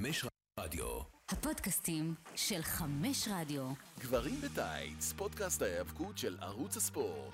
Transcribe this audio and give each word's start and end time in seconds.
חמש 0.00 0.24
רדיו. 0.60 0.86
הפודקאסטים 1.28 2.14
של 2.36 2.62
חמש 2.62 3.28
רדיו. 3.30 3.62
גברים 4.00 4.40
בטייץ, 4.40 5.12
פודקאסט 5.16 5.62
ההיאבקות 5.62 6.18
של 6.18 6.36
ערוץ 6.40 6.76
הספורט. 6.76 7.32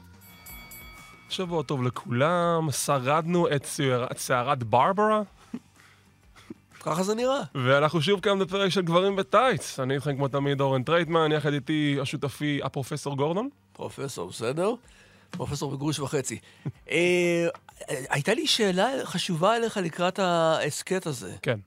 שבוע 1.29 1.63
טוב 1.63 1.83
לכולם, 1.83 2.69
שרדנו 2.71 3.47
את 3.55 3.67
סערת- 4.19 4.63
ברברה, 4.63 5.23
ככה 6.85 7.03
זה 7.03 7.15
נראה. 7.15 7.41
ואנחנו 7.55 8.03
שוב 8.03 8.21
כאן 8.21 8.39
בפרק 8.39 8.69
של 8.71 8.83
גברים 8.83 9.17
בטייץ. 9.17 9.81
אני 9.81 9.95
איתכם 9.95 10.17
כמו 10.17 10.29
תמיד 10.29 10.61
אורן 10.61 10.83
טרייטמן, 10.83 11.33
יחד 11.33 11.53
איתי 11.53 11.99
השותפי 12.03 12.61
הפרופסור 12.63 13.17
גורדון. 13.17 13.49
פרופסור, 13.73 14.29
בסדר? 14.29 14.75
פרופסור 15.31 15.71
בגרוש 15.71 15.99
וחצי. 16.01 16.39
אה, 16.91 17.47
הייתה 17.89 18.35
לי 18.35 18.47
שאלה 18.47 18.89
חשובה 19.05 19.57
אליך 19.57 19.77
לקראת 19.77 20.19
ההסכת 20.19 21.07
הזה. 21.07 21.37
כן. 21.43 21.59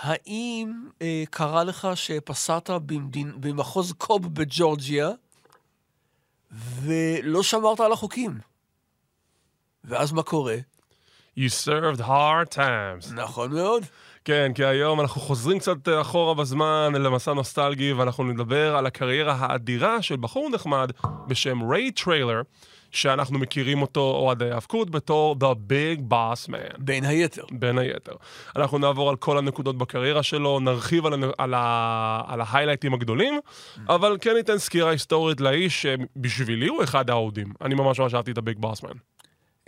האם 0.00 0.88
אה, 1.02 1.24
קרה 1.30 1.64
לך 1.64 1.88
שפסעת 1.94 2.70
במדין, 2.70 3.32
במחוז 3.40 3.92
קוב 3.92 4.34
בג'ורג'יה 4.34 5.10
ולא 6.82 7.42
שמרת 7.42 7.80
על 7.80 7.92
החוקים? 7.92 8.38
ואז 9.84 10.12
מה 10.12 10.22
קורה? 10.22 10.56
You 11.38 11.50
served 11.64 12.00
hard 12.00 12.54
times. 12.54 13.14
נכון 13.14 13.52
מאוד. 13.52 13.84
כן, 14.24 14.52
כי 14.54 14.64
היום 14.64 15.00
אנחנו 15.00 15.20
חוזרים 15.20 15.58
קצת 15.58 15.88
אחורה 16.00 16.34
בזמן 16.34 16.92
למסע 16.94 17.32
נוסטלגי, 17.32 17.92
ואנחנו 17.92 18.24
נדבר 18.24 18.76
על 18.76 18.86
הקריירה 18.86 19.36
האדירה 19.40 20.02
של 20.02 20.16
בחור 20.16 20.50
נחמד 20.50 20.90
בשם 21.28 21.70
ריי 21.70 21.90
טריילר, 21.90 22.42
שאנחנו 22.90 23.38
מכירים 23.38 23.82
אותו, 23.82 24.00
אוהד 24.00 24.42
ההיאבקות, 24.42 24.90
בתור 24.90 25.36
The 25.40 25.72
Big 25.72 26.00
Boss 26.12 26.48
Man. 26.50 26.76
בין 26.78 27.04
היתר. 27.04 27.42
בין 27.50 27.78
היתר. 27.78 28.12
אנחנו 28.56 28.78
נעבור 28.78 29.10
על 29.10 29.16
כל 29.16 29.38
הנקודות 29.38 29.78
בקריירה 29.78 30.22
שלו, 30.22 30.60
נרחיב 30.60 31.06
על, 31.06 31.12
הנ- 31.14 31.32
על, 31.38 31.54
ה... 31.56 32.22
על 32.26 32.40
ההיילייטים 32.40 32.94
הגדולים, 32.94 33.40
אבל 33.88 34.16
כן 34.20 34.34
ניתן 34.36 34.58
סקירה 34.58 34.90
היסטורית 34.90 35.40
לאיש 35.40 35.82
שבשבילי 35.82 36.66
הוא 36.66 36.84
אחד 36.84 37.10
האהודים. 37.10 37.52
אני 37.62 37.74
ממש 37.74 38.00
ממש 38.00 38.14
אהבתי 38.14 38.30
את 38.30 38.38
הביג 38.38 38.58
בוסמן. 38.58 38.90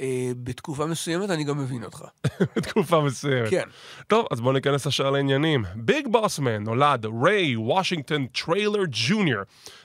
אה, 0.00 0.30
בתקופה 0.36 0.86
מסוימת 0.86 1.30
אני 1.30 1.44
גם 1.44 1.58
מבין 1.58 1.84
אותך. 1.84 2.04
בתקופה 2.56 3.00
מסוימת. 3.00 3.50
כן. 3.50 3.64
טוב, 4.06 4.26
אז 4.30 4.40
בואו 4.40 4.52
ניכנס 4.52 4.86
ישר 4.86 5.10
לעניינים. 5.10 5.64
ביג 5.74 6.08
בוסמן 6.10 6.62
נולד 6.64 7.06
ריי 7.24 7.56
וושינגטון 7.56 8.26
טריילר 8.26 8.82
ג'וניור 8.90 9.42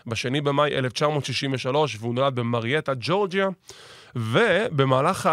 בשני 0.08 0.42
במאי 0.42 0.78
1963, 0.78 1.98
והוא 2.00 2.16
נולד 2.16 2.36
במרייטה, 2.36 2.92
ג'ורג'יה, 3.00 3.48
ובמהלך 4.16 5.30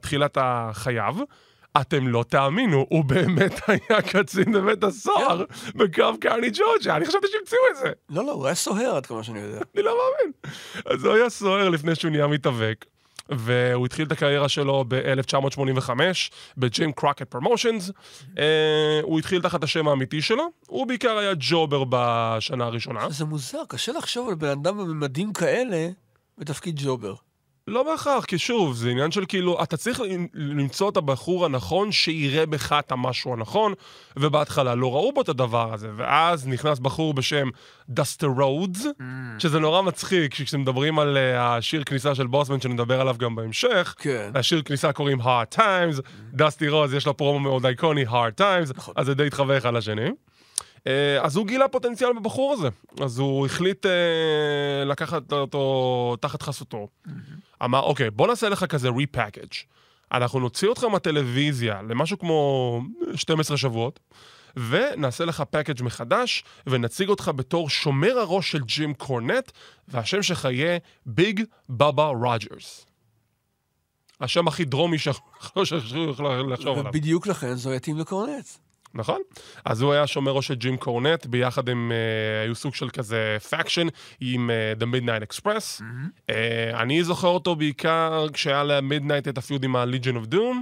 תחילת 0.00 0.38
חייו, 0.72 1.16
אתם 1.80 2.08
לא 2.08 2.24
תאמינו, 2.28 2.86
הוא 2.88 3.04
באמת 3.04 3.60
היה 3.68 4.02
קצין 4.02 4.52
בבית 4.52 4.84
הסוהר 4.84 5.44
בקו 5.74 6.20
קרני 6.20 6.50
ג'ורג'יה, 6.52 6.96
אני 6.96 7.06
חשבתי 7.06 7.26
שהמציאו 7.32 7.60
את 7.70 7.76
זה. 7.76 7.92
לא, 8.10 8.24
לא, 8.24 8.32
הוא 8.32 8.46
היה 8.46 8.54
סוהר 8.54 8.96
עד 8.96 9.06
כמה 9.06 9.22
שאני 9.22 9.38
יודע. 9.38 9.60
אני 9.74 9.82
לא 9.82 9.98
מאמין. 9.98 10.32
אז 10.86 11.04
הוא 11.04 11.14
היה 11.14 11.30
סוהר 11.30 11.68
לפני 11.68 11.94
שהוא 11.94 12.10
נהיה 12.10 12.26
מתאבק, 12.26 12.84
והוא 13.28 13.86
התחיל 13.86 14.06
את 14.06 14.12
הקריירה 14.12 14.48
שלו 14.48 14.84
ב-1985 14.88 15.90
בג'ים 16.56 16.92
קרוקט 16.92 17.22
פרומושנס. 17.22 17.90
אה, 18.38 19.00
הוא 19.02 19.18
התחיל 19.18 19.42
תחת 19.42 19.64
השם 19.64 19.88
האמיתי 19.88 20.22
שלו, 20.22 20.44
הוא 20.66 20.86
בעיקר 20.86 21.18
היה 21.18 21.32
ג'ובר 21.38 21.84
בשנה 21.88 22.64
הראשונה. 22.64 23.10
זה 23.10 23.24
מוזר, 23.24 23.62
קשה 23.68 23.92
לחשוב 23.92 24.28
על 24.28 24.34
בן 24.34 24.48
אדם 24.48 24.78
בממדים 24.78 25.32
כאלה 25.32 25.88
בתפקיד 26.38 26.80
ג'ובר. 26.84 27.14
לא 27.68 27.82
בהכרח, 27.82 28.24
כי 28.24 28.38
שוב, 28.38 28.76
זה 28.76 28.90
עניין 28.90 29.10
של 29.10 29.24
כאילו, 29.28 29.62
אתה 29.62 29.76
צריך 29.76 30.00
למצוא 30.34 30.90
את 30.90 30.96
הבחור 30.96 31.44
הנכון 31.44 31.92
שיראה 31.92 32.46
בך 32.46 32.72
את 32.78 32.92
המשהו 32.92 33.32
הנכון, 33.32 33.72
ובהתחלה 34.16 34.74
לא 34.74 34.94
ראו 34.94 35.12
בו 35.12 35.20
את 35.20 35.28
הדבר 35.28 35.74
הזה, 35.74 35.90
ואז 35.96 36.48
נכנס 36.48 36.78
בחור 36.78 37.14
בשם 37.14 37.48
דסטי 37.88 38.26
רודס, 38.26 38.86
שזה 39.38 39.58
נורא 39.60 39.82
מצחיק, 39.82 40.34
כשמדברים 40.34 40.98
על 40.98 41.16
uh, 41.16 41.38
השיר 41.38 41.84
כניסה 41.84 42.14
של 42.14 42.26
בוסמן, 42.26 42.60
שנדבר 42.60 43.00
עליו 43.00 43.16
גם 43.18 43.34
בהמשך, 43.34 43.94
כן. 43.98 44.30
השיר 44.34 44.62
כניסה 44.62 44.92
קוראים 44.92 45.20
Hard 45.20 45.56
Times, 45.56 46.00
דסטי 46.32 46.68
רודס 46.68 46.92
יש 46.92 47.06
לו 47.06 47.16
פרומו 47.16 47.40
מאוד 47.40 47.66
אייקוני, 47.66 48.06
Hard 48.06 48.40
Times, 48.40 48.72
נכון. 48.76 48.94
אז 48.96 49.06
זה 49.06 49.14
די 49.14 49.26
התחבר 49.26 49.58
אחד 49.58 49.74
לשני. 49.74 50.10
אה, 50.86 51.22
אז 51.22 51.36
הוא 51.36 51.46
גילה 51.46 51.68
פוטנציאל 51.68 52.12
בבחור 52.12 52.52
הזה, 52.52 52.68
אז 53.00 53.18
הוא 53.18 53.46
החליט 53.46 53.86
אה, 53.86 54.84
לקחת 54.84 55.32
אותו 55.32 56.16
תחת 56.20 56.42
חסותו. 56.42 56.88
אמר, 57.64 57.80
אוקיי, 57.80 58.10
בוא 58.10 58.26
נעשה 58.26 58.48
לך 58.48 58.64
כזה 58.64 58.88
repackage. 58.88 59.54
אנחנו 60.12 60.40
נוציא 60.40 60.68
אותך 60.68 60.84
מהטלוויזיה 60.84 61.82
למשהו 61.82 62.18
כמו 62.18 62.80
12 63.14 63.56
שבועות, 63.56 64.00
ונעשה 64.56 65.24
לך 65.24 65.40
package 65.50 65.82
מחדש, 65.82 66.44
ונציג 66.66 67.08
אותך 67.08 67.30
בתור 67.36 67.70
שומר 67.70 68.18
הראש 68.18 68.50
של 68.50 68.62
ג'ים 68.62 68.94
קורנט, 68.94 69.52
והשם 69.88 70.22
שלך 70.22 70.48
יהיה 70.50 70.78
ביג 71.06 71.42
בבא 71.68 72.06
רוג'רס. 72.06 72.86
השם 74.20 74.48
הכי 74.48 74.64
דרומי 74.64 74.98
שיכול 74.98 75.62
לחשוב 76.52 76.78
עליו. 76.78 76.84
ובדיוק 76.86 77.26
לכן 77.26 77.54
זה 77.54 77.74
יתאים 77.74 77.98
לקורנט. 77.98 78.46
נכון? 78.96 79.20
אז 79.64 79.82
הוא 79.82 79.92
היה 79.92 80.06
שומר 80.06 80.32
ראש 80.32 80.46
של 80.46 80.54
ג'ים 80.54 80.76
קורנט, 80.76 81.26
ביחד 81.26 81.68
הם 81.68 81.92
uh, 81.92 82.44
היו 82.46 82.54
סוג 82.54 82.74
של 82.74 82.90
כזה 82.90 83.36
faction 83.50 83.86
עם 84.20 84.50
uh, 84.50 84.82
The 84.82 84.86
Midnight 84.86 85.34
Express. 85.34 85.80
Uh, 85.80 86.32
אני 86.74 87.04
זוכר 87.04 87.28
אותו 87.28 87.56
בעיקר 87.56 88.26
כשהיה 88.32 88.62
למידנייט 88.64 89.28
את 89.28 89.38
ה 89.38 89.43
feud 89.43 89.64
עם 89.64 89.76
ה-Legion 89.76 90.26
of 90.26 90.34
Doom, 90.34 90.56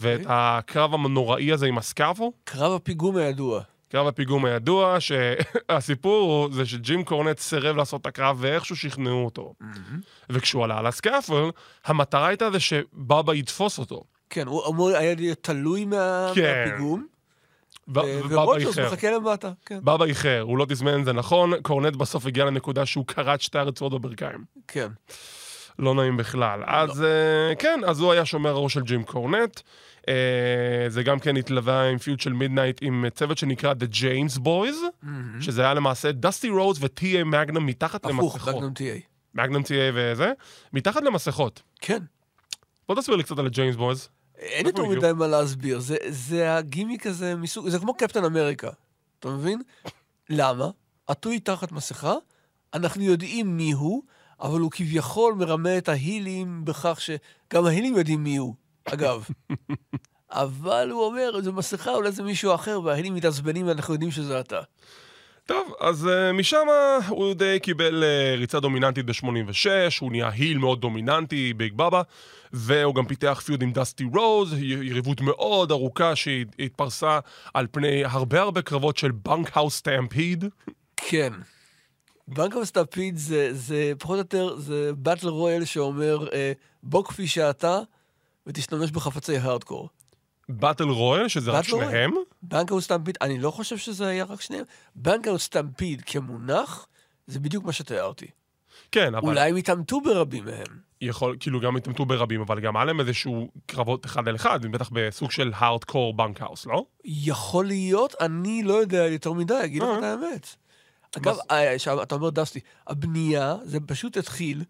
ואת 0.00 0.20
הקרב 0.26 0.94
הנוראי 0.94 1.52
הזה 1.52 1.66
עם 1.66 1.78
ה 1.78 1.83
scaffold. 1.83 2.24
קרב 2.44 2.72
הפיגום 2.72 3.16
הידוע. 3.16 3.60
קרב 3.88 4.06
הפיגום 4.06 4.44
הידוע, 4.44 4.96
שהסיפור 5.00 6.32
הוא 6.32 6.54
זה 6.54 6.66
שג'ים 6.66 7.04
קורנט 7.04 7.38
סירב 7.38 7.76
לעשות 7.76 8.00
את 8.00 8.06
הקרב 8.06 8.36
ואיכשהו 8.40 8.76
שכנעו 8.76 9.24
אותו. 9.24 9.54
וכשהוא 10.30 10.64
עלה 10.64 10.78
על 10.78 10.86
ה 10.86 10.92
scaffold, 10.92 11.50
המטרה 11.84 12.26
הייתה 12.28 12.50
זה 12.50 12.60
שבאבא 12.60 13.34
יתפוס 13.34 13.78
אותו. 13.78 14.04
כן, 14.30 14.46
הוא 14.46 14.66
אמור 14.66 14.88
היה 14.88 15.14
להיות 15.14 15.38
תלוי 15.42 15.84
מה- 15.84 16.32
כן. 16.34 16.64
מהפיגום, 16.66 17.06
ובאבא 17.88 18.34
ורוג'רס 18.34 18.78
איחר. 18.78 18.92
מחכה 18.92 19.10
למטה. 19.10 19.52
כן, 19.66 19.78
בבא 19.82 20.04
איחר, 20.04 20.40
הוא 20.40 20.58
לא 20.58 20.66
תזמן 20.68 21.00
את 21.00 21.04
זה 21.04 21.12
נכון, 21.12 21.52
קורנט 21.62 21.96
בסוף 21.96 22.26
הגיע 22.26 22.44
לנקודה 22.44 22.86
שהוא 22.86 23.06
קרט 23.06 23.40
שתי 23.40 23.58
הרצועות 23.58 23.92
בברכיים. 23.92 24.44
כן. 24.68 24.88
לא 25.78 25.94
נעים 25.94 26.16
בכלל. 26.16 26.62
אז 26.66 27.02
אה, 27.02 27.54
כן, 27.58 27.80
אז 27.86 28.00
הוא 28.00 28.12
היה 28.12 28.24
שומר 28.24 28.50
הראש 28.50 28.74
של 28.74 28.80
ג'ים 28.82 29.04
קורנט. 29.04 29.60
אה, 30.08 30.84
זה 30.88 31.02
גם 31.02 31.18
כן 31.18 31.36
התלווה 31.36 31.88
עם 31.88 31.98
פיוט 31.98 32.20
של 32.20 32.32
מידנייט 32.32 32.78
עם 32.82 33.04
צוות 33.14 33.38
שנקרא 33.38 33.72
The 33.72 33.94
James 33.94 34.38
Boys, 34.38 35.06
שזה 35.40 35.62
היה 35.62 35.74
למעשה 35.74 36.12
דסטי 36.12 36.48
רודס 36.50 36.78
ו-T.A. 36.82 37.24
מגנום 37.24 37.66
מתחת 37.66 38.06
הפוך, 38.06 38.34
למסכות. 38.34 38.54
מגנום 38.54 38.72
TA. 38.76 39.00
מגנום 39.34 39.62
T.A. 39.62 39.92
וזה, 39.94 40.32
מתחת 40.72 41.02
למסכות. 41.02 41.62
כן. 41.80 41.98
בוא 42.88 42.96
תסביר 42.96 43.16
לי 43.16 43.22
קצת 43.22 43.38
על 43.38 43.46
ה-James 43.46 43.78
Boys. 43.78 44.08
אין 44.42 44.66
איפה 44.66 44.78
יותר? 44.80 44.98
מדי 44.98 45.18
מה 45.18 45.26
להסביר, 45.26 45.80
זה- 45.80 45.96
זה 46.08 46.56
הגימיק 46.56 47.06
הזה 47.06 47.36
מסוג, 47.36 47.68
זה 47.68 47.78
כמו 47.78 47.94
קפטן 47.94 48.24
אמריקה, 48.24 48.70
אתה 49.20 49.28
מבין? 49.28 49.62
למה? 50.30 50.70
עטוי 51.06 51.40
תחת 51.40 51.72
מסכה, 51.72 52.14
אנחנו 52.74 53.02
יודעים 53.02 53.56
מי 53.56 53.72
הוא, 53.72 54.02
אבל 54.40 54.60
הוא 54.60 54.70
כביכול 54.70 55.34
מרמה 55.34 55.78
את 55.78 55.88
ההילים 55.88 56.64
בכך 56.64 57.00
שגם 57.00 57.66
ההילים 57.66 57.96
יודעים 57.96 58.24
מי 58.24 58.36
הוא, 58.36 58.54
אגב. 58.84 59.28
אבל 60.30 60.90
הוא 60.90 61.04
אומר, 61.04 61.40
זו 61.42 61.52
מסכה, 61.52 61.94
אולי 61.94 62.12
זה 62.12 62.22
מישהו 62.22 62.54
אחר, 62.54 62.80
וההילים 62.84 63.14
מתעצבנים 63.14 63.66
ואנחנו 63.66 63.94
יודעים 63.94 64.10
שזה 64.10 64.40
אתה. 64.40 64.60
טוב, 65.46 65.74
אז 65.80 66.06
uh, 66.06 66.32
משם 66.32 66.66
הוא 67.08 67.34
די 67.34 67.58
קיבל 67.62 68.04
uh, 68.04 68.38
ריצה 68.38 68.60
דומיננטית 68.60 69.06
ב-86, 69.06 69.66
הוא 70.00 70.10
נהיה 70.10 70.28
heel 70.28 70.58
מאוד 70.58 70.80
דומיננטי, 70.80 71.54
ביג 71.54 71.72
בבא, 71.72 72.02
והוא 72.52 72.94
גם 72.94 73.06
פיתח 73.06 73.42
feud 73.44 73.62
עם 73.62 73.72
דסטי 73.72 74.04
רודס, 74.14 74.54
יריבות 74.58 75.20
מאוד 75.20 75.70
ארוכה 75.70 76.16
שהתפרסה 76.16 77.18
על 77.54 77.66
פני 77.70 78.04
הרבה 78.04 78.40
הרבה 78.40 78.62
קרבות 78.62 78.96
של 78.96 79.10
Bunkhouse 79.10 79.76
Stampede. 79.76 80.44
כן. 80.96 81.32
בנק 82.28 82.56
המסטאפיד 82.56 83.16
זה, 83.16 83.48
זה 83.52 83.92
פחות 83.98 84.14
או 84.14 84.18
יותר, 84.18 84.56
זה 84.56 84.90
battle 84.96 85.28
royal 85.28 85.64
שאומר, 85.64 86.26
אה, 86.32 86.52
בוא 86.82 87.04
כפי 87.04 87.26
שאתה, 87.26 87.78
ותשתמש 88.46 88.90
בחפצי 88.90 89.36
הארדקור. 89.36 89.88
Battle 90.48 90.84
royal, 90.84 91.28
שזה 91.28 91.50
רק. 91.50 91.64
שניהם. 91.64 92.10
Bunkhouse 92.42 92.82
Stampede, 92.82 93.18
אני 93.20 93.38
לא 93.38 93.50
חושב 93.50 93.76
שזה 93.76 94.06
היה 94.06 94.24
רק 94.24 94.40
שניהם. 94.40 94.64
Bunkhouse 94.94 95.40
Stampede 95.40 96.02
כמונח, 96.06 96.86
זה 97.26 97.40
בדיוק 97.40 97.64
מה 97.64 97.72
שתיארתי. 97.72 98.26
כן, 98.92 99.14
אבל 99.14 99.28
אולי 99.28 99.50
הם 99.50 99.56
התעמתו 99.56 100.00
ברבים 100.00 100.44
מהם. 100.44 100.92
יכול, 101.00 101.36
כאילו 101.40 101.60
גם 101.60 101.76
התעמתו 101.76 102.06
ברבים, 102.06 102.40
אבל 102.40 102.60
גם 102.60 102.76
היה 102.76 102.84
להם 102.84 103.00
איזשהו 103.00 103.48
קרבות 103.66 104.06
אחד 104.06 104.28
על 104.28 104.36
אחד, 104.36 104.66
בטח 104.66 104.90
בסוג 104.92 105.30
של 105.30 105.52
hardcore 105.54 106.14
bunkhouse, 106.14 106.66
לא? 106.66 106.84
יכול 107.04 107.66
להיות, 107.66 108.14
אני 108.20 108.62
לא 108.62 108.74
יודע 108.74 109.06
יותר 109.06 109.32
מדי, 109.32 109.54
אגיד 109.64 109.82
לך 109.82 109.88
אה. 109.88 109.98
את 109.98 110.02
האמת. 110.02 110.56
אגב, 111.16 111.36
אה, 111.50 112.02
אתה 112.02 112.14
אומר 112.14 112.30
דסטי, 112.30 112.60
הבנייה, 112.86 113.56
זה 113.64 113.80
פשוט 113.80 114.16
התחיל 114.16 114.64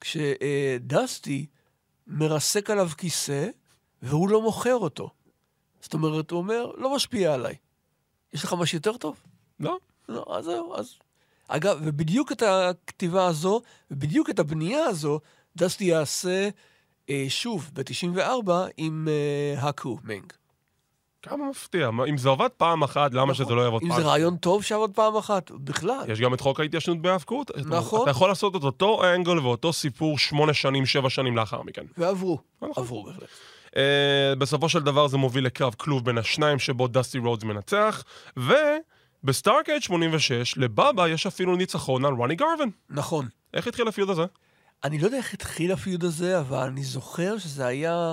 כשדסטי 0.00 1.46
מרסק 2.06 2.70
עליו 2.70 2.88
כיסא, 2.98 3.48
והוא 4.02 4.28
לא 4.28 4.42
מוכר 4.42 4.76
אותו. 4.76 5.10
זאת 5.80 5.94
אומרת, 5.94 6.30
הוא 6.30 6.38
אומר, 6.38 6.70
לא 6.76 6.94
משפיע 6.94 7.34
עליי. 7.34 7.54
יש 8.32 8.44
לך 8.44 8.54
משהו 8.58 8.76
יותר 8.76 8.96
טוב? 8.96 9.16
לא? 9.60 9.78
לא, 10.08 10.24
אז 10.28 10.44
זהו, 10.44 10.74
אז... 10.74 10.94
אגב, 11.48 11.78
ובדיוק 11.82 12.32
את 12.32 12.42
הכתיבה 12.42 13.26
הזו, 13.26 13.60
ובדיוק 13.90 14.30
את 14.30 14.38
הבנייה 14.38 14.84
הזו, 14.84 15.20
דסטי 15.56 15.84
יעשה 15.84 16.48
אה, 17.10 17.24
שוב 17.28 17.70
ב-94 17.72 18.50
עם 18.76 19.08
אה, 19.10 19.68
הקו 19.68 19.98
מינג. 20.04 20.32
כמה 21.22 21.50
מפתיע. 21.50 21.90
אם 22.08 22.18
זה 22.18 22.28
עבד 22.28 22.48
פעם 22.56 22.82
אחת, 22.82 23.14
למה 23.14 23.34
שזה 23.34 23.54
לא 23.54 23.60
יעבוד 23.60 23.82
אם 23.82 23.88
פעם? 23.88 24.00
זה 24.00 24.06
רעיון 24.06 24.36
טוב 24.36 24.62
שעבוד 24.62 24.90
פעם 24.94 25.16
אחת, 25.16 25.50
בכלל. 25.50 26.04
יש 26.08 26.20
גם 26.20 26.34
את 26.34 26.40
חוק 26.40 26.60
ההתיישנות 26.60 27.02
בהאבקות. 27.02 27.50
נכון. 27.66 28.02
אתה 28.02 28.10
יכול 28.10 28.28
לעשות 28.28 28.56
את 28.56 28.62
אותו 28.62 29.04
אנגל 29.04 29.38
ואותו 29.38 29.72
סיפור 29.72 30.18
שמונה 30.18 30.54
שנים, 30.54 30.86
שבע 30.86 31.10
שנים 31.10 31.36
לאחר 31.36 31.62
מכן. 31.62 31.84
ועברו, 31.98 32.38
נכון. 32.62 32.84
עברו 32.84 33.02
בהחלט. 33.02 33.28
Uh, 33.72 33.74
בסופו 34.38 34.68
של 34.68 34.80
דבר 34.82 35.08
זה 35.08 35.16
מוביל 35.16 35.46
לקרב 35.46 35.74
כלוב 35.74 36.04
בין 36.04 36.18
השניים 36.18 36.58
שבו 36.58 36.88
דסטי 36.88 37.18
רודס 37.18 37.44
מנצח, 37.44 38.04
ובסטארקייד 38.36 39.82
86 39.82 40.54
לבבא 40.58 41.08
יש 41.08 41.26
אפילו 41.26 41.56
ניצחון 41.56 42.04
על 42.04 42.12
רוני 42.12 42.34
גרווין. 42.34 42.70
נכון. 42.90 43.28
איך 43.54 43.66
התחיל 43.66 43.88
ה 43.88 43.92
feud 43.92 44.10
הזה? 44.10 44.22
אני 44.84 44.98
לא 44.98 45.04
יודע 45.04 45.16
איך 45.16 45.34
התחיל 45.34 45.72
ה 45.72 45.78
feud 45.78 46.04
הזה, 46.04 46.38
אבל 46.40 46.66
אני 46.66 46.82
זוכר 46.84 47.38
שזה 47.38 47.66
היה 47.66 48.12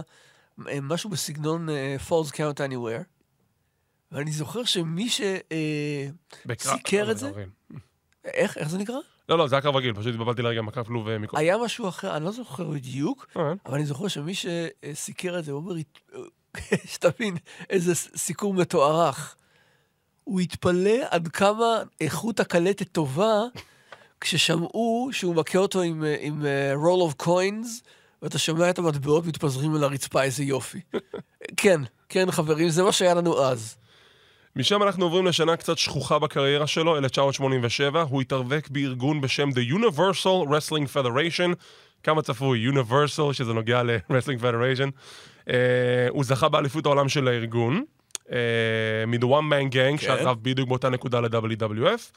אה, 0.67 0.81
משהו 0.81 1.09
בסגנון 1.09 1.69
אה, 1.69 1.95
Falls 2.09 2.31
Count 2.31 2.57
Anywhere. 2.69 3.03
ואני 4.11 4.31
זוכר 4.31 4.63
שמי 4.63 5.09
ש... 5.09 5.21
אה, 5.51 6.07
בקרב- 6.45 6.75
סיקר 6.75 7.11
את 7.11 7.17
זה? 7.17 7.31
איך? 8.25 8.57
איך 8.57 8.69
זה 8.69 8.77
נקרא? 8.77 8.95
לא, 9.29 9.37
לא, 9.37 9.47
זה 9.47 9.55
היה 9.55 9.61
קרב 9.61 9.75
רגיל, 9.75 9.93
פשוט 9.93 10.07
התבלבלתי 10.07 10.41
לרגע 10.41 10.59
עם 10.59 10.67
הקרב 10.67 10.85
כלוב 10.85 11.03
ומיקום. 11.07 11.39
היה 11.39 11.57
משהו 11.57 11.87
אחר, 11.87 12.17
אני 12.17 12.25
לא 12.25 12.31
זוכר 12.31 12.63
בדיוק, 12.63 13.27
אה, 13.37 13.53
אבל 13.65 13.75
אני 13.75 13.85
זוכר 13.85 14.07
שמי 14.07 14.33
שסיקר 14.35 15.39
את 15.39 15.45
זה, 15.45 15.51
הוא 15.51 15.61
אומר, 15.61 15.73
שתבין 16.93 17.37
איזה 17.69 17.95
סיקור 17.95 18.53
מתוארך. 18.53 19.35
הוא 20.23 20.39
התפלא 20.39 20.95
עד 21.09 21.27
כמה 21.27 21.83
איכות 22.01 22.39
הקלטת 22.39 22.87
טובה, 22.91 23.41
כששמעו 24.21 25.09
שהוא 25.11 25.35
מכה 25.35 25.57
אותו 25.57 25.81
עם, 25.81 26.03
אה, 26.03 26.15
עם 26.19 26.45
רול 26.75 27.01
אוף 27.01 27.13
קוינס, 27.13 27.83
ואתה 28.21 28.37
שומע 28.37 28.69
את 28.69 28.79
המטבעות 28.79 29.25
מתפזרים 29.25 29.75
על 29.75 29.83
הרצפה, 29.83 30.23
איזה 30.23 30.43
יופי. 30.43 30.81
כן, 31.57 31.81
כן, 32.09 32.31
חברים, 32.31 32.69
זה 32.69 32.83
מה 32.83 32.91
שהיה 32.91 33.13
לנו 33.13 33.43
אז. 33.43 33.75
משם 34.59 34.83
אנחנו 34.83 35.05
עוברים 35.05 35.27
לשנה 35.27 35.55
קצת 35.57 35.77
שכוחה 35.77 36.19
בקריירה 36.19 36.67
שלו, 36.67 36.97
1987, 36.97 38.01
הוא 38.01 38.21
התאבק 38.21 38.69
בארגון 38.69 39.21
בשם 39.21 39.49
The 39.49 39.73
Universal 39.73 40.47
Wrestling 40.47 40.95
Federation, 40.95 41.55
כמה 42.03 42.21
צפוי, 42.21 42.69
Universal, 42.69 43.33
שזה 43.33 43.53
נוגע 43.53 43.83
ל-Wrestling 43.83 44.41
Federation. 44.41 44.91
Uh, 45.47 45.51
הוא 46.09 46.23
זכה 46.23 46.49
באליפות 46.49 46.85
העולם 46.85 47.09
של 47.09 47.27
הארגון, 47.27 47.83
uh, 48.27 48.31
מ-The 49.07 49.23
One 49.23 49.51
Man 49.51 49.73
Gang, 49.73 49.73
כן. 49.73 49.97
שעזב 49.97 50.35
בדיוק 50.41 50.69
באותה 50.69 50.89
נקודה 50.89 51.19
ל-WWF. 51.19 52.11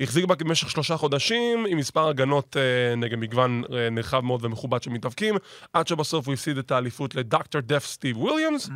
החזיק 0.00 0.24
בה 0.24 0.34
במשך 0.34 0.70
שלושה 0.70 0.96
חודשים, 0.96 1.66
עם 1.68 1.78
מספר 1.78 2.08
הגנות 2.08 2.56
uh, 2.56 2.96
נגד 2.96 3.18
מגוון 3.18 3.62
uh, 3.64 3.70
נרחב 3.90 4.20
מאוד 4.20 4.44
ומכובד 4.44 4.82
של 4.82 4.90
מתאבקים, 4.90 5.34
עד 5.72 5.88
שבסוף 5.88 6.26
הוא 6.26 6.34
הפסיד 6.34 6.58
את 6.58 6.70
האליפות 6.70 7.14
לדוקטור 7.14 7.60
דף 7.60 7.86
סטיב 7.86 8.18
וויליאמס, 8.18 8.68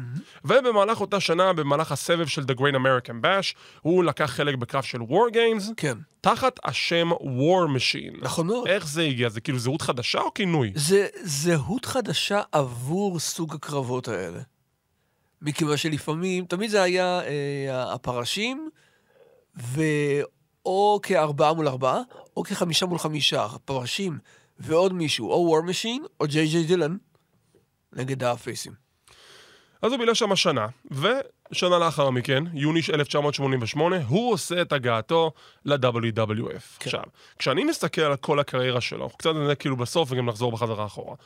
ובמהלך 0.44 1.00
אותה 1.00 1.20
שנה, 1.20 1.52
במהלך 1.52 1.92
הסבב 1.92 2.26
של 2.26 2.42
The 2.42 2.54
Great 2.54 2.74
American 2.74 3.24
Bash, 3.24 3.56
הוא 3.82 4.04
לקח 4.04 4.30
חלק 4.30 4.54
בקרב 4.54 4.82
של 4.82 4.98
War 5.00 5.34
Games, 5.34 5.72
כן, 5.76 5.98
תחת 6.20 6.60
השם 6.64 7.10
War 7.12 7.68
Machine. 7.76 8.24
נכון 8.24 8.46
מאוד. 8.46 8.68
איך 8.68 8.86
זה 8.86 9.02
הגיע? 9.02 9.28
זה 9.28 9.40
כאילו 9.40 9.58
זהות 9.58 9.82
חדשה 9.82 10.20
או 10.20 10.34
כינוי? 10.34 10.72
זה 10.74 11.06
זהות 11.22 11.84
חדשה 11.84 12.42
עבור 12.52 13.18
סוג 13.18 13.54
הקרבות 13.54 14.08
האלה. 14.08 14.40
מכיוון 15.42 15.76
שלפעמים, 15.76 16.44
תמיד 16.44 16.70
זה 16.70 16.82
היה 16.82 17.20
אה, 17.20 17.92
הפרשים, 17.94 18.68
או 20.64 21.00
כארבעה 21.02 21.52
מול 21.52 21.68
ארבעה, 21.68 22.00
או 22.36 22.42
כחמישה 22.42 22.86
מול 22.86 22.98
חמישה. 22.98 23.44
הפרשים 23.44 24.18
ועוד 24.58 24.92
מישהו, 24.92 25.30
או 25.30 25.36
War 25.36 25.60
Machine, 25.60 26.04
או 26.20 26.26
ג'יי 26.26 26.48
ג'יי 26.48 26.64
דילן, 26.64 26.96
נגד 27.92 28.24
הפייסים. 28.24 28.72
אז 29.82 29.92
הוא 29.92 29.98
בילה 29.98 30.14
שם 30.14 30.36
שנה, 30.36 30.66
ושנה 30.90 31.78
לאחר 31.78 32.10
מכן, 32.10 32.44
יוני 32.52 32.80
1988, 32.94 33.96
הוא 34.08 34.32
עושה 34.32 34.62
את 34.62 34.72
הגעתו 34.72 35.32
ל-WWF. 35.64 36.78
כן. 36.78 36.86
עכשיו, 36.86 37.02
כשאני 37.38 37.64
מסתכל 37.64 38.02
על 38.02 38.16
כל 38.16 38.40
הקריירה 38.40 38.80
שלו, 38.80 39.04
אנחנו 39.04 39.18
קצת 39.18 39.30
נדע 39.34 39.54
כאילו 39.54 39.76
בסוף 39.76 40.12
וגם 40.12 40.26
נחזור 40.26 40.52
בחזרה 40.52 40.86
אחורה. 40.86 41.16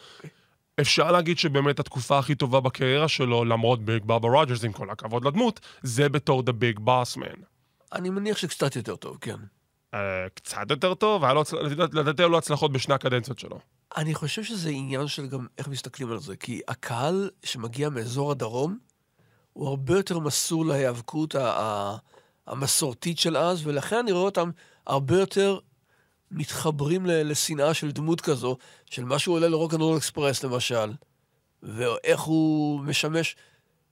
אפשר 0.81 1.13
להגיד 1.13 1.39
שבאמת 1.39 1.81
התקופה 1.81 2.19
הכי 2.19 2.35
טובה 2.35 2.61
בקריירה 2.61 3.09
שלו, 3.09 3.45
למרות 3.45 3.83
ביג 3.83 4.05
בבא 4.05 4.29
רוג'רס, 4.29 4.65
עם 4.65 4.73
כל 4.73 4.91
הכבוד 4.91 5.25
לדמות, 5.25 5.61
זה 5.83 6.09
בתור 6.09 6.43
The 6.47 6.53
Big 6.53 6.79
Boss 6.79 7.17
Man. 7.17 7.58
אני 7.93 8.11
מניח 8.11 8.37
שקצת 8.37 8.77
יותר 8.77 8.97
טוב, 8.97 9.19
כן. 9.21 9.37
Uh, 9.95 9.99
קצת 10.35 10.71
יותר 10.71 10.95
טוב, 10.95 11.25
היה 11.25 11.33
לו, 11.35 11.43
לדעת- 11.63 11.95
לדעתי 11.95 12.23
היו 12.23 12.29
לו 12.29 12.39
הצלחות 12.39 12.73
בשני 12.73 12.95
הקדנציות 12.95 13.39
שלו. 13.39 13.59
אני 13.97 14.15
חושב 14.15 14.45
שזה 14.45 14.69
עניין 14.71 15.07
של 15.09 15.27
גם 15.27 15.47
איך 15.59 15.69
מסתכלים 15.69 16.11
על 16.13 16.19
זה, 16.19 16.37
כי 16.37 16.61
הקהל 16.69 17.31
שמגיע 17.45 17.89
מאזור 17.89 18.31
הדרום, 18.31 18.79
הוא 19.53 19.69
הרבה 19.69 19.97
יותר 19.97 20.19
מסור 20.19 20.67
להיאבקות 20.67 21.35
המסורתית 22.47 23.19
של 23.19 23.37
אז, 23.37 23.67
ולכן 23.67 23.97
אני 23.97 24.13
רואה 24.13 24.25
אותם 24.25 24.51
הרבה 24.87 25.19
יותר 25.21 25.59
מתחברים 26.31 27.07
ל- 27.07 27.31
לשנאה 27.31 27.75
של 27.75 27.91
דמות 27.91 28.21
כזו, 28.21 28.57
של 28.91 29.05
מה 29.05 29.19
שהוא 29.19 29.35
עולה 29.37 29.49
לרוקנרול 29.49 29.97
אקספרס 29.99 30.45
למשל, 30.45 30.93
ואיך 31.63 32.21
הוא 32.21 32.81
משמש 32.81 33.37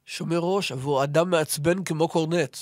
שומר 0.07 0.39
ראש 0.39 0.73
עבור 0.73 1.05
אדם 1.05 1.31
מעצבן 1.31 1.85
כמו 1.85 2.09
קורנט. 2.09 2.57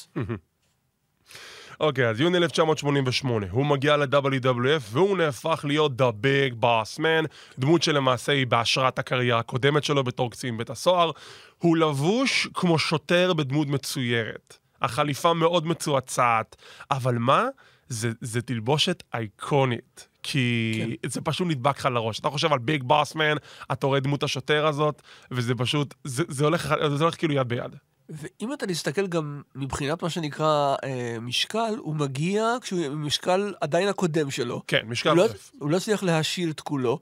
אוקיי, 1.80 2.08
אז 2.08 2.20
יוני 2.20 2.38
1988, 2.38 3.46
הוא 3.50 3.66
מגיע 3.66 3.96
ל-WWF 3.96 4.82
והוא 4.90 5.16
נהפך 5.16 5.64
להיות 5.68 5.92
The 6.00 6.24
Big 6.24 6.62
Boss 6.62 6.98
Man, 6.98 7.26
דמות 7.58 7.82
שלמעשה 7.82 8.32
היא 8.32 8.46
בהשראת 8.46 8.98
הקריירה 8.98 9.38
הקודמת 9.38 9.84
שלו 9.84 10.04
בתור 10.04 10.30
קצין 10.30 10.58
בית 10.58 10.70
הסוהר. 10.70 11.10
הוא 11.58 11.76
לבוש 11.76 12.48
כמו 12.54 12.78
שוטר 12.78 13.32
בדמות 13.32 13.68
מצוירת. 13.68 14.56
החליפה 14.82 15.32
מאוד 15.32 15.66
מצועצעת, 15.66 16.56
אבל 16.90 17.18
מה? 17.18 17.46
זה, 17.88 18.10
זה 18.20 18.42
תלבושת 18.42 19.02
אייקונית. 19.14 20.08
כי 20.26 20.80
כן. 21.02 21.08
זה 21.08 21.20
פשוט 21.20 21.48
נדבק 21.48 21.78
לך 21.78 21.86
לראש. 21.86 22.20
אתה 22.20 22.30
חושב 22.30 22.52
על 22.52 22.58
ביג 22.58 22.82
בוס 22.82 23.14
מן, 23.14 23.36
אתה 23.72 23.86
רואה 23.86 24.00
דמות 24.00 24.22
השוטר 24.22 24.66
הזאת, 24.66 25.02
וזה 25.30 25.54
פשוט, 25.54 25.94
זה, 26.04 26.24
זה, 26.28 26.44
הולך, 26.44 26.74
זה 26.94 27.04
הולך 27.04 27.18
כאילו 27.18 27.34
יד 27.34 27.48
ביד. 27.48 27.76
ואם 28.08 28.52
אתה 28.52 28.66
תסתכל 28.66 29.06
גם 29.06 29.42
מבחינת 29.54 30.02
מה 30.02 30.10
שנקרא 30.10 30.76
אה, 30.84 31.16
משקל, 31.20 31.74
הוא 31.78 31.94
מגיע 31.94 32.56
כשהוא 32.60 32.88
משקל 32.88 33.54
עדיין 33.60 33.88
הקודם 33.88 34.30
שלו. 34.30 34.62
כן, 34.66 34.82
משקל 34.86 35.08
הוא 35.08 35.16
לא, 35.16 35.24
עודף. 35.24 35.50
הוא 35.58 35.70
לא 35.70 35.76
הצליח 35.76 36.02
להשיל 36.02 36.50
את 36.50 36.60
כולו, 36.60 36.98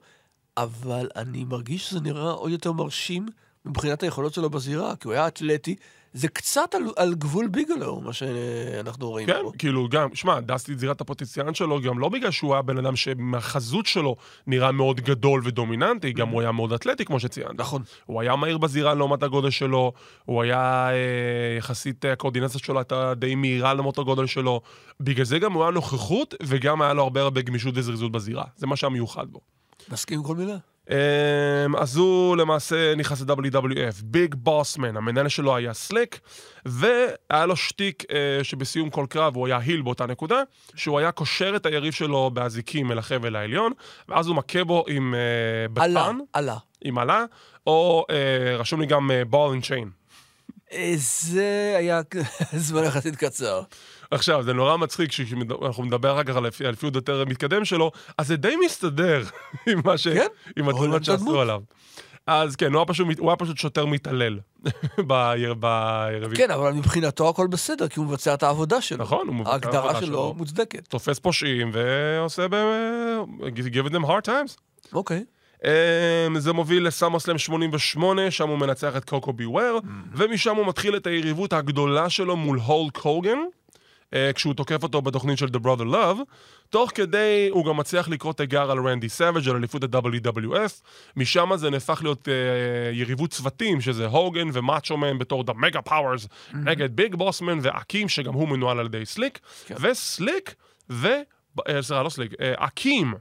אבל 0.57 1.09
אני 1.15 1.43
מרגיש 1.43 1.89
שזה 1.89 1.99
נראה 1.99 2.31
עוד 2.31 2.51
יותר 2.51 2.71
מרשים 2.71 3.25
מבחינת 3.65 4.03
היכולות 4.03 4.33
שלו 4.33 4.49
בזירה, 4.49 4.95
כי 4.95 5.07
הוא 5.07 5.13
היה 5.13 5.27
אתלטי. 5.27 5.75
זה 6.13 6.27
קצת 6.27 6.75
על, 6.75 6.83
על 6.95 7.13
גבול 7.13 7.47
ביגלו, 7.47 8.01
מה 8.01 8.13
שאנחנו 8.13 9.09
רואים 9.09 9.27
כן, 9.27 9.39
פה. 9.43 9.51
כאילו 9.57 9.89
גם, 9.89 10.15
שמע, 10.15 10.39
דסטי 10.39 10.75
זירת 10.75 11.01
הפוטנציאל 11.01 11.53
שלו, 11.53 11.81
גם 11.81 11.99
לא 11.99 12.09
בגלל 12.09 12.31
שהוא 12.31 12.53
היה 12.53 12.61
בן 12.61 12.77
אדם 12.77 12.95
שמהחזות 12.95 13.85
שלו 13.85 14.15
נראה 14.47 14.71
מאוד 14.71 15.01
גדול 15.01 15.41
ודומיננטי, 15.43 16.11
גם 16.13 16.29
הוא 16.29 16.41
היה 16.41 16.51
מאוד 16.51 16.73
אתלטי, 16.73 17.05
כמו 17.05 17.19
שציינת. 17.19 17.55
נכון. 17.55 17.81
הוא 18.05 18.21
היה 18.21 18.35
מהיר 18.35 18.57
בזירה 18.57 18.93
לעומת 18.93 19.23
הגודל 19.23 19.49
שלו, 19.49 19.91
הוא 20.25 20.41
היה 20.41 20.89
אה, 20.89 21.57
יחסית, 21.57 22.05
אה, 22.05 22.13
הקואורדינציה 22.13 22.59
שלו 22.59 22.79
הייתה 22.79 23.13
די 23.13 23.35
מהירה 23.35 23.73
לעומת 23.73 23.97
הגודל 23.97 24.25
שלו. 24.25 24.61
בגלל 24.99 25.25
זה 25.25 25.39
גם 25.39 25.53
הוא 25.53 25.63
היה 25.63 25.71
נוכחות, 25.71 26.35
וגם 26.43 26.81
היה 26.81 26.93
לו 26.93 27.03
הרבה 27.03 27.21
הרבה 27.21 27.41
גמישות 27.41 27.73
וזריזות 27.77 28.11
בזירה. 28.11 28.43
זה 28.55 28.67
מה 28.67 28.75
שהיה 28.75 28.89
מיוחד 28.89 29.25
בו. 29.31 29.39
מסכים 29.91 30.19
עם 30.19 30.25
כל 30.25 30.35
מילה. 30.35 30.57
Um, 30.87 30.91
אז 31.77 31.97
הוא 31.97 32.37
למעשה 32.37 32.95
נכנס 32.95 33.21
ל-WWF, 33.21 34.03
ביג 34.03 34.35
בוסמן, 34.35 34.97
המנהל 34.97 35.27
שלו 35.27 35.55
היה 35.55 35.73
סליק, 35.73 36.19
והיה 36.65 37.45
לו 37.45 37.55
שטיק 37.55 38.03
uh, 38.03 38.43
שבסיום 38.43 38.89
כל 38.89 39.05
קרב 39.09 39.35
הוא 39.35 39.47
היה 39.47 39.57
heel 39.57 39.81
באותה 39.81 40.05
נקודה, 40.05 40.41
שהוא 40.75 40.99
היה 40.99 41.11
קושר 41.11 41.55
את 41.55 41.65
היריב 41.65 41.93
שלו 41.93 42.31
באזיקים 42.33 42.91
אל 42.91 42.97
החבל 42.97 43.35
העליון, 43.35 43.71
ואז 44.09 44.27
הוא 44.27 44.35
מכה 44.35 44.63
בו 44.63 44.85
עם 44.87 45.13
uh, 45.13 45.81
אלה, 45.81 46.03
baton, 46.03 46.17
אלה. 46.33 46.57
עם 46.83 46.97
אלה, 46.97 47.25
או 47.67 48.05
uh, 48.09 48.13
רשום 48.59 48.81
לי 48.81 48.85
גם 48.85 49.11
ball 49.29 49.51
and 49.51 49.63
chain. 49.63 49.89
אה, 50.73 50.93
זה 50.97 51.75
היה 51.77 52.01
זמן 52.67 52.83
יחסית 52.83 53.15
קצר. 53.15 53.61
עכשיו, 54.13 54.43
זה 54.43 54.53
נורא 54.53 54.77
מצחיק 54.77 55.09
כשאנחנו 55.09 55.85
נדבר 55.85 56.13
אחר 56.13 56.23
כך 56.23 56.35
על 56.35 56.45
האליפות 56.65 56.95
יותר 56.95 57.25
מתקדם 57.27 57.65
שלו, 57.65 57.91
אז 58.17 58.27
זה 58.27 58.35
די 58.35 58.55
מסתדר 58.65 59.23
עם 59.69 59.79
מה 59.85 59.97
ש... 59.97 60.07
כן? 60.07 60.27
עם 60.57 60.69
התלונות 60.69 61.03
שעשו. 61.03 61.41
עליו. 61.41 61.61
אז 62.27 62.55
כן, 62.55 62.73
הוא 62.73 62.79
היה 62.79 62.85
פשוט, 62.85 63.19
הוא 63.19 63.29
היה 63.29 63.37
פשוט 63.37 63.57
שוטר 63.57 63.85
מתעלל 63.85 64.39
ביריבים. 65.09 66.35
כן, 66.35 66.51
אבל 66.51 66.71
מבחינתו 66.73 67.29
הכל 67.29 67.47
בסדר, 67.47 67.87
כי 67.87 67.99
הוא 67.99 68.07
מבצע 68.07 68.33
את 68.33 68.43
העבודה 68.43 68.81
שלו. 68.81 69.03
נכון, 69.03 69.27
הוא 69.27 69.35
מבצע 69.35 69.55
את 69.55 69.65
ההגדרה 69.65 69.81
העבודה 69.81 70.05
שלו 70.05 70.07
שלו. 70.07 70.33
מוצדקת. 70.37 70.87
תופס 70.87 71.19
פושעים 71.19 71.71
ועושה 71.73 72.47
ב... 72.47 72.55
give 73.55 73.89
them 73.89 74.05
hard 74.05 74.27
times. 74.27 74.57
אוקיי. 74.93 75.23
Um, 75.61 76.39
זה 76.39 76.53
מוביל 76.53 76.87
לסאמרסלאם 76.87 77.37
88, 77.37 78.31
שם 78.31 78.49
הוא 78.49 78.57
מנצח 78.57 78.97
את 78.97 79.09
קוקו 79.09 79.33
ביוור, 79.33 79.79
ומשם 80.15 80.55
הוא 80.55 80.67
מתחיל 80.67 80.95
את 80.95 81.07
היריבות 81.07 81.53
הגדולה 81.53 82.09
שלו 82.09 82.35
מול 82.35 82.59
הולק 82.59 82.97
הוגן. 82.97 83.37
אה, 84.13 84.31
כשהוא 84.33 84.53
תוקף 84.53 84.83
אותו 84.83 85.01
בתוכנית 85.01 85.37
של 85.37 85.45
The 85.47 85.59
Brother 85.65 85.93
Love. 85.93 86.19
תוך 86.69 86.91
כדי, 86.95 87.47
הוא 87.51 87.65
גם 87.65 87.77
מצליח 87.77 88.09
לקרוא 88.09 88.33
תיגר 88.33 88.71
על 88.71 88.87
רנדי 88.87 89.09
סאבג' 89.09 89.49
על 89.49 89.55
אליפות 89.55 89.83
ה-WWF. 89.83 90.81
משם 91.15 91.49
זה 91.55 91.69
נהפך 91.69 91.99
להיות 92.03 92.27
אה, 92.27 92.33
יריבות 92.93 93.31
צוותים, 93.31 93.81
שזה 93.81 94.05
הוגן 94.05 94.47
ומאצ'ו 94.53 94.97
מן 94.97 95.17
בתור 95.17 95.43
The 95.47 95.53
Mega 95.53 95.89
Powers, 95.89 96.27
נגד 96.53 96.95
ביג 96.95 97.15
בוסמן 97.15 97.59
ואקים, 97.61 98.09
שגם 98.09 98.33
הוא 98.33 98.47
מנוהל 98.47 98.79
על 98.79 98.85
ידי 98.85 99.05
סליק. 99.05 99.39
כן. 99.65 99.75
וסליק 99.81 100.55
ו... 100.89 101.07
אה, 101.67 101.81
סליחה, 101.81 102.03
לא 102.03 102.09
סליק, 102.09 102.31
אקים 102.39 103.13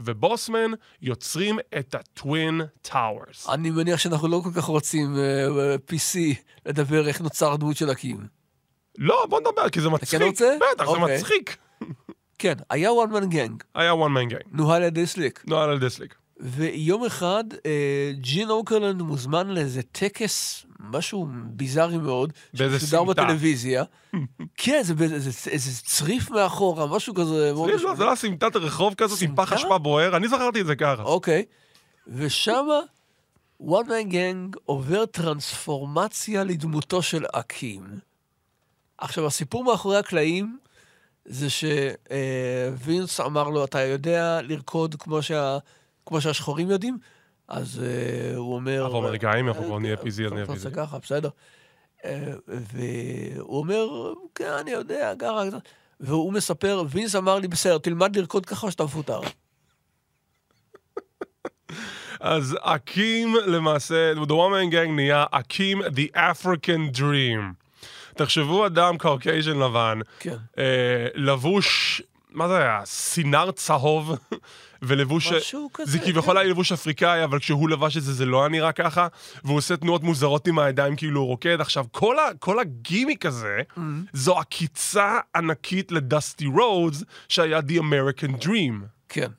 ובוסמן 0.00 0.70
יוצרים 1.02 1.58
את 1.78 1.94
ה 1.94 2.07
Twin 2.07 2.60
Towers. 2.82 3.48
אני 3.48 3.70
מניח 3.70 3.98
שאנחנו 3.98 4.28
לא 4.28 4.40
כל 4.44 4.50
כך 4.54 4.64
רוצים 4.64 5.16
אה, 5.16 5.74
PC 5.74 6.18
לדבר 6.66 7.08
איך 7.08 7.20
נוצר 7.20 7.52
הדמות 7.52 7.76
של 7.76 7.90
הקים. 7.90 8.39
לא, 9.00 9.26
בוא 9.28 9.40
נדבר, 9.40 9.68
כי 9.68 9.80
זה 9.80 9.90
מצחיק. 9.90 10.22
רוצה? 10.22 10.56
בטח, 10.74 10.84
זה 10.84 10.90
אוקיי. 10.90 11.16
מצחיק. 11.16 11.56
כן, 12.38 12.54
היה 12.70 12.90
one 12.90 13.12
man 13.12 13.32
gang, 13.32 13.64
היה 13.74 13.92
one 13.92 13.96
man 13.96 14.32
gang. 14.32 14.48
נוהל 14.52 14.82
על 14.82 14.88
ידי 14.88 15.06
סליק. 15.06 15.44
נוהל 15.46 15.70
על 15.70 15.76
ידי 15.76 15.90
סליק. 15.90 16.14
ויום 16.40 17.04
אחד 17.04 17.44
אה, 17.66 18.12
ג'ין 18.14 18.50
אוקרלנד 18.50 19.02
מוזמן 19.02 19.48
לאיזה 19.48 19.82
טקס, 19.82 20.66
משהו 20.80 21.26
ביזארי 21.44 21.98
מאוד, 21.98 22.32
ששודר 22.54 22.78
סמטה. 22.78 23.04
בטלוויזיה. 23.04 23.84
כן, 24.56 24.80
זה 24.82 24.94
איזה 25.50 25.82
צריף 25.82 26.30
מאחורה, 26.30 26.86
משהו 26.86 27.14
כזה. 27.14 27.52
מאוד 27.54 27.70
לא. 27.70 27.94
זה 27.94 28.04
לא 28.04 28.14
סמטת 28.14 28.56
רחוב 28.56 28.94
כזאת 28.94 29.22
עם 29.22 29.36
פח? 29.36 29.52
אשפה 29.52 29.78
בוער, 29.78 30.16
אני 30.16 30.28
זכרתי 30.28 30.60
את 30.60 30.66
זה 30.66 30.76
ככה. 30.76 31.02
אוקיי. 31.02 31.44
ושמה 32.08 32.80
one 33.62 33.86
man 33.86 34.12
gang 34.12 34.58
עובר 34.64 35.06
טרנספורמציה 35.06 36.44
לדמותו 36.44 37.02
של 37.02 37.24
אקים. 37.32 38.09
עכשיו, 39.00 39.26
הסיפור 39.26 39.64
מאחורי 39.64 39.96
הקלעים 39.96 40.58
זה 41.24 41.46
שווינס 41.50 43.20
אמר 43.20 43.48
לו, 43.48 43.64
אתה 43.64 43.80
יודע 43.80 44.40
לרקוד 44.42 44.94
כמו, 44.94 45.22
שה, 45.22 45.58
כמו 46.06 46.20
שהשחורים 46.20 46.70
יודעים? 46.70 46.98
אז 47.48 47.82
אה, 47.84 48.36
הוא 48.36 48.54
אומר... 48.54 48.84
אנחנו 48.84 48.98
אמריקאים, 48.98 49.48
אנחנו 49.48 49.64
כבר 49.64 49.78
נהיה 49.78 49.94
אה, 49.94 50.02
PC, 50.02 50.06
אז 50.06 50.32
נהיה 50.32 50.44
אתה 50.44 50.52
רוצה 50.52 50.68
PC. 50.68 50.74
ככה, 50.74 50.98
בסדר. 50.98 51.28
אה, 52.04 52.32
והוא 52.48 53.58
אומר, 53.58 54.12
כן, 54.34 54.52
אני 54.60 54.70
יודע, 54.70 55.12
ככה. 55.18 55.42
והוא 56.00 56.32
מספר, 56.32 56.82
וינס 56.88 57.16
אמר 57.16 57.38
לי, 57.38 57.48
בסדר, 57.48 57.78
תלמד 57.78 58.16
לרקוד 58.16 58.46
ככה 58.46 58.70
שאתה 58.70 58.84
מפוטר. 58.84 59.20
אז 62.20 62.56
אקים 62.60 63.34
למעשה, 63.46 64.12
The 64.12 64.30
One 64.30 64.52
Man 64.52 64.72
Gang 64.72 64.90
נהיה 64.96 65.24
אקים 65.30 65.82
The 65.82 66.16
African 66.16 66.96
Dream. 66.96 67.59
תחשבו 68.24 68.66
אדם 68.66 68.98
Caucasian 68.98 69.58
לבן, 69.58 69.98
כן. 70.18 70.36
אה, 70.58 71.06
לבוש, 71.14 72.02
מה 72.30 72.48
זה 72.48 72.56
היה? 72.58 72.80
סינר 72.84 73.50
צהוב, 73.50 74.12
ולבוש... 74.82 75.32
משהו 75.32 75.70
כזה, 75.74 75.92
זה 75.92 75.98
כביכול 75.98 76.38
היה 76.38 76.48
לבוש 76.48 76.72
אפריקאי, 76.72 77.24
אבל 77.24 77.38
כשהוא 77.38 77.68
לבש 77.68 77.96
את 77.96 78.02
זה, 78.02 78.12
זה 78.12 78.26
לא 78.26 78.40
היה 78.40 78.48
נראה 78.48 78.72
ככה, 78.72 79.06
והוא 79.44 79.56
עושה 79.56 79.76
תנועות 79.76 80.02
מוזרות 80.02 80.46
עם 80.46 80.58
הידיים 80.58 80.96
כאילו 80.96 81.20
הוא 81.20 81.26
רוקד. 81.26 81.60
עכשיו, 81.60 81.84
כל, 81.90 82.18
ה, 82.18 82.22
כל 82.38 82.58
הגימיק 82.60 83.26
הזה, 83.26 83.60
Mm-hmm. 83.70 83.80
זו 84.12 84.38
עקיצה 84.38 85.18
ענקית 85.36 85.92
לדסטי 85.92 86.46
רודס, 86.46 87.04
שהיה 87.28 87.58
The 87.58 87.80
American 87.80 88.44
Dream. 88.44 88.74
כן. 89.08 89.30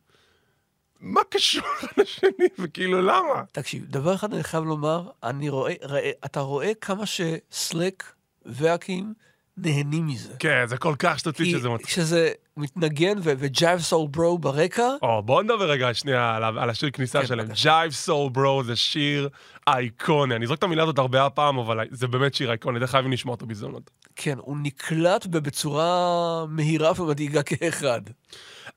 מה 1.00 1.21
קשור 1.29 1.63
לשני, 1.97 2.47
וכאילו 2.59 3.01
למה? 3.01 3.43
תקשיב, 3.51 3.85
דבר 3.89 4.15
אחד 4.15 4.33
אני 4.33 4.43
חייב 4.43 4.63
לומר, 4.63 5.09
אני 5.23 5.50
רואה, 5.50 5.73
ראה, 5.83 6.11
אתה 6.25 6.39
רואה 6.39 6.71
כמה 6.81 7.03
שסלק 7.05 8.03
ואקים 8.45 9.13
נהנים 9.57 10.07
מזה. 10.07 10.33
כן, 10.39 10.63
זה 10.67 10.77
כל 10.77 10.95
כך 11.00 11.19
שטותי 11.19 11.51
שזה 11.51 11.69
מצחיק. 11.69 11.88
כשזה 11.88 12.31
מתנגן 12.57 13.17
וג'ייב 13.24 13.79
סול 13.79 14.07
ברו 14.12 14.38
ברקע, 14.38 14.88
או, 15.01 15.24
בואו 15.24 15.41
נדבר 15.41 15.69
רגע 15.69 15.93
שנייה 15.93 16.36
על, 16.36 16.43
על 16.43 16.69
השיר 16.69 16.89
כניסה 16.89 17.21
כן, 17.21 17.27
שלהם. 17.27 17.48
Jive 17.51 18.07
Soul 18.07 18.38
Bro 18.38 18.63
זה 18.63 18.75
שיר 18.75 19.29
אייקוני. 19.67 20.36
אני 20.36 20.48
זורק 20.48 20.60
את 20.60 20.63
המילה 20.63 20.83
הזאת 20.83 20.98
הרבה 20.98 21.25
הפעם, 21.25 21.57
אבל 21.57 21.88
זה 21.91 22.07
באמת 22.07 22.33
שיר 22.33 22.50
אייקוני, 22.50 22.77
אתם 22.77 22.88
חייבים 22.88 23.12
לשמוע 23.12 23.36
אותו 23.36 23.45
בהזדמנות. 23.45 23.91
כן, 24.15 24.38
הוא 24.38 24.57
נקלט 24.62 25.25
בצורה 25.25 26.45
מהירה 26.50 27.01
ומדאיגה 27.01 27.43
כאחד. 27.43 28.01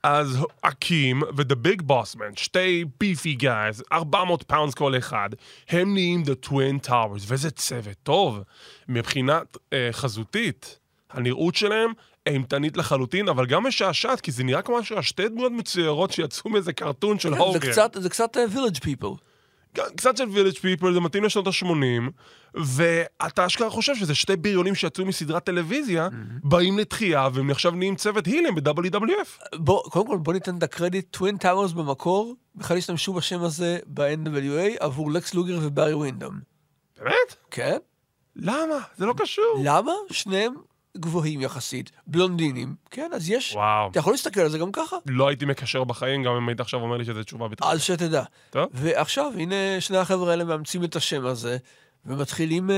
אז 0.03 0.37
אקים 0.61 1.23
Big 1.63 1.81
Boss 1.81 2.15
Man, 2.15 2.35
שתי 2.35 2.85
beefy 2.99 3.33
guys, 3.33 3.83
400 3.91 4.43
pounds 4.43 4.73
כל 4.73 4.97
אחד, 4.97 5.29
הם 5.69 5.93
נהיים 5.93 6.23
The 6.23 6.47
Twin 6.47 6.87
Towers, 6.87 7.23
וזה 7.27 7.51
צוות 7.51 7.97
טוב. 8.03 8.39
מבחינת 8.89 9.57
אה, 9.73 9.89
חזותית, 9.91 10.79
הנראות 11.11 11.55
שלהם 11.55 11.91
אימתנית 12.27 12.77
לחלוטין, 12.77 13.29
אבל 13.29 13.45
גם 13.45 13.67
משעשעת, 13.67 14.21
כי 14.21 14.31
זה 14.31 14.43
נראה 14.43 14.61
כמו 14.61 14.79
שתי 15.01 15.29
דמויות 15.29 15.51
מצוירות 15.51 16.11
שיצאו 16.11 16.49
מאיזה 16.49 16.73
cartoon 16.73 17.19
של 17.19 17.35
כן, 17.35 17.37
הוגן. 17.37 17.59
זה 17.59 17.71
קצת, 17.71 17.97
זה 17.99 18.09
קצת 18.09 18.37
uh, 18.37 18.55
village 18.55 18.79
people. 18.79 19.15
קצת 19.95 20.17
של 20.17 20.29
Village 20.29 20.53
People, 20.53 20.93
זה 20.93 20.99
מתאים 20.99 21.23
לשנות 21.23 21.47
ה-80, 21.47 22.11
ואתה 22.53 23.45
אשכרה 23.45 23.69
חושב 23.69 23.95
שזה 23.95 24.15
שתי 24.15 24.35
בריונים 24.35 24.75
שיצאו 24.75 25.05
מסדרת 25.05 25.43
טלוויזיה, 25.43 26.09
באים 26.43 26.79
לתחייה, 26.79 27.27
והם 27.33 27.49
עכשיו 27.49 27.71
נהיים 27.71 27.95
צוות 27.95 28.25
הילם 28.25 28.55
ב-WWF. 28.55 29.55
בוא, 29.55 29.83
קודם 29.83 30.07
כל 30.07 30.17
בוא 30.17 30.33
ניתן 30.33 30.57
את 30.57 30.63
הקרדיט, 30.63 31.05
טווין 31.11 31.37
טאוורס 31.37 31.71
במקור, 31.71 32.35
בכלל 32.55 32.77
השתמשו 32.77 33.13
בשם 33.13 33.43
הזה 33.43 33.79
ב-NWA 33.87 34.77
עבור 34.79 35.11
לקס 35.11 35.33
לוגר 35.33 35.59
ובארי 35.61 35.93
ווינדום. 35.93 36.39
באמת? 36.97 37.35
כן? 37.51 37.77
למה? 38.35 38.75
זה 38.97 39.05
לא 39.05 39.13
קשור. 39.17 39.61
למה? 39.63 39.91
שניהם 40.11 40.53
גבוהים 40.97 41.41
יחסית, 41.41 41.91
בלונדינים. 42.07 42.75
כן, 42.91 43.11
אז 43.15 43.29
יש... 43.29 43.55
וואו. 43.55 43.89
אתה 43.91 43.99
יכול 43.99 44.13
להסתכל 44.13 44.41
על 44.41 44.49
זה 44.49 44.57
גם 44.57 44.71
ככה. 44.71 44.95
לא 45.05 45.27
הייתי 45.27 45.45
מקשר 45.45 45.83
בחיים, 45.83 46.23
גם 46.23 46.31
אם 46.31 46.49
היית 46.49 46.59
עכשיו 46.59 46.79
אומר 46.79 46.97
לי 46.97 47.05
שזו 47.05 47.23
תשובה 47.23 47.47
בטח. 47.47 47.65
אז 47.65 47.81
שתדע. 47.81 48.23
טוב. 48.49 48.69
ועכשיו, 48.73 49.31
הנה 49.37 49.55
שני 49.79 49.97
החבר'ה 49.97 50.31
האלה 50.31 50.43
מאמצים 50.43 50.83
את 50.83 50.95
השם 50.95 51.25
הזה, 51.25 51.57
ומתחילים 52.05 52.71
אה, 52.71 52.75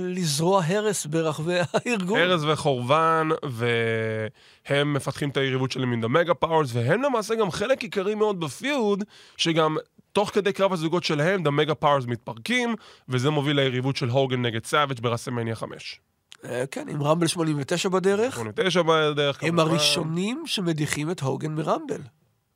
לזרוע 0.00 0.62
הרס 0.64 1.06
ברחבי 1.06 1.58
הארגון. 1.74 2.18
הרס 2.18 2.44
וחורבן, 2.44 3.28
והם 3.42 4.92
מפתחים 4.92 5.30
את 5.30 5.36
היריבות 5.36 5.72
שלהם 5.72 5.92
עם 5.92 6.04
ה 6.04 6.10
Mega 6.10 6.34
Powers, 6.34 6.70
והם 6.72 7.02
למעשה 7.02 7.34
גם 7.34 7.50
חלק 7.50 7.82
עיקרי 7.82 8.14
מאוד 8.14 8.40
ב 8.40 8.51
feud, 8.51 9.04
שגם 9.36 9.76
תוך 10.12 10.30
כדי 10.30 10.52
קרב 10.52 10.72
הזוגות 10.72 11.04
שלהם, 11.04 11.46
ה 11.46 11.52
Mega 11.52 11.74
Powers 11.74 12.06
מתפרקים, 12.06 12.74
וזה 13.08 13.30
מוביל 13.30 13.56
ליריבות 13.56 13.96
של 13.96 14.08
הוגן 14.08 14.42
נגד 14.42 14.64
סאביג' 14.64 15.00
ב 15.00 15.04
WrestleMania 15.04 15.54
5. 15.54 16.00
אה, 16.44 16.64
כן, 16.70 16.86
עם 16.88 17.02
Rumble 17.02 17.26
89 17.26 17.88
בדרך. 17.88 18.34
89 18.34 18.82
בדרך, 18.82 19.42
הם 19.42 19.48
כמובן. 19.48 19.70
הראשונים 19.70 20.42
שמדיחים 20.46 21.10
את 21.10 21.20
הוגן 21.20 21.54
מ 21.54 21.60
Rumble. 21.60 22.00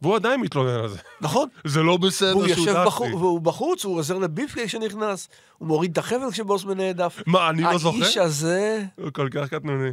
והוא 0.02 0.16
עדיין 0.16 0.40
מתלונן 0.40 0.80
על 0.80 0.88
זה. 0.88 0.98
נכון? 1.20 1.48
זה 1.64 1.82
לא 1.82 1.96
בסדר 1.96 2.32
הוא 2.32 2.48
שהוא 2.48 2.58
יושב 2.58 2.72
דסטי. 2.72 2.86
בחוץ, 2.86 3.12
והוא 3.12 3.40
בחוץ, 3.40 3.84
הוא 3.84 3.98
עוזר 3.98 4.18
לביפקי 4.18 4.66
כשנכנס, 4.66 5.28
הוא 5.58 5.68
מוריד 5.68 5.90
את 5.90 5.98
החבל 5.98 6.30
כשבוסמן 6.30 6.76
נהדף. 6.76 7.22
מה, 7.26 7.50
אני 7.50 7.62
לא 7.62 7.78
זוכר? 7.78 8.04
האיש 8.04 8.16
הזה... 8.16 8.84
הוא 8.96 9.10
כל 9.12 9.28
כך 9.32 9.48
קטנוני. 9.48 9.90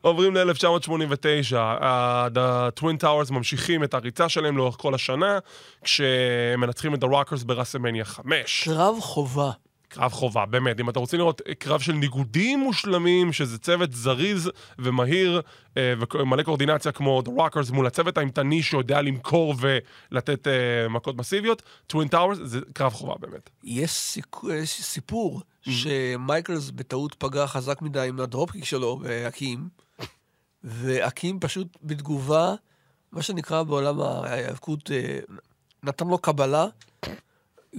עוברים 0.00 0.36
ל-1989, 0.36 1.56
ה-The 1.56 2.80
Twin 2.80 3.02
Towers 3.02 3.32
ממשיכים 3.32 3.84
את 3.84 3.94
הריצה 3.94 4.28
שלהם 4.28 4.56
לאורך 4.56 4.76
כל 4.78 4.94
השנה, 4.94 5.38
כשהם 5.84 6.60
מנצחים 6.60 6.94
את 6.94 7.02
ה-Rockers 7.02 7.44
ברסמניה 7.46 8.04
5. 8.04 8.64
קרב 8.64 8.96
חובה. 9.00 9.50
קרב 9.92 10.12
חובה, 10.12 10.46
באמת. 10.46 10.80
אם 10.80 10.88
אתם 10.90 11.00
רוצים 11.00 11.18
לראות 11.18 11.40
קרב 11.58 11.80
של 11.80 11.92
ניגודים 11.92 12.58
מושלמים, 12.60 13.32
שזה 13.32 13.58
צוות 13.58 13.92
זריז 13.92 14.50
ומהיר 14.78 15.40
אה, 15.76 15.94
ומלא 16.14 16.42
קואורדינציה 16.42 16.92
כמו 16.92 17.22
The 17.26 17.40
Rockers 17.40 17.72
מול 17.72 17.86
הצוות 17.86 18.18
האימתני 18.18 18.62
שיודע 18.62 19.02
למכור 19.02 19.54
ולתת 19.60 20.46
אה, 20.48 20.52
מכות 20.88 21.16
מסיביות, 21.16 21.62
Twin 21.92 22.06
Towers 22.14 22.34
זה 22.42 22.60
קרב 22.72 22.92
חובה 22.92 23.14
באמת. 23.20 23.50
יש 23.64 23.90
סיק- 23.90 24.36
יש 24.54 24.82
סיפור 24.82 25.40
Mm-hmm. 25.66 25.70
שמייקלס 25.70 26.70
בטעות 26.70 27.14
פגע 27.14 27.46
חזק 27.46 27.82
מדי 27.82 28.06
עם 28.08 28.20
הדרופקיק 28.20 28.64
שלו 28.64 28.96
באקים, 28.96 29.68
ואקים 30.64 31.40
פשוט 31.40 31.66
בתגובה, 31.82 32.54
מה 33.12 33.22
שנקרא 33.22 33.62
בעולם 33.62 34.00
ההיאבקות, 34.00 34.90
אה, 34.90 35.18
נתן 35.82 36.06
לו 36.06 36.18
קבלה, 36.18 36.66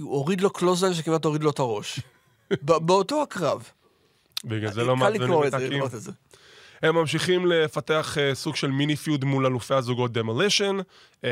הוא 0.00 0.16
הוריד 0.16 0.40
לו 0.40 0.50
קלוזן 0.50 0.94
שכמעט 0.94 1.24
הוריד 1.24 1.42
לו 1.42 1.50
את 1.50 1.58
הראש. 1.58 2.00
ב- 2.64 2.76
באותו 2.76 3.22
הקרב. 3.22 3.68
בגלל 4.44 4.72
זה 4.72 4.84
לא 4.84 4.96
את 5.94 6.00
זה. 6.00 6.12
הם 6.82 6.94
ממשיכים 6.94 7.46
לפתח 7.46 8.16
uh, 8.16 8.34
סוג 8.34 8.56
של 8.56 8.70
מיני 8.70 8.96
feud 8.96 9.24
מול 9.24 9.46
אלופי 9.46 9.74
הזוגות 9.74 10.12
Demolition, 10.12 10.76
uh, 10.78 11.24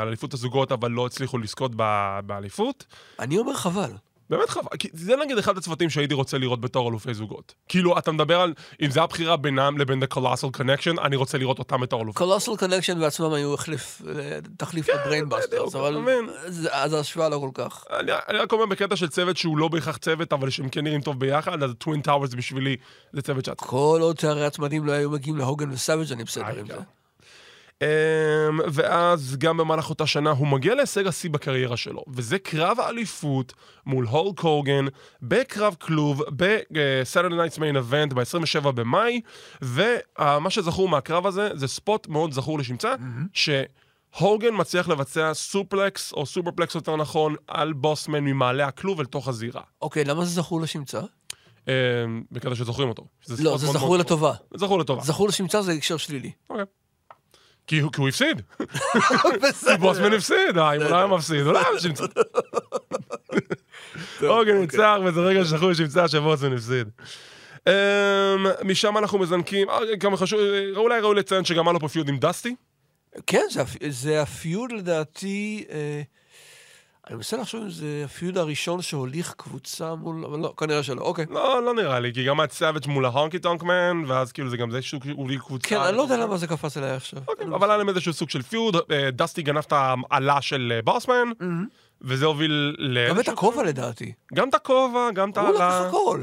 על 0.00 0.08
אליפות 0.08 0.34
הזוגות, 0.34 0.72
אבל 0.72 0.90
לא 0.90 1.06
הצליחו 1.06 1.38
לזכות 1.38 1.72
ב- 1.76 2.20
באליפות. 2.26 2.84
אני 3.18 3.38
אומר 3.38 3.54
חבל. 3.54 3.90
באמת 4.32 4.50
חבל, 4.50 4.64
זה 4.92 5.16
נגיד 5.16 5.38
אחד 5.38 5.58
הצוותים 5.58 5.90
שהייתי 5.90 6.14
רוצה 6.14 6.38
לראות 6.38 6.60
בתור 6.60 6.88
אלופי 6.88 7.14
זוגות. 7.14 7.54
כאילו, 7.68 7.98
אתה 7.98 8.12
מדבר 8.12 8.40
על, 8.40 8.54
אם 8.82 8.90
זה 8.90 9.02
הבחירה 9.02 9.36
בינם 9.36 9.78
לבין 9.78 10.02
The 10.02 10.16
Colossal 10.16 10.58
Connection, 10.58 11.00
אני 11.02 11.16
רוצה 11.16 11.38
לראות 11.38 11.58
אותם 11.58 11.80
בתור 11.80 12.02
אלופים. 12.02 12.26
Colossal 12.26 12.56
Connection 12.56 13.00
בעצמם 13.00 13.32
היו 13.32 13.54
החליף, 13.54 14.02
אה, 14.08 14.38
תחליף 14.56 14.88
ל 14.88 14.94
Brain 14.94 15.24
Busters, 15.24 15.72
כן, 15.72 15.78
אבל 15.78 16.06
אז 16.70 16.92
ההשוואה 16.92 17.28
לא 17.28 17.38
כל 17.38 17.50
כך. 17.54 17.84
אני, 17.90 18.38
רק 18.38 18.52
אומר 18.52 18.66
בקטע 18.66 18.96
של 18.96 19.08
צוות 19.08 19.36
שהוא 19.36 19.58
לא 19.58 19.68
בהכרח 19.68 19.96
צוות, 19.96 20.32
אבל 20.32 20.50
שהם 20.50 20.68
כן 20.68 20.84
נראים 20.84 21.00
טוב 21.00 21.20
ביחד, 21.20 21.62
אז 21.62 21.70
Twin 21.78 22.00
Towers 22.00 22.34
בשבילי 22.34 22.76
זה 23.12 23.22
צוות 23.22 23.44
שאת... 23.44 23.60
כל 23.60 23.98
עוד 24.02 24.16
תארי 24.16 24.46
הצמדים 24.46 24.86
לא 24.86 24.92
היו 24.92 25.10
מגיעים 25.10 25.36
להוגן 25.36 25.70
וסאביג' 25.70 26.12
אני 26.12 26.24
בסדר 26.24 26.58
עם 26.58 26.66
זה. 26.66 26.74
Um, 27.82 27.84
ואז 28.72 29.36
גם 29.38 29.56
במהלך 29.56 29.90
אותה 29.90 30.06
שנה 30.06 30.30
הוא 30.30 30.46
מגיע 30.46 30.74
להישג 30.74 31.06
השיא 31.06 31.30
בקריירה 31.30 31.76
שלו, 31.76 32.04
וזה 32.08 32.38
קרב 32.38 32.80
האליפות 32.80 33.52
מול 33.86 34.06
הולק 34.06 34.40
הוגן 34.40 34.84
בקרב 35.22 35.76
כלוב 35.80 36.22
ב-Saturday 36.36 37.32
Night's 37.32 37.58
Main 37.58 37.76
Event 37.90 38.14
ב-27 38.14 38.70
במאי, 38.70 39.20
ומה 39.62 40.50
שזכור 40.50 40.88
מהקרב 40.88 41.26
הזה 41.26 41.50
זה 41.54 41.68
spot 41.68 42.08
מאוד 42.08 42.32
זכור 42.32 42.58
לשמצה, 42.58 42.94
שהוגן 43.32 44.50
מצליח 44.52 44.88
לבצע 44.88 45.34
suplex, 45.34 46.12
או 46.12 46.26
superplex 46.26 46.74
יותר 46.74 46.96
נכון, 46.96 47.34
על 47.48 47.72
בוסמן 47.72 48.24
ממעלה 48.24 48.66
הכלוב 48.66 49.00
אל 49.00 49.06
תוך 49.06 49.28
הזירה. 49.28 49.62
אוקיי, 49.82 50.04
למה 50.04 50.24
זה 50.24 50.30
זכור 50.30 50.60
לשמצה? 50.60 51.00
Um, 51.00 51.68
בקטע 52.32 52.54
שזוכרים 52.54 52.88
אותו. 52.88 53.06
לא, 53.38 53.58
זה 53.58 53.66
זכור 53.66 53.98
לטובה. 53.98 54.32
זכור 54.54 54.78
לטובה. 54.78 55.02
זכור 55.02 55.28
לשמצה 55.28 55.62
זה 55.62 55.72
הקשר 55.72 55.96
שלילי. 55.96 56.32
אוקיי. 56.50 56.64
כי 57.66 57.78
הוא 57.78 57.92
כי 57.92 58.00
הוא 58.00 58.08
הפסיד. 58.08 58.42
כי 59.66 59.76
בוסמן 59.80 60.12
הפסיד, 60.12 60.58
אה, 60.58 60.76
אם 60.76 60.82
הוא 60.82 60.90
לא 60.90 60.96
היה 60.96 61.06
מפסיד, 61.06 61.40
הוא 61.40 61.52
לא 61.52 61.58
היה 61.58 61.80
שמצה. 61.80 62.04
אוקיי, 64.22 64.52
ניצח, 64.52 64.96
וזה 65.04 65.20
רגע 65.20 65.44
שכחו 65.44 65.74
שימצא 65.74 66.08
שבוסמן 66.08 66.52
הפסיד. 66.52 66.88
אמ, 67.66 68.46
משם 68.64 68.98
אנחנו 68.98 69.18
מזנקים, 69.18 69.70
אה, 69.70 69.96
גם 69.98 70.16
חשוב, 70.16 70.40
אה, 70.40 70.70
אולי 70.76 71.00
ראוי 71.00 71.16
לציין 71.16 71.44
שגם 71.44 71.68
היה 71.68 71.72
לו 71.72 71.80
פה 71.80 71.88
feud 71.88 72.08
עם 72.08 72.18
דסטי. 72.18 72.54
כן, 73.26 73.44
זה 73.88 74.22
ה 74.22 74.32
feud 74.32 74.72
לדעתי, 74.72 75.64
אה, 75.70 76.02
אני 77.08 77.16
מנסה 77.16 77.36
לחשוב 77.36 77.62
אם 77.62 77.70
זה 77.70 78.02
ה 78.04 78.11
feud 78.11 78.38
הראשון 78.38 78.82
שהוליך 78.82 79.34
קבוצה 79.36 79.94
מול, 79.94 80.24
אבל 80.24 80.38
לא, 80.38 80.54
כנראה 80.56 80.82
שלא, 80.82 81.02
אוקיי. 81.02 81.26
לא, 81.30 81.62
לא 81.64 81.74
נראה 81.74 82.00
לי, 82.00 82.12
כי 82.14 82.24
גם 82.24 82.40
את 82.40 82.52
סאביג' 82.52 82.86
מול 82.86 83.04
ההונקי 83.04 83.38
טונקמן, 83.38 84.02
ואז 84.06 84.32
כאילו 84.32 84.50
זה 84.50 84.56
גם 84.56 84.70
זה 84.70 84.82
שהוא 84.82 85.00
הוביל 85.12 85.38
קבוצה. 85.38 85.68
כן, 85.68 85.80
אני 85.80 85.96
לא 85.96 86.02
יודע 86.02 86.16
למה 86.16 86.36
זה 86.36 86.46
קפץ 86.46 86.76
אליי 86.76 86.90
עכשיו. 86.90 87.20
אוקיי, 87.28 87.46
אבל 87.46 87.70
היה 87.70 87.76
להם 87.76 87.88
איזשהו 87.88 88.12
סוג 88.12 88.30
של 88.30 88.42
feud, 88.42 88.76
אה, 88.90 89.10
דסטי 89.10 89.42
גנב 89.42 89.58
את 89.58 89.72
האלה 90.10 90.42
של 90.42 90.72
אה, 90.76 90.82
בוסמן, 90.82 91.28
וזה 92.00 92.26
הוביל 92.26 92.74
ל... 92.78 93.08
גם 93.08 93.20
את 93.20 93.28
הכובע 93.28 93.62
לדעתי. 93.62 94.12
גם 94.34 94.48
את 94.48 94.54
הכובע, 94.54 95.10
גם 95.14 95.30
את 95.30 95.38
הוא 95.38 95.48
לקח 95.48 95.60
האלה. 95.60 95.88
הכל. 95.88 96.22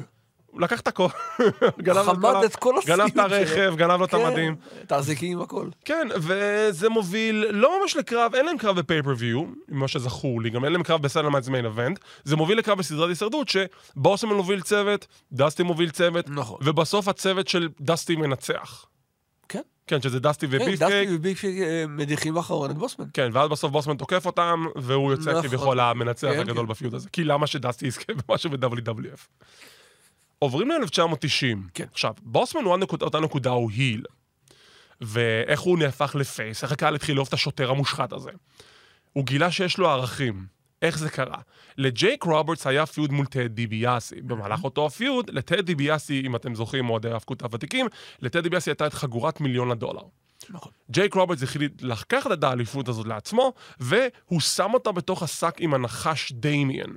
הוא 0.51 0.61
לקח 0.61 0.79
את 0.79 0.87
לו 1.87 2.03
חמד 2.03 2.43
את 2.45 2.55
כל 2.55 2.77
הסיום 2.77 2.97
גנב 2.97 3.09
את 3.11 3.17
הרכב, 3.17 3.73
גנב 3.75 3.99
לו 3.99 4.05
את 4.05 4.11
כן, 4.11 4.17
המדים. 4.17 4.55
את 4.83 4.91
האזיקים, 4.91 5.41
הכל. 5.41 5.67
כן, 5.85 6.07
וזה 6.15 6.89
מוביל 6.89 7.45
לא 7.49 7.81
ממש 7.81 7.95
לקרב, 7.95 8.35
אין 8.35 8.45
להם 8.45 8.57
קרב 8.57 8.79
ב 8.79 8.84
pay-per-view, 8.84 9.45
ממה 9.69 9.87
שזכור 9.87 10.41
לי, 10.41 10.49
גם 10.49 10.65
אין 10.65 10.73
להם 10.73 10.83
קרב 10.83 11.01
ב 11.01 11.04
Saturday 11.04 11.27
Night's 11.27 11.47
Main 11.47 11.65
Event, 11.65 11.99
זה 12.23 12.35
מוביל 12.35 12.57
לקרב 12.57 12.77
בסדרת 12.77 13.09
הישרדות, 13.09 13.49
שבוסמן 13.49 14.33
מוביל 14.33 14.61
צוות, 14.61 15.07
דסטי 15.33 15.63
מוביל 15.63 15.89
צוות, 15.89 16.29
נכון. 16.29 16.57
ובסוף 16.63 17.07
הצוות 17.07 17.47
של 17.47 17.69
דסטי 17.81 18.15
מנצח. 18.15 18.85
כן. 19.49 19.61
כן, 19.87 20.01
שזה 20.01 20.19
דסטי 20.19 20.47
כן, 20.47 20.55
וביפקייק. 20.55 20.79
דסטי 20.79 21.15
וביפקייק 21.15 21.61
אה, 21.61 21.85
מדיחים 21.87 22.37
אחרון 22.37 22.71
את 22.71 22.77
בוסמן. 22.77 23.05
כן, 23.13 23.29
ואז 23.33 23.49
בסוף 23.49 23.71
בוסמן 23.71 23.97
תוקף 23.97 24.25
אותם, 24.25 24.65
והוא 24.75 25.11
יוצא 25.11 25.31
נכון. 25.31 25.43
כביכול 25.43 25.79
המנצח 25.79 26.27
כן, 26.27 26.39
הגדול 26.39 26.65
כן. 26.65 26.71
ב 26.71 26.76
feud 26.76 26.93
הזה. 26.93 27.09
כי 27.09 27.23
למה 27.23 27.47
שדסטי 27.47 27.87
יזכה 27.87 28.13
במשהו 28.13 28.49
ב-WWF? 28.49 29.27
עוברים 30.39 30.71
ל-1990. 30.71 31.57
כן. 31.73 31.85
עכשיו, 31.91 32.13
בוסמן 32.21 32.63
הוא 32.63 32.73
הנקודה, 32.73 33.05
אותה 33.05 33.19
נקודה 33.19 33.49
הוא 33.49 33.71
heel. 33.71 34.03
ואיך 35.01 35.59
הוא 35.59 35.79
נהפך 35.79 36.15
ל 36.19 36.27
face, 36.27 36.63
איך 36.63 36.71
הקהל 36.71 36.95
התחיל 36.95 37.15
לאהוב 37.15 37.27
את 37.27 37.33
השוטר 37.33 37.71
המושחת 37.71 38.13
הזה. 38.13 38.31
הוא 39.13 39.25
גילה 39.25 39.51
שיש 39.51 39.77
לו 39.77 39.89
ערכים. 39.89 40.45
איך 40.81 40.97
זה 40.97 41.09
קרה? 41.09 41.41
לג'ייק 41.77 42.23
רוברטס 42.23 42.67
היה 42.67 42.85
feud 42.85 43.11
מול 43.11 43.25
טד 43.25 43.47
דיביאסי. 43.47 44.21
במהלך 44.21 44.63
אותו 44.63 44.85
ה 44.85 44.93
feud, 44.93 45.29
לטד 45.29 45.65
דיביאסי, 45.65 46.21
אם 46.25 46.35
אתם 46.35 46.55
זוכרים, 46.55 46.89
אוהדי 46.89 47.09
ההאבקות 47.09 47.41
הוותיקים, 47.41 47.87
לטד 48.21 48.43
דיביאסי 48.43 48.69
הייתה 48.69 48.87
את 48.87 48.93
חגורת 48.93 49.41
מיליון 49.41 49.71
הדולר. 49.71 50.01
נכון. 50.49 50.71
ג'ייק 50.91 51.13
רוברטס 51.13 51.43
החליט 51.43 51.81
לקחת 51.81 52.31
את 52.31 52.43
האליפות 52.43 52.87
הזאת 52.87 53.07
לעצמו, 53.07 53.53
והוא 53.79 54.39
שם 54.39 54.69
אותה 54.73 54.91
בתוך 54.91 55.23
השק 55.23 55.55
עם 55.59 55.73
הנחש 55.73 56.31
דמיאן. 56.31 56.89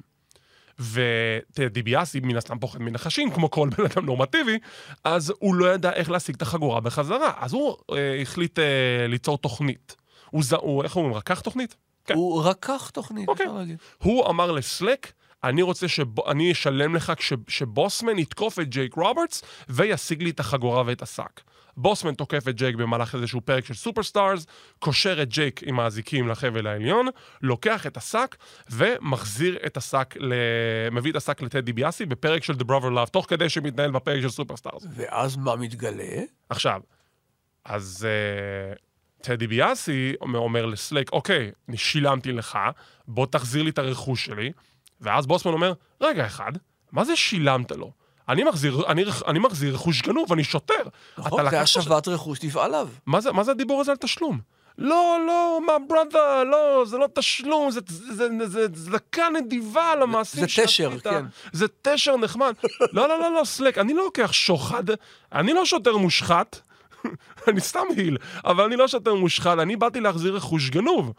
ודיביאסי 0.79 2.21
מן 2.21 2.37
הסתם 2.37 2.59
פוחד 2.59 2.83
מנחשים, 2.83 3.31
כמו 3.31 3.51
כל 3.51 3.69
בן 3.79 3.85
אדם 3.85 4.07
נורמטיבי, 4.07 4.59
אז 5.05 5.33
הוא 5.39 5.55
לא 5.55 5.75
ידע 5.75 5.93
איך 5.93 6.11
להשיג 6.11 6.35
את 6.35 6.43
החגורה 6.43 6.81
בחזרה. 6.81 7.33
אז 7.41 7.53
הוא 7.53 7.77
אה, 7.93 8.23
החליט 8.23 8.59
אה, 8.59 9.07
ליצור 9.09 9.39
תוכנית. 9.39 9.97
הוא, 10.31 10.43
ז... 10.43 10.53
הוא, 10.53 10.85
איך 10.85 10.97
אומרים, 10.97 11.15
רקח 11.15 11.41
תוכנית? 11.41 11.77
כן. 12.05 12.15
הוא 12.15 12.43
רקח 12.43 12.91
תוכנית, 12.91 13.29
אוקיי. 13.29 13.47
אפשר 13.47 13.57
להגיד. 13.57 13.77
הוא 13.99 14.29
אמר 14.29 14.53
לסליק, 14.53 15.13
אני 15.45 15.63
רוצה 15.63 15.89
שאני 15.89 16.53
אשלם 16.53 16.95
לך 16.95 17.13
כש, 17.17 17.33
שבוסמן 17.49 18.19
יתקוף 18.19 18.59
את 18.59 18.69
ג'ייק 18.69 18.95
רוברטס 18.95 19.43
וישיג 19.69 20.23
לי 20.23 20.31
את 20.31 20.41
החגורה 20.41 20.83
ואת 20.87 21.03
השק. 21.03 21.41
בוסמן 21.77 22.15
תוקף 22.15 22.49
את 22.49 22.57
ג'ייק 22.57 22.77
במהלך 22.77 23.15
איזשהו 23.15 23.41
פרק 23.41 23.65
של 23.65 23.75
Superstars, 23.75 24.47
קושר 24.79 25.23
את 25.23 25.29
ג'ייק 25.29 25.61
עם 25.63 25.81
האזיקים 25.81 26.29
לחבל 26.29 26.67
העליון, 26.67 27.07
לוקח 27.43 27.87
את 27.87 27.97
השק 27.97 28.37
ומחזיר 28.71 29.59
את 29.67 29.77
השק, 29.77 30.15
ל... 30.21 30.35
מביא 30.93 31.11
את 31.11 31.17
השק 31.17 31.43
לטד 31.43 31.73
דיביאסי 31.73 32.07
בפרק 32.07 32.45
של 32.45 32.53
The 32.53 32.65
Brother 32.65 32.97
Love, 32.97 33.11
תוך 33.11 33.27
כדי 33.29 33.49
שמתנהל 33.49 33.91
בפרק 33.91 34.23
של 34.23 34.29
Superstars. 34.29 34.87
ואז 34.95 35.37
מה 35.37 35.57
מתגלה? 35.57 36.23
עכשיו, 36.49 36.81
אז 37.65 38.07
uh, 38.07 38.79
טד 39.23 39.47
דיביאסי 39.47 40.13
אומר, 40.21 40.39
אומר 40.39 40.67
לסליק, 40.67 41.13
אוקיי, 41.13 41.51
אני 41.69 41.77
שילמתי 41.77 42.33
לך, 42.33 42.59
בוא 43.09 43.27
תחזיר 43.27 43.63
לי 43.63 43.71
את 43.71 43.79
הרכוש 43.79 44.25
שלי, 44.25 44.53
ואז 45.01 45.27
בוסמן 45.27 45.53
אומר, 45.53 45.73
רגע 46.01 46.27
אחד, 46.27 46.53
מה 46.93 47.05
זה 47.05 47.17
שילמת 47.17 47.71
לו? 47.71 47.93
אני 48.33 48.45
מחזיר, 48.45 48.83
אני, 48.89 49.05
אני 49.27 49.39
מחזיר 49.39 49.75
רכוש 49.75 50.03
גנוב, 50.03 50.33
אני 50.33 50.45
שוטר. 50.45 50.83
נכון, 51.19 51.51
זה 51.51 51.61
השבת 51.61 52.09
רכוש 52.09 52.39
לבעליו. 52.39 52.89
מה 53.07 53.21
זה, 53.21 53.33
מה 53.33 53.45
זה 53.45 53.51
הדיבור 53.51 53.81
הזה 53.81 53.91
על 53.91 53.97
תשלום? 53.97 54.39
לא, 54.79 55.19
לא, 55.27 55.61
מה 55.67 55.73
ברדה, 55.89 56.45
לא, 56.45 56.85
זה 56.87 56.99
לא 56.99 57.09
תשלום, 57.15 57.71
זה, 57.71 57.81
זה, 57.89 58.29
זה, 58.39 58.47
זה 58.47 58.69
צדקה 58.75 59.29
נדיבה 59.29 59.93
על 59.93 60.03
המעשים 60.03 60.41
זה 60.41 60.47
תשר, 60.47 60.67
שעשית. 60.67 61.03
כן. 61.03 61.25
זה 61.53 61.67
תשר 61.83 62.17
נחמד. 62.17 62.55
לא, 62.93 63.09
לא, 63.09 63.21
לא, 63.21 63.35
לא, 63.35 63.45
סלק, 63.45 63.79
אני 63.79 63.95
לא 63.95 64.05
לוקח 64.05 64.33
שוחד, 64.33 64.85
אני 65.33 65.53
לא 65.53 65.65
שוטר 65.65 65.97
מושחת, 65.97 66.61
אני 67.49 67.61
סתם 67.61 67.81
היל, 67.97 68.17
אבל 68.45 68.65
אני 68.65 68.77
לא 68.77 68.89
שוטר 68.89 69.15
מושחת, 69.15 69.59
אני 69.59 69.77
באתי 69.77 70.01
להחזיר 70.01 70.37
רכוש 70.37 70.71
גנוב. 70.71 71.13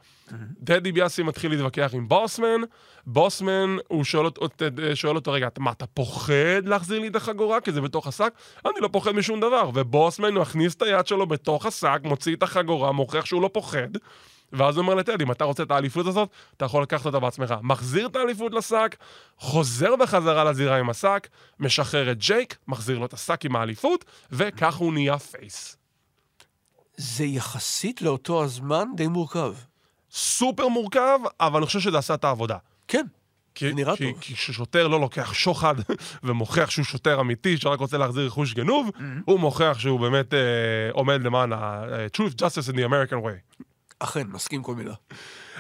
דדי 0.60 0.92
ביאסי 0.92 1.24
מתחיל 1.24 1.52
להתווכח 1.52 1.92
עם 1.94 2.08
בוסמן, 2.08 2.62
בוסמן, 3.08 3.76
הוא 3.88 4.04
שואל 4.04 4.26
אותו, 4.26 4.48
שואל 4.94 5.16
אותו, 5.16 5.32
רגע, 5.32 5.48
מה, 5.58 5.72
אתה 5.72 5.86
פוחד 5.86 6.66
להחזיר 6.66 7.00
לי 7.00 7.08
את 7.08 7.16
החגורה? 7.16 7.62
כי 7.62 7.72
זה 7.72 7.82
בתוך 7.82 8.08
השק? 8.08 8.34
אני 8.66 8.74
לא 8.82 8.90
פוחד 8.92 9.12
משום 9.12 9.40
דבר. 9.40 9.70
ובוסמן 9.74 10.34
מכניס 10.34 10.76
את 10.76 10.82
היד 10.82 11.08
שלו 11.08 11.28
בתוך 11.28 11.66
השק, 11.66 12.00
מוציא 12.04 12.36
את 12.36 12.44
החגורה, 12.44 12.92
מוכיח 12.92 13.26
שהוא 13.26 13.42
לא 13.42 13.50
פוחד. 13.54 13.90
ואז 14.54 14.78
הוא 14.78 14.84
אומר 14.84 14.96
לטדי, 14.96 15.24
אם 15.24 15.32
אתה 15.32 15.44
רוצה 15.44 15.64
את 15.64 15.72
האליפות 15.72 16.08
הזאת, 16.08 16.30
אתה 16.58 16.66
יכול 16.66 16.84
לקחת 16.84 17.06
אותה 17.06 17.20
בעצמך. 17.20 17.54
מחזיר 17.62 18.08
את 18.08 18.16
האליפות 18.16 18.54
לשק, 18.54 18.96
חוזר 19.38 19.96
בחזרה 19.96 20.44
לזירה 20.44 20.78
עם 20.78 20.90
השק, 20.90 21.28
משחרר 21.60 22.12
את 22.12 22.18
ג'ייק, 22.18 22.58
מחזיר 22.68 23.00
לו 23.00 23.06
את 23.06 23.14
השק 23.14 23.46
עם 23.46 23.56
האליפות, 23.56 24.06
וכך 24.32 24.76
הוא 24.76 24.94
נהיה 24.94 25.20
פייס. 25.20 25.78
זה 26.98 27.26
יחסית 27.26 28.02
לאותו 28.02 28.44
הזמן 28.44 28.88
די 28.96 29.08
מורכב. 29.08 29.54
סופר 30.12 30.68
מורכב, 30.68 31.20
אבל 31.40 31.58
אני 31.58 31.66
חושב 31.66 31.80
שזה 31.80 31.98
עשה 31.98 32.14
את 32.14 32.24
העבודה. 32.24 32.58
כן. 32.88 33.06
כי, 33.56 33.70
זה 33.70 33.76
נראה 33.76 33.96
כי, 33.96 34.12
טוב. 34.12 34.22
כי 34.22 34.34
כששוטר 34.34 34.88
לא 34.88 35.00
לוקח 35.00 35.34
שוחד 35.34 35.76
ומוכיח 36.24 36.70
שהוא 36.70 36.86
שוטר 36.86 37.22
אמיתי, 37.22 37.58
שרק 37.58 37.80
רוצה 37.80 37.98
להחזיר 37.98 38.26
רכוש 38.26 38.54
גנוב, 38.54 38.90
Mm-hmm. 38.90 39.02
הוא 39.26 39.40
מוכיח 39.40 39.80
שהוא 39.80 40.00
באמת 40.00 40.34
אה, 40.34 40.40
עומד 40.92 41.24
למען 41.24 41.54
ה- 41.54 41.76
truth, 41.76 42.42
justice 42.42 42.72
and 42.72 42.76
the 42.76 42.86
American 42.86 43.24
way. 43.26 43.64
אכן, 44.04 44.28
מסכים 44.28 44.64
כל 44.64 44.76
מילה. 44.76 44.94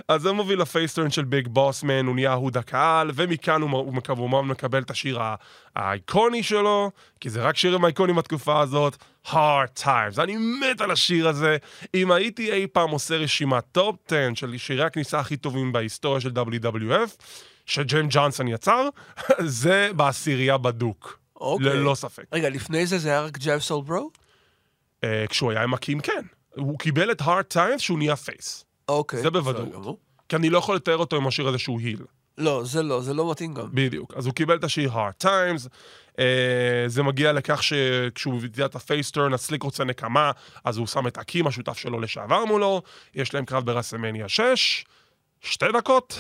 אז 0.08 0.22
זה 0.22 0.32
מוביל 0.32 0.62
ל 0.62 0.67
face 0.67 0.89
turn 0.89 1.12
של 1.12 1.24
ביג 1.24 1.48
בוסמן, 1.48 2.06
הוא 2.06 2.16
נהיה 2.16 2.32
אהוד 2.32 2.58
הקהל, 2.58 3.12
ומכאן 3.16 3.62
הוא, 3.62 3.70
הוא 3.72 3.94
מקב- 3.94 4.18
הוא 4.18 4.42
מקבל 4.42 4.82
את 4.82 4.92
השיר 4.92 5.22
ה- 5.22 5.36
האיקוני 5.76 6.44
שלו, 6.44 6.92
כי 7.20 7.30
זה 7.30 7.42
רק 7.42 7.58
שירים 7.58 7.86
אייקוניים 7.86 8.16
בתקופה 8.16 8.60
הזאת, 8.62 8.96
Hard 9.26 9.36
Times. 9.84 10.22
אני 10.24 10.36
מת 10.38 10.82
על 10.82 10.92
השיר 10.92 11.28
הזה. 11.28 11.58
אם 11.94 12.12
הייתי 12.12 12.52
אי 12.54 12.68
פעם 12.68 12.90
עושה 12.90 13.16
רשימת 13.18 13.64
top 13.72 13.96
10 14.08 14.30
של 14.36 14.58
שירי 14.58 14.84
הכניסה 14.84 15.20
הכי 15.20 15.38
טובים 15.38 15.72
בהיסטוריה 15.72 16.22
של 16.22 16.30
WWF, 16.30 17.24
שג'יימס 17.66 18.08
ג'ונסון 18.16 18.48
יצר, 18.48 18.90
זה 19.40 19.90
בעשירייה 19.96 20.58
בדוק. 20.58 21.20
אוקיי. 21.36 21.66
ללא 21.68 21.96
ספק. 21.96 22.24
רגע, 22.34 22.50
לפני 22.50 22.86
זה 22.86 22.98
זה 22.98 23.10
היה 23.10 23.22
רק 23.22 23.38
Jive 23.38 23.60
Soul 23.60 23.84
Bro? 23.84 24.12
אה, 25.04 25.26
כשהוא 25.30 25.52
היה 25.52 25.64
עם 25.64 25.74
אקים, 25.74 26.00
כן. 26.00 26.22
הוא 26.56 26.80
קיבל 26.80 27.12
את 27.12 27.22
Hard 27.22 27.56
Times 27.56 27.78
שהוא 27.78 27.98
נהיה 27.98 28.16
face. 28.16 28.66
אוקיי. 28.90 29.22
זה 29.22 29.30
בוודאות. 29.30 29.98
כי 30.30 30.36
אני 30.36 30.50
לא 30.50 30.58
יכול 30.58 30.76
לתאר 30.76 30.98
אותו 30.98 31.16
עם 31.16 31.28
השיר 31.28 31.48
הזה 31.48 31.58
שהוא 31.58 31.80
heel. 31.80 32.02
לא, 32.38 32.64
זה 32.64 32.84
לא, 32.84 33.02
זה 33.02 33.14
לא 33.14 33.32
מתאים 33.32 33.54
גם. 33.54 33.68
בדיוק. 33.74 34.14
אז 34.16 34.26
הוא 34.26 34.34
קיבל 34.34 34.56
את 34.56 34.64
השיר 34.64 34.92
hard 34.92 35.24
times, 35.24 35.68
אה, 36.20 36.84
זה 36.88 37.04
מגיע 37.04 37.34
לכך 37.34 37.64
שכשהוא 37.64 38.42
ביצע 38.42 38.66
את 38.66 38.76
ה 38.76 38.82
face 38.82 39.05
turn, 39.05 39.34
סליק 39.34 39.64
רוצה 39.64 39.84
נקמה, 39.84 40.32
אז 40.64 40.78
הוא 40.78 40.88
שם 40.88 41.08
את 41.08 41.18
אקים, 41.18 41.48
השותף 41.48 41.78
שלו 41.78 42.00
לשעבר 42.00 42.46
מולו, 42.46 42.82
יש 43.16 43.34
להם 43.34 43.46
קרב 43.46 43.66
ברסמניה 43.66 44.30
6, 44.30 44.86
שתי 45.42 45.66
דקות. 45.74 46.20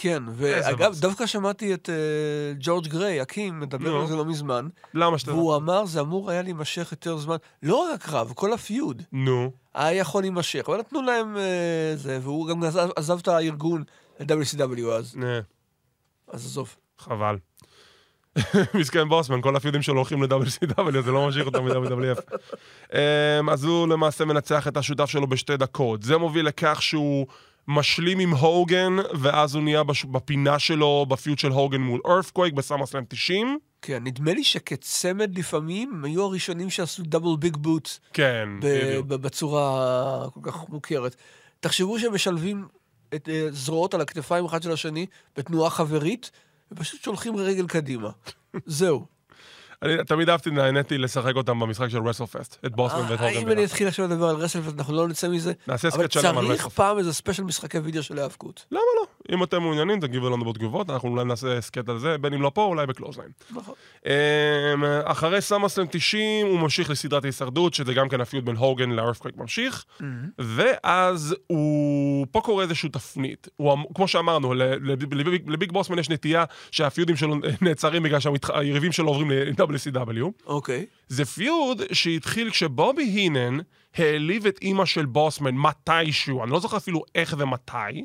כן, 0.00 0.22
ואגב. 0.32 0.94
דווקא 1.00 1.26
שמעתי 1.26 1.74
את 1.74 1.90
אה, 1.90 2.54
ג'ורג' 2.58 2.88
גריי, 2.88 3.22
אקים, 3.22 3.60
מדבר. 3.60 3.96
על 3.96 4.06
זה 4.06 4.16
לא 4.16 4.24
מזמן, 4.24 4.68
למה 4.94 5.18
שאתה... 5.18 5.32
והוא 5.32 5.56
אמר, 5.56 5.86
זה 5.86 6.00
אמור 6.00 6.30
היה 6.30 6.42
להימשך 6.42 6.88
יותר 6.90 7.16
זמן. 7.16 7.36
לא 7.62 7.76
רק 7.76 8.00
הקרב, 8.00 8.32
כל 8.34 8.52
הפיוד 8.52 9.02
נו, 9.12 9.52
היה 9.74 9.92
יכול 10.00 10.22
להימשך, 10.22 10.64
אבל 10.68 10.78
נתנו 10.78 11.02
להם 11.02 11.36
אה, 11.36 11.92
זה, 11.96 12.18
והוא 12.22 12.48
גם 12.48 12.62
עזב, 12.62 12.88
עזב 12.96 13.18
את 13.18 13.28
הארגון 13.28 13.84
ל-WCW 14.20 14.86
אז, 14.86 15.16
אה, 15.22 15.40
אז 16.28 16.46
עזוב. 16.46 16.76
חבל. 16.98 17.36
מסכן 18.74 19.08
בוסמן, 19.08 19.40
כל 19.40 19.56
הפיודים 19.56 19.82
שלו 19.82 19.96
הולכים 19.96 20.22
ל-WCW, 20.22 21.00
זה 21.04 21.10
לא 21.10 21.26
ממשיך 21.26 21.46
אותם 21.46 21.64
מ-WWF. 21.64 22.36
אמ, 22.94 23.50
אז 23.50 23.64
הוא 23.64 23.88
למעשה 23.88 24.24
מנצח 24.24 24.68
את 24.68 24.76
השותף 24.76 25.10
שלו 25.10 25.26
בשתי 25.26 25.56
דקות. 25.56 26.02
זה 26.02 26.18
מוביל 26.18 26.46
לכך 26.46 26.82
שהוא 26.82 27.26
משלים 27.68 28.18
עם 28.18 28.30
הוגן, 28.30 28.92
ואז 29.20 29.54
הוא 29.54 29.62
נהיה 29.62 29.82
בש- 29.82 30.04
בפינה 30.04 30.58
שלו, 30.58 31.06
בפיוט 31.08 31.38
של 31.38 31.48
הוגן 31.50 31.80
מול 31.80 32.00
ארפקווייק 32.06 32.54
בסאמרסלאם 32.54 33.04
90. 33.08 33.58
כן, 33.82 34.04
נדמה 34.04 34.32
לי 34.34 34.44
שכצמד 34.44 35.38
לפעמים 35.38 35.90
הם 35.94 36.04
היו 36.04 36.24
הראשונים 36.24 36.70
שעשו 36.70 37.02
דאבל 37.02 37.36
ביג 37.38 37.56
בוט 37.56 37.88
כן, 38.12 38.48
בדיוק. 38.62 39.06
בצורה 39.06 40.26
כל 40.34 40.40
כך 40.42 40.68
מוכרת. 40.68 41.16
תחשבו 41.60 41.98
שהם 41.98 42.14
משלבים 42.14 42.66
את 43.14 43.28
אה, 43.28 43.46
זרועות 43.50 43.94
על 43.94 44.00
הכתפיים 44.00 44.44
אחד 44.44 44.62
של 44.62 44.72
השני 44.72 45.06
בתנועה 45.36 45.70
חברית, 45.70 46.30
ופשוט 46.72 47.02
שולחים 47.02 47.36
רגל 47.36 47.66
קדימה. 47.66 48.10
זהו. 48.66 49.04
אני 49.82 50.04
תמיד 50.06 50.28
אהבתי, 50.28 50.50
נהניתי 50.50 50.98
לשחק 50.98 51.36
אותם 51.36 51.60
במשחק 51.60 51.88
של 51.88 51.98
WrestleFest, 52.08 52.58
את 52.66 52.72
בוסמן 52.76 53.00
ואת 53.08 53.20
אה, 53.20 53.28
הוגן. 53.28 53.40
אם 53.40 53.48
אני. 53.52 53.64
אתחיל 53.64 53.88
עכשיו 53.88 54.04
לדבר 54.06 54.28
על 54.28 54.36
WrestleFest, 54.36 54.78
אנחנו 54.78 54.94
לא 54.96 55.08
נצא 55.08 55.28
מזה. 55.28 55.52
נעשה 55.66 55.88
אבל 55.88 56.02
הסכת 56.02 56.12
שלם 56.12 56.38
על 56.38 56.44
צריך 56.46 56.50
WrestleFest. 56.60 56.72
פעם 56.72 56.98
איזה 56.98 57.12
special 57.12 57.42
משחקי 57.42 57.78
וידאו 57.78 58.02
של 58.02 58.18
האבקות. 58.18 58.66
למה 58.70 58.80
לא? 59.00 59.34
אם 59.34 59.42
אתם 59.42 59.60
מעוניינים, 59.62 60.00
תגיבו 60.00 60.30
לנו 60.30 60.44
בתגובות, 60.44 60.90
אנחנו 60.90 61.08
אולי 61.08 61.24
נעשה 61.24 61.58
הסכת 61.58 61.88
על 61.88 61.98
זה, 61.98 62.18
בין 62.18 62.34
אם 62.34 62.42
לא 62.42 62.50
פה, 62.54 62.64
אולי 62.64 62.86
ב 62.86 62.89
Clothesline. 62.89 63.30
נכון. 63.50 63.74
אמ, 64.06 64.12
אחרי 65.04 65.40
SummerSlam 65.40 65.86
90 65.90 66.46
הוא 66.46 66.58
ממשיך 66.60 66.90
לסדרת 66.90 67.24
ההישרדות, 67.24 67.74
שזה 67.74 67.94
גם 67.94 68.08
כן 68.08 68.20
ה 68.20 68.25
feud 68.25 68.44
בין 68.44 68.56
הוגן 68.56 68.90
לארת'קווייק 68.90 69.36
ממשיך, 69.36 69.84
ואז 70.38 71.34
הוא... 71.46 72.26
פה 72.30 72.40
קורה 72.40 72.62
איזושהי 72.64 72.88
תפנית. 72.88 73.48
אמ- 73.60 73.66
כמו 73.94 74.08
שאמרנו, 74.08 74.54
ל- 74.54 74.62
לביג- 75.46 75.72
בוסמן 75.72 75.98
יש 75.98 76.10
נטייה 76.10 76.44
שה-feudים 76.70 77.16
שלו 77.16 77.36
נעצרים 77.60 78.02
בגלל 78.02 78.20
שהיריבים 78.20 78.92
שלו 78.92 79.08
עוברים 79.08 79.30
ל-WCW. 79.72 80.24
אוקיי. 80.46 80.86
זה 81.08 81.24
feud 81.24 81.82
שהתחיל 81.92 82.50
כשבובי 82.50 83.02
הינן 83.02 83.58
העליב 83.96 84.46
את 84.46 84.58
אימא 84.62 84.84
של 84.84 85.06
בוסמן 85.06 85.54
מתישהו, 85.54 86.42
אני 86.42 86.50
לא 86.50 86.60
זוכר 86.60 86.76
אפילו 86.76 87.02
איך 87.14 87.34
ומתי, 87.38 88.04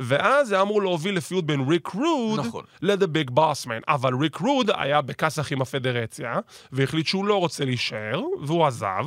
ואז 0.00 0.48
זה 0.48 0.62
אמור 0.62 0.82
להוביל 0.82 1.16
ל 1.16 1.22
feud 1.22 1.46
בין 1.46 1.60
ריק 1.68 1.86
רוד 1.88 2.40
נכון. 2.40 2.64
ל"דה 2.82 3.06
ביג 3.06 3.30
בוסמן. 3.30 3.78
אבל 3.88 4.14
ריק 4.14 4.36
רוד 4.36 4.70
היה 4.74 5.00
בכסח 5.00 5.52
עם 5.52 5.62
הפדרציה, 5.62 6.38
והחליט 6.72 7.06
שהוא 7.06 7.24
לא 7.24 7.38
רוצה 7.40 7.64
להישאר, 7.64 8.20
והוא 8.42 8.66
עזב. 8.66 9.04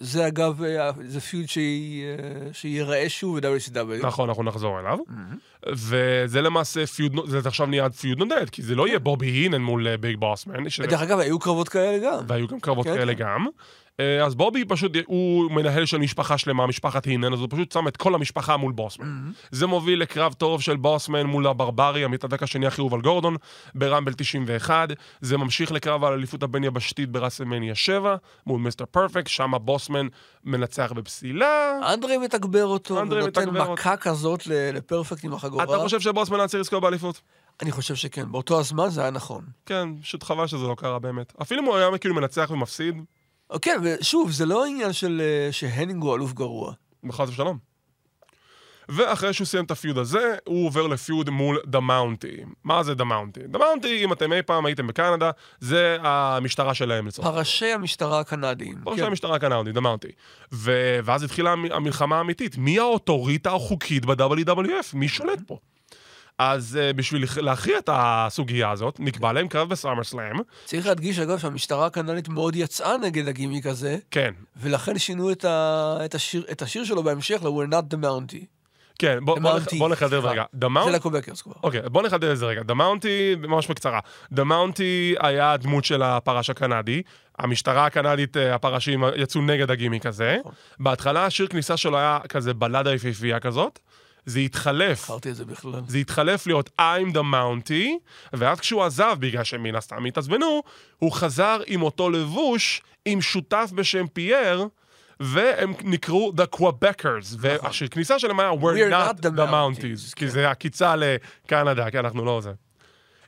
זה 0.00 0.26
אגב, 0.26 0.62
אה, 0.62 0.90
זה 1.06 1.20
feud 1.20 1.48
שי- 1.48 2.02
אה, 2.04 2.52
שייראה 2.52 3.08
שוב 3.08 3.38
ב-WCW. 3.38 4.06
נכון, 4.06 4.28
אנחנו 4.28 4.42
נחזור 4.42 4.80
אליו. 4.80 4.98
וזה 5.68 6.42
למעשה 6.42 6.86
feud, 6.86 7.12
זה 7.26 7.38
עכשיו 7.44 7.66
נהיה 7.66 7.90
feud 7.90 8.18
נודד, 8.18 8.50
כי 8.50 8.62
זה 8.62 8.74
לא 8.74 8.88
יהיה 8.88 8.98
בובי 8.98 9.26
הינן 9.26 9.62
מול 9.62 9.88
אה, 9.88 9.96
ביג 9.96 10.16
בוסמן. 10.16 10.54
דרך 10.88 11.02
אגב, 11.02 11.18
היו 11.18 11.38
קרבות 11.38 11.68
כאלה 11.68 11.98
גם. 11.98 12.24
והיו 12.28 12.48
גם 12.48 12.60
קרבות 12.60 12.86
כן, 12.86 12.94
כאלה 12.94 13.14
כן. 13.14 13.20
גם. 13.24 13.46
אה, 14.00 14.24
אז 14.24 14.34
בובי 14.34 14.64
פשוט, 14.64 14.92
הוא 15.06 15.50
מנהל 15.50 15.86
של 15.86 15.98
משפחה 15.98 16.38
שלמה, 16.38 16.66
משפחת 16.66 17.04
הינן, 17.04 17.32
אז 17.32 17.40
הוא 17.40 17.48
פשוט 17.50 17.72
שם 17.72 17.88
את 17.88 17.96
כל 17.96 18.14
המשפחה 18.14 18.56
מול 18.56 18.72
בוסמן. 18.72 19.30
זה 19.50 19.66
מוביל 19.66 20.00
לקרב 20.02 20.32
טוב 20.32 20.62
של 20.62 20.76
בוסמן 20.76 21.22
מול 21.22 21.46
הברברי, 21.46 22.04
המתאבק 22.04 22.42
השני 22.42 22.66
הכי 22.66 22.80
אהוב 22.80 22.94
על 22.94 23.00
גורדון, 23.00 23.36
ברמבל 23.74 24.12
91. 24.12 24.88
זה 25.20 25.36
ממשיך 25.36 25.72
לקרב 25.72 26.04
על 26.04 26.12
אליפות 26.12 26.42
הבין-יבשתית 26.42 27.10
ברסלמניה 27.10 27.74
7, 27.74 28.16
מול 28.46 28.60
מיסטר 28.60 28.84
פרפקט, 28.90 29.26
שם 29.26 29.52
בוסמן 29.60 30.06
מנצח 30.44 30.92
בפסילה. 30.92 31.80
אנדרי 31.94 32.18
מתגבר 32.18 32.64
אותו, 32.64 32.94
ונותן 32.94 33.48
מתגבר 33.48 33.72
מכה 33.72 33.96
כזאת 33.96 34.46
לפרפקט 34.46 35.24
עם 35.24 35.32
החגורה. 35.60 35.78
אתה 35.78 35.84
חושב 35.84 36.00
שבוסמן 36.00 36.38
היה 36.38 36.48
צריך 36.48 36.60
לזכות 36.60 36.80
באליפות? 36.80 37.20
אני 37.62 37.72
חושב 37.72 37.94
שכן. 37.94 38.32
באותו 38.32 38.60
הזמן 38.60 38.88
זה 38.88 39.00
היה 39.00 39.10
נכון. 39.10 39.44
כן, 39.66 39.88
פשוט 40.02 40.22
חבל 40.22 40.46
שזה 40.46 40.66
לא 40.66 40.74
קרה 40.74 40.98
באמת. 40.98 41.32
אפילו 41.42 41.62
אם 41.62 41.66
הוא 41.66 41.76
היה 41.76 41.98
כאילו 41.98 42.14
מנצח 42.14 42.50
ומפסיד, 42.50 43.04
כן, 43.62 43.80
ושוב, 43.82 44.30
זה 44.30 44.46
לא 44.46 44.64
עניין 44.64 44.92
של 44.92 45.22
אה, 45.24 45.52
שהנינג 45.52 46.02
הוא 46.02 46.14
אלוף 46.14 46.32
גרוע. 46.32 46.72
חס 47.12 47.28
ושלום. 47.28 47.58
ואחרי 48.88 49.32
שהוא 49.32 49.46
סיים 49.46 49.64
את 49.64 49.70
ה 49.70 49.76
feud 49.76 49.98
הזה, 49.98 50.34
הוא 50.44 50.66
עובר 50.66 50.86
ל 50.86 50.95
feud 50.95 51.30
מול 51.30 51.58
דה 51.66 51.80
מאונטי. 51.80 52.36
מה 52.64 52.82
זה 52.82 52.94
דה 52.94 53.04
מאונטי? 53.04 53.40
דה 53.48 53.58
מאונטי, 53.58 54.04
אם 54.04 54.12
אתם 54.12 54.32
אי 54.32 54.42
פעם 54.42 54.66
הייתם 54.66 54.86
בקנדה, 54.86 55.30
זה 55.60 55.96
המשטרה 56.00 56.74
שלהם 56.74 57.06
לצורך. 57.06 57.28
פרשי 57.28 57.72
המשטרה 57.72 58.20
הקנדיים. 58.20 58.74
פרשי 58.84 59.00
כן. 59.00 59.06
המשטרה 59.06 59.36
הקנדית, 59.36 59.74
דה 59.74 59.80
מאונטי. 59.80 60.08
ו- 60.52 60.98
ואז 61.04 61.22
התחילה 61.22 61.52
המ- 61.52 61.72
המלחמה 61.72 62.18
האמיתית. 62.18 62.58
מי 62.58 62.78
האוטוריטה 62.78 63.54
החוקית 63.54 64.04
ב-WWF? 64.06 64.86
מי 64.94 65.08
שולט 65.08 65.38
פה? 65.46 65.58
אז 66.38 66.78
uh, 66.90 66.96
בשביל 66.96 67.24
להכריע 67.36 67.78
את 67.78 67.88
הסוגיה 67.92 68.70
הזאת, 68.70 69.00
נקבע 69.00 69.32
להם 69.32 69.48
קרב 69.48 69.68
בסאמר 69.68 70.04
סלאם. 70.04 70.36
צריך 70.64 70.86
להדגיש, 70.86 71.18
אגב, 71.18 71.38
שהמשטרה 71.38 71.86
הקנדית 71.86 72.28
מאוד 72.28 72.56
יצאה 72.56 72.96
נגד 72.98 73.28
הגימיק 73.28 73.66
הזה, 73.66 73.98
כן, 74.10 74.30
ולכן 74.56 74.98
שינו 74.98 75.32
את, 75.32 75.44
ה... 75.44 75.98
את, 76.04 76.14
השיר... 76.14 76.44
את 76.50 76.62
השיר 76.62 76.84
שלו 76.84 77.02
בהמשך 77.02 77.40
ל- 77.42 77.50
We're 77.50 77.70
not 77.72 77.94
the 77.94 78.04
Mountie. 78.04 78.44
כן, 78.98 79.18
בוא, 79.22 79.38
בוא, 79.38 79.56
נח- 79.58 79.66
Mountie, 79.68 79.78
בוא 79.78 79.88
נחדד. 79.88 80.12
רגע. 80.24 80.44
דה 80.54 80.66
זה. 80.84 80.90
לקובקרס 80.90 81.42
כבר. 81.42 81.52
אוקיי, 81.62 81.80
בוא 81.82 82.02
נחדד 82.02 82.24
את 82.24 82.38
זה 82.38 82.46
רגע. 82.46 82.62
דה 82.62 82.74
מאונטי, 82.74 83.34
ממש 83.48 83.66
בקצרה. 83.66 84.00
דה 84.32 84.44
מאונטי 84.44 85.14
היה 85.20 85.52
הדמות 85.52 85.84
של 85.84 86.02
הפרש 86.02 86.50
הקנדי. 86.50 87.02
המשטרה 87.38 87.86
הקנדית, 87.86 88.36
אה, 88.36 88.54
הפרשים 88.54 89.04
יצאו 89.16 89.40
נגד 89.42 89.70
הגימיק 89.70 90.06
הזה. 90.06 90.36
נכון. 90.40 90.52
בהתחלה 90.80 91.24
השיר 91.26 91.46
כניסה 91.46 91.76
שלו 91.76 91.98
היה 91.98 92.18
כזה 92.28 92.54
בלדה 92.54 92.94
יפהפייה 92.94 93.40
כזאת. 93.40 93.78
זה 94.26 94.38
התחלף. 94.40 95.02
זכרתי 95.04 95.30
את 95.30 95.36
זה 95.36 95.44
בכלל. 95.44 95.80
זה 95.88 95.98
התחלף 95.98 96.46
להיות 96.46 96.70
I'm 96.80 97.12
the 97.14 97.20
Mountie, 97.34 97.90
ואז 98.32 98.60
כשהוא 98.60 98.82
עזב, 98.84 99.16
בגלל 99.20 99.44
שמן 99.44 99.74
הסתם 99.74 100.04
התעצבנו, 100.04 100.62
הוא 100.98 101.12
חזר 101.12 101.60
עם 101.66 101.82
אותו 101.82 102.10
לבוש 102.10 102.82
עם 103.04 103.20
שותף 103.20 103.70
בשם 103.74 104.06
פייר, 104.06 104.66
והם 105.20 105.72
נקראו 105.84 106.32
The 106.36 106.56
Quebecers, 106.56 107.36
והכניסה 107.38 108.18
שלהם 108.18 108.40
היה 108.40 108.50
We're 108.50 108.92
not 108.92 109.22
the 109.22 109.50
Mounties, 109.50 110.14
כי 110.16 110.28
זה 110.28 110.50
עקיצה 110.50 110.94
לקנדה, 110.96 111.90
כי 111.90 111.98
אנחנו 111.98 112.24
לא 112.24 112.40
זה. 112.40 112.52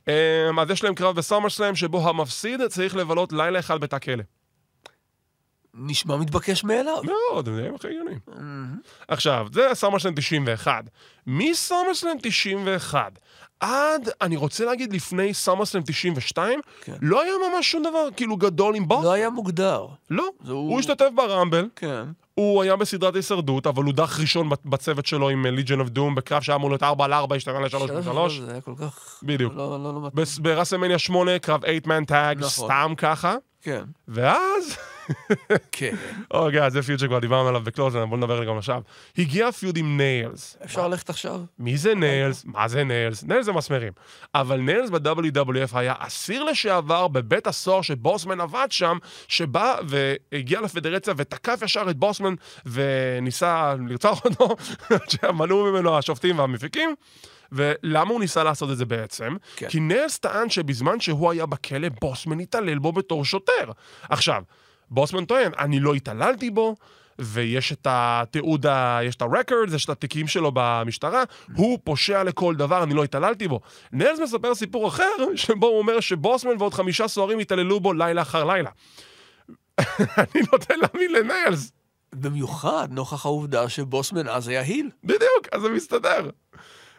אמ, 0.08 0.58
אז 0.58 0.70
יש 0.70 0.84
להם 0.84 0.94
קרב 0.94 1.16
בסאמר 1.16 1.50
סלאם, 1.50 1.74
שבו 1.74 2.08
המפסיד 2.08 2.66
צריך 2.66 2.96
לבלות 2.96 3.32
לילה 3.32 3.58
אחד 3.58 3.80
בתא 3.80 3.98
כלא. 3.98 4.22
נשמע 5.74 6.16
מתבקש 6.16 6.64
מאליו. 6.64 7.02
מאוד, 7.04 7.44
זה 7.44 7.50
נראה 7.50 7.74
הכי 7.74 7.88
הגיוני. 7.88 8.14
עכשיו, 9.08 9.46
זה 9.52 9.68
סאמרסלאם 9.72 10.14
91. 10.14 10.84
מסאמרסלאם 11.26 12.16
91 12.22 13.18
עד, 13.60 14.08
אני 14.20 14.36
רוצה 14.36 14.64
להגיד, 14.64 14.92
לפני 14.92 15.34
סאמרסלאם 15.34 15.82
92, 15.86 16.60
כן. 16.84 16.92
לא 17.02 17.22
היה 17.22 17.32
ממש 17.52 17.70
שום 17.70 17.82
דבר 17.82 18.08
כאילו 18.16 18.36
גדול 18.36 18.74
עם 18.74 18.88
בוס. 18.88 19.04
לא 19.04 19.12
היה 19.12 19.30
מוגדר. 19.30 19.86
לא. 20.10 20.28
הוא 20.46 20.52
הוא- 20.54 20.78
השתתף 20.80 21.08
ברמבל, 21.14 21.68
כן. 21.76 22.02
הוא 22.34 22.62
היה 22.62 22.76
בסדרת 22.76 23.14
הישרדות, 23.16 23.66
אבל 23.66 23.84
הוא 23.84 23.92
הודח 23.94 24.20
ראשון 24.20 24.48
בצוות 24.64 25.06
שלו 25.06 25.28
עם 25.28 25.46
ליג'ן 25.46 25.80
אוף 25.80 25.88
דום, 25.88 26.14
בקרב 26.14 26.42
שהיה 26.42 26.56
אמור 26.56 26.70
להיות 26.70 26.82
4 26.82 27.04
על 27.04 27.12
4, 27.12 27.36
השתנה 27.36 27.60
ל-3 27.60 27.68
שלוש 27.70 27.90
ו-3. 27.90 27.98
ושלוש, 27.98 28.38
זה 28.38 28.50
היה 28.52 28.60
כל 28.60 28.74
כך... 28.80 29.20
בדיוק. 29.22 29.52
לא, 29.56 29.82
לא, 29.82 29.94
לא 29.94 30.10
ברסלמניה 30.42 30.98
8, 30.98 31.38
קרב 31.38 31.64
8-man 31.64 32.04
tag, 32.06 32.38
נכון. 32.38 32.48
סתם 32.68 32.94
ככה, 32.96 33.34
כן. 33.62 33.84
ואז... 34.08 34.76
כן. 35.72 35.94
אוקיי, 36.30 36.70
זה 36.70 36.82
feud 36.82 36.98
שכבר 36.98 37.18
דיברנו 37.18 37.48
עליו 37.48 37.60
בקלוזן, 37.60 38.04
בוא 38.04 38.16
נדבר 38.16 38.36
עליו 38.36 38.48
גם 38.48 38.58
עכשיו. 38.58 38.82
הגיע 39.18 39.52
feud 39.52 39.76
עם 39.76 39.96
ניילס. 39.96 40.56
אפשר 40.64 40.88
ללכת 40.88 41.10
עכשיו? 41.10 41.40
מי 41.58 41.76
זה 41.76 41.94
ניילס? 41.94 42.44
מה 42.44 42.68
זה 42.68 42.84
ניילס? 42.84 43.24
ניילס 43.24 43.44
זה 43.44 43.52
מסמרים. 43.52 43.92
אבל 44.34 44.60
ניילס 44.60 44.90
ב-WWF 44.90 45.70
היה 45.72 45.94
אסיר 45.98 46.44
לשעבר 46.44 47.08
בבית 47.08 47.46
הסוהר 47.46 47.82
שבוסמן 47.82 48.40
עבד 48.40 48.66
שם, 48.70 48.98
שבא 49.28 49.76
והגיע 49.88 50.60
לפדרציה 50.60 51.14
ותקף 51.16 51.60
ישר 51.62 51.90
את 51.90 51.96
בוסמן 51.96 52.34
וניסה 52.66 53.74
לרצוח 53.88 54.24
אותו, 54.24 54.56
שמנעו 55.12 55.64
ממנו 55.64 55.98
השופטים 55.98 56.38
והמפיקים. 56.38 56.94
ולמה 57.52 58.10
הוא 58.10 58.20
ניסה 58.20 58.44
לעשות 58.44 58.70
את 58.70 58.76
זה 58.76 58.84
בעצם? 58.84 59.36
כן. 59.56 59.68
כי 59.68 59.80
ניילס 59.80 60.18
טען 60.18 60.50
שבזמן 60.50 61.00
שהוא 61.00 61.30
היה 61.30 61.46
בכלא, 61.46 61.88
בוסמן 62.00 62.40
התעלל 62.40 62.78
בו 62.78 62.92
בתור 62.92 63.24
שוטר. 63.24 63.70
עכשיו, 64.08 64.42
בוסמן 64.90 65.24
טוען, 65.24 65.52
אני 65.58 65.80
לא 65.80 65.94
התעללתי 65.94 66.50
בו, 66.50 66.76
ויש 67.18 67.72
את 67.72 67.86
התיעוד, 67.90 68.66
ה... 68.66 69.00
יש 69.04 69.16
את 69.16 69.22
הרקורד, 69.22 69.74
יש 69.74 69.84
את 69.84 69.90
התיקים 69.90 70.26
שלו 70.26 70.50
במשטרה, 70.54 71.24
הוא 71.56 71.78
פושע 71.84 72.22
לכל 72.22 72.54
דבר, 72.54 72.82
אני 72.82 72.94
לא 72.94 73.04
התעללתי 73.04 73.48
בו. 73.48 73.60
ניילס 73.92 74.18
מספר 74.18 74.54
סיפור 74.54 74.88
אחר, 74.88 75.16
שבו 75.34 75.66
הוא 75.66 75.78
אומר 75.78 76.00
שבוסמן 76.00 76.52
ועוד 76.58 76.74
חמישה 76.74 77.08
סוהרים 77.08 77.38
התעללו 77.38 77.80
בו 77.80 77.92
לילה 77.92 78.22
אחר 78.22 78.44
לילה. 78.44 78.70
אני 80.18 80.42
נוטה 80.52 80.74
להאמין 80.78 81.12
לניילס. 81.12 81.72
במיוחד 82.14 82.88
נוכח 82.90 83.26
העובדה 83.26 83.68
שבוסמן 83.68 84.28
אז 84.28 84.48
היה 84.48 84.60
heel. 84.60 84.90
בדיוק, 85.04 85.48
אז 85.52 85.62
זה 85.62 85.68
מסתדר. 85.68 86.30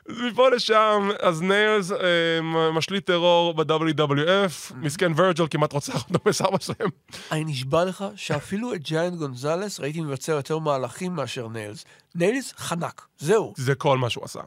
מפה 0.09 0.49
לשם, 0.49 1.09
אז 1.21 1.41
ניילס 1.41 1.91
אה, 1.91 2.71
משליט 2.73 3.05
טרור 3.05 3.53
ב-WWF, 3.53 4.73
מסכן 4.75 5.11
ורג'ל 5.15 5.47
כמעט 5.49 5.73
רוצח 5.73 6.03
אותו 6.07 6.19
בסבא 6.29 6.57
שלהם. 6.59 6.89
אני 7.31 7.43
נשבע 7.43 7.85
לך 7.85 8.05
שאפילו 8.15 8.73
את 8.73 8.81
ג'יינט 8.83 9.17
גונזלס 9.17 9.79
ראיתי 9.79 10.01
מבצע 10.01 10.31
יותר 10.31 10.59
מהלכים 10.59 11.15
מאשר 11.15 11.47
ניילס. 11.47 11.85
ניילס 12.15 12.53
חנק, 12.57 13.01
זהו. 13.17 13.53
זה 13.57 13.75
כל 13.75 13.97
מה 13.97 14.09
שהוא 14.09 14.25
עשה. 14.25 14.41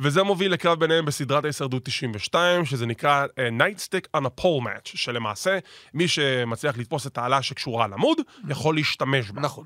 וזה 0.00 0.22
מוביל 0.22 0.52
לקרב 0.52 0.80
ביניהם 0.80 1.04
בסדרת 1.04 1.44
ההישרדות 1.44 1.84
92, 1.84 2.64
שזה 2.64 2.86
נקרא 2.86 3.26
uh, 3.26 3.62
Nightstick 3.62 4.18
on 4.20 4.24
a 4.24 4.40
Pole 4.40 4.64
Match, 4.64 4.90
שלמעשה, 4.94 5.58
מי 5.94 6.08
שמצליח 6.08 6.78
לתפוס 6.78 7.06
את 7.06 7.18
העלה 7.18 7.42
שקשורה 7.42 7.86
לעמוד, 7.86 8.18
יכול 8.48 8.74
להשתמש 8.74 9.30
בה. 9.30 9.40
נכון. 9.40 9.64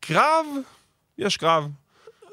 קרב, 0.00 0.46
יש 1.18 1.36
קרב. 1.36 1.68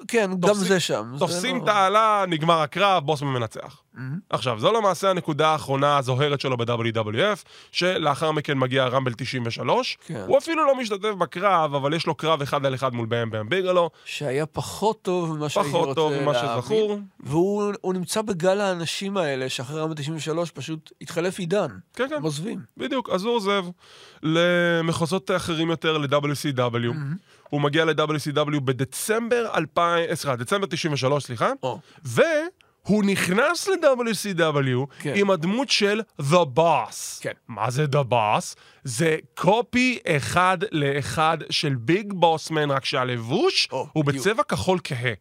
כן, 0.08 0.32
גם 0.32 0.40
תופסים- 0.50 0.68
זה 0.68 0.80
שם. 0.80 1.14
תופסים 1.20 1.58
לא- 1.58 1.64
את 1.64 1.68
העלה, 1.68 2.24
נגמר 2.28 2.62
הקרב, 2.62 3.06
בוסמן 3.06 3.30
מנצח. 3.30 3.82
עכשיו, 4.30 4.60
זו 4.60 4.72
למעשה 4.74 5.10
הנקודה 5.10 5.48
האחרונה 5.50 5.98
הזוהרת 5.98 6.42
שלו 6.42 6.58
ב-WWF, 6.58 7.44
שלאחר 7.72 8.32
מכן 8.32 8.58
מגיע 8.58 8.86
רמבל 8.88 9.14
93. 9.14 9.98
כן. 10.06 10.24
הוא 10.28 10.38
אפילו 10.38 10.66
לא 10.68 10.76
משתתף 10.76 11.14
בקרב, 11.18 11.76
אבל 11.76 11.94
יש 11.94 12.08
לו 12.08 12.16
קרב 12.16 12.42
אחד 12.42 12.66
על 12.66 12.76
אחד 12.76 12.94
מול 12.94 13.06
בהם 13.06 13.30
בהם 13.30 13.50
ביגלו, 13.50 13.90
שהיה 14.06 14.46
פחות 14.46 15.02
טוב 15.02 15.36
ממה 15.38 15.50
שהייתי 15.50 15.70
רוצה 15.72 15.84
פחות 15.84 15.96
טוב 15.96 16.14
ממה. 16.22 16.34
שזכור. 16.62 17.00
והוא 17.20 17.74
הוא 17.82 17.94
נמצא 17.94 18.22
בגל 18.22 18.62
האנשים 18.62 19.18
האלה, 19.18 19.50
שאחרי 19.50 19.82
רמת 19.82 19.98
93 20.00 20.52
פשוט 20.52 20.92
התחלף 21.02 21.40
עידן. 21.40 21.68
כן, 21.94 22.06
כן. 22.10 22.16
הם 22.16 22.24
עוזבים. 22.24 22.60
בדיוק, 22.78 23.10
אז 23.10 23.24
הוא 23.24 23.36
עוזב 23.36 23.66
למחוזות 24.24 25.32
אחרים 25.32 25.70
יותר, 25.70 25.98
ל-WCW. 25.98 26.94
הוא 27.50 27.62
מגיע 27.62 27.86
ל-WCW 27.86 28.60
בדצמבר 28.60 29.48
2000, 29.56 30.10
אה, 30.10 30.16
סליחה, 30.16 30.36
דצמבר 30.36 30.68
93, 30.68 31.24
סליחה. 31.24 31.52
או. 31.64 31.80
והוא 32.04 33.04
נכנס 33.04 33.68
ל-WCW 33.68 34.86
כן. 35.00 35.14
עם 35.16 35.32
הדמות 35.32 35.70
של 35.70 36.02
The 36.22 36.46
Boss. 36.58 37.22
כן. 37.22 37.32
מה 37.48 37.72
זה 37.72 37.86
The 37.86 38.12
Boss? 38.12 38.56
זה 38.84 39.18
קופי 39.36 40.00
אחד 40.08 40.58
לאחד 40.72 41.38
של 41.50 41.76
ביג 41.76 42.14
בוסמן, 42.14 42.72
רק 42.72 42.86
שהלבוש 42.86 43.68
או, 43.72 43.88
הוא. 43.94 44.06
בצבע 44.06 44.44
כחול 44.44 44.80
כהה. 44.84 45.14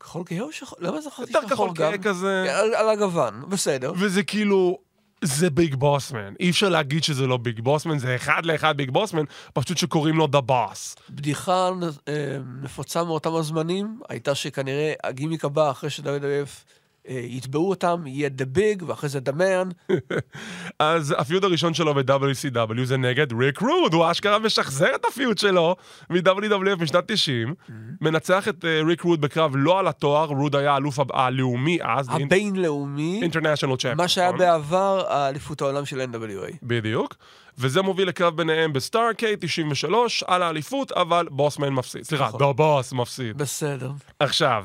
כחול 0.00 0.22
כהה 0.26 0.40
או 0.40 0.52
שחור? 0.52 0.78
למה 0.80 1.00
זכרתי 1.00 1.32
יותר 1.32 1.48
כחול 1.48 1.68
גם? 1.68 1.74
כהה 1.76 1.98
כזה. 1.98 2.58
על, 2.58 2.74
על 2.74 2.88
הגוון, 2.88 3.44
בסדר. 3.48 3.92
וזה 3.96 4.22
כאילו, 4.22 4.78
זה 5.22 5.50
ביג 5.50 5.74
בוסמן. 5.74 6.34
אי 6.40 6.50
אפשר 6.50 6.68
להגיד 6.68 7.04
שזה 7.04 7.26
לא 7.26 7.36
ביג 7.36 7.60
בוסמן, 7.60 7.98
זה 7.98 8.16
אחד 8.16 8.46
לאחד 8.46 8.76
ביג 8.76 8.90
בוסמן, 8.90 9.24
פשוט 9.52 9.78
שקוראים 9.78 10.16
לו 10.16 10.24
The 10.24 10.50
Boss. 10.50 11.00
בדיחה 11.10 11.70
אה, 12.08 12.38
נפוצה 12.62 13.04
מאותם 13.04 13.34
הזמנים 13.34 14.00
הייתה 14.08 14.34
שכנראה 14.34 14.92
הגימיק 15.04 15.44
הבא 15.44 15.70
אחרי 15.70 15.90
ש-WWF 15.90 16.04
אה, 16.06 16.78
יתבעו 17.08 17.70
אותם 17.70 18.02
יהיה 18.06 18.30
The 18.38 18.58
Big 18.58 18.84
ואחרי 18.86 19.08
זה 19.08 19.18
The 19.28 19.32
Man. 19.32 19.92
אז 20.78 21.14
ה 21.18 21.23
feud 21.23 21.44
הראשון 21.44 21.74
שלו 21.74 21.94
ב-WCW 21.94 22.84
זה 22.84 22.96
נגד 22.96 23.32
ריק 23.32 23.58
רוד, 23.60 23.94
הוא 23.94 24.10
אשכרה 24.10 24.38
משחזר 24.38 24.94
את 24.94 25.04
ה 25.04 25.11
feud 25.11 25.38
שלו 25.38 25.76
מ-WWF 26.10 26.82
משנת 26.82 27.04
90, 27.06 27.54
מנצח 28.00 28.48
את 28.48 28.64
אה, 28.64 28.80
ריק 28.86 29.00
רוד 29.02 29.20
בקרב 29.20 29.52
לא 29.54 29.78
על 29.78 29.88
התואר, 29.88 30.26
רוד 30.26 30.56
היה 30.56 30.72
האלוף 30.72 30.98
הלאומי 31.12 31.78
אז, 31.82 32.08
הבינלאומי, 32.10 33.20
International 33.22 33.76
Champ. 33.76 33.96
מה 33.96 34.08
שהיה 34.08 34.32
בעבר 34.32 35.04
האליפות 35.08 35.60
העולם 35.60 35.84
של 35.86 36.00
NWA. 36.00 36.56
בדיוק. 36.62 37.14
וזה 37.58 37.82
מוביל 37.82 38.08
לקרב 38.08 38.36
ביניהם 38.36 38.72
בסטארקייט 38.72 39.44
93 39.44 40.22
על 40.26 40.42
האליפות, 40.42 40.92
אבל 40.92 41.26
בוסמן 41.30 41.68
מפסיד. 41.68 42.02
סליחה, 42.02 42.26
נכון. 42.28 42.40
דה 42.40 42.52
בוס 42.52 42.92
מפסיד. 42.92 43.38
בסדר. 43.38 43.90
עכשיו, 44.18 44.64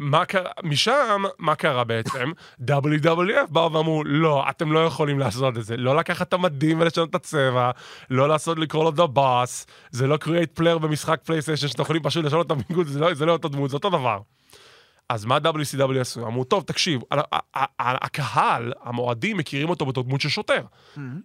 מה 0.00 0.24
קרה, 0.24 0.50
משם, 0.62 1.22
מה 1.38 1.54
קרה 1.54 1.84
בעצם? 1.84 2.32
WWF 2.60 3.50
באו 3.50 3.72
ואמרו, 3.72 4.04
לא, 4.04 4.44
אתם 4.50 4.72
לא 4.72 4.84
יכולים 4.84 5.18
לעשות 5.18 5.58
את 5.58 5.64
זה. 5.64 5.76
לא 5.76 5.96
לקחת 5.96 6.28
את 6.28 6.32
המדים 6.32 6.80
ולשנות 6.80 7.10
את 7.10 7.14
הצבע, 7.14 7.70
לא 8.10 8.28
לעשות, 8.28 8.58
לקרוא 8.58 8.84
לו 8.84 9.04
The 9.04 9.16
Boss, 9.16 9.70
זה 9.90 10.06
לא 10.06 10.18
create 10.24 10.60
player 10.60 10.78
במשחק 10.78 11.20
פלייסטיישן, 11.24 11.68
שאתם 11.68 11.82
יכולים 11.82 12.02
פשוט 12.02 12.24
לשנות 12.24 12.46
את 12.46 12.50
הביגוד, 12.50 12.86
זה 12.86 13.00
לא, 13.00 13.14
זה 13.14 13.26
לא 13.26 13.32
אותו 13.32 13.48
דמות, 13.48 13.70
זה 13.70 13.76
אותו 13.76 13.90
דבר. 13.90 14.18
אז 15.08 15.24
מה 15.24 15.36
WCW 15.36 16.00
עשו? 16.00 16.26
אמרו, 16.26 16.44
טוב, 16.44 16.62
תקשיב, 16.62 17.00
הקהל, 17.78 18.72
המועדים, 18.82 19.36
מכירים 19.36 19.70
אותו 19.70 19.86
בתור 19.86 20.04
דמות 20.04 20.20
של 20.20 20.28
שוטר. 20.28 20.62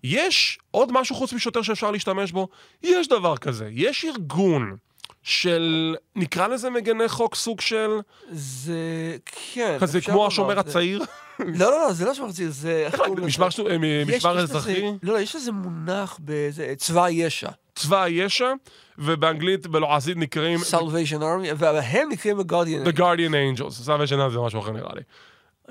יש 0.04 0.60
עוד 0.72 0.92
משהו 0.92 1.16
חוץ 1.16 1.34
משוטר 1.34 1.62
שאפשר 1.62 1.92
להשתמש 1.92 2.32
בו? 2.32 2.48
יש 2.84 3.08
דבר 3.08 3.38
כזה. 3.38 3.70
יש 3.72 4.06
ארגון 4.06 4.76
של, 5.26 5.96
נקרא 6.16 6.48
לזה 6.48 6.70
מגני 6.70 7.08
חוק, 7.08 7.36
סוג 7.36 7.62
של... 7.62 7.90
זה... 8.32 9.18
כן. 9.54 9.78
כזה 9.80 10.02
כמו 10.02 10.28
השומר 10.28 10.60
הצעיר? 10.60 11.00
לא, 11.40 11.46
לא, 11.72 11.72
לא, 11.72 11.94
זה 11.94 12.06
לא 12.06 12.14
שומר 12.14 12.30
הצעיר, 12.30 12.50
זה... 12.52 12.88
לזה? 13.18 13.26
משמר 14.08 14.38
אה, 14.38 14.44
אזרחי? 14.44 14.82
לא, 15.04 15.14
לא, 15.14 15.20
יש 15.20 15.36
לזה 15.36 15.52
מונח 15.52 16.20
באיזה... 16.22 16.74
צבא 16.78 17.04
הישע. 17.04 17.50
צבא 17.76 18.04
הישע, 18.04 18.54
ובאנגלית 18.98 19.68
בלועזית 19.68 20.18
נקראים 20.18 20.60
Salvation 20.60 21.20
Army, 21.20 21.54
והם 21.58 22.10
נקראים 22.10 22.40
ה-Guardian. 22.40 22.88
The 22.88 22.98
Guardian 22.98 23.60
Angels. 23.60 23.72
סלוויישן 23.72 24.30
זה 24.30 24.40
משהו 24.40 24.60
אחר 24.60 24.72
נראה 24.72 24.96
לי. 24.96 25.02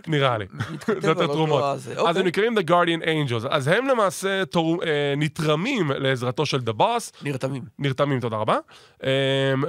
נראה 0.06 0.38
לי. 0.38 0.44
מתכתב 0.70 1.00
זה 1.00 1.08
יותר 1.08 1.20
על 1.20 1.26
אותו 1.26 1.34
תרומות. 1.34 1.64
הזה. 1.64 1.92
אז 1.92 1.98
אוקיי. 1.98 2.20
הם 2.20 2.26
נקראים 2.26 2.58
The 2.58 2.62
Guardian 2.62 3.04
Angels. 3.04 3.48
אז 3.50 3.68
הם 3.68 3.86
למעשה 3.86 4.42
אה, 4.86 5.14
נתרמים 5.16 5.90
לעזרתו 5.90 6.46
של 6.46 6.58
The 6.58 6.80
Boss, 6.80 7.22
נרתמים. 7.22 7.62
נרתמים, 7.78 8.20
תודה 8.20 8.36
רבה, 8.36 8.58
אה, 9.04 9.10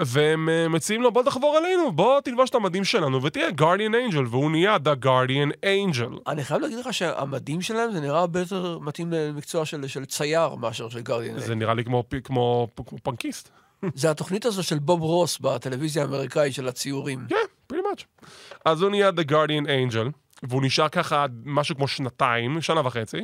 והם 0.05 0.49
אה, 0.49 0.67
מציעים 0.67 1.01
לו, 1.01 1.11
בוא 1.11 1.23
תחבור 1.23 1.57
אלינו, 1.57 1.91
בוא 1.91 2.21
תלבש 2.21 2.49
את 2.49 2.55
המדים 2.55 2.83
שלנו 2.83 3.23
ותהיה 3.23 3.49
Guardian 3.49 4.11
Angel, 4.11 4.27
והוא 4.29 4.51
נהיה 4.51 4.75
The 4.75 5.05
Guardian 5.05 5.65
Angel. 5.65 6.19
אני 6.27 6.43
חייב 6.43 6.61
להגיד 6.61 6.77
לך 6.77 6.93
שהמדים 6.93 7.61
שלהם 7.61 7.91
זה 7.91 7.99
נראה 7.99 8.19
הרבה 8.19 8.39
יותר 8.39 8.79
מתאים 8.79 9.11
למקצוע 9.11 9.65
של, 9.65 9.87
של 9.87 10.05
צייר 10.05 10.55
מאשר 10.55 10.89
של 10.89 11.01
גרדיאן. 11.01 11.39
זה 11.39 11.55
נראה 11.55 11.73
לי 11.73 11.83
כמו 12.23 12.67
פנקיסט. 13.03 13.49
זה 13.93 14.11
התוכנית 14.11 14.45
הזו 14.45 14.63
של 14.63 14.79
בוב 14.79 15.01
רוס 15.01 15.39
בטלוויזיה 15.39 16.03
האמריקאית 16.03 16.53
של 16.53 16.67
הציורים. 16.67 17.25
כן, 17.29 17.35
pretty 17.73 17.75
much. 17.75 18.27
אז 18.65 18.81
הוא 18.81 18.89
נהיה 18.89 19.09
The 19.09 19.31
Guardian 19.31 19.65
Angel, 19.67 20.11
והוא 20.43 20.61
נשאר 20.65 20.89
ככה 20.89 21.25
משהו 21.45 21.75
כמו 21.75 21.87
שנתיים, 21.87 22.61
שנה 22.61 22.87
וחצי, 22.87 23.17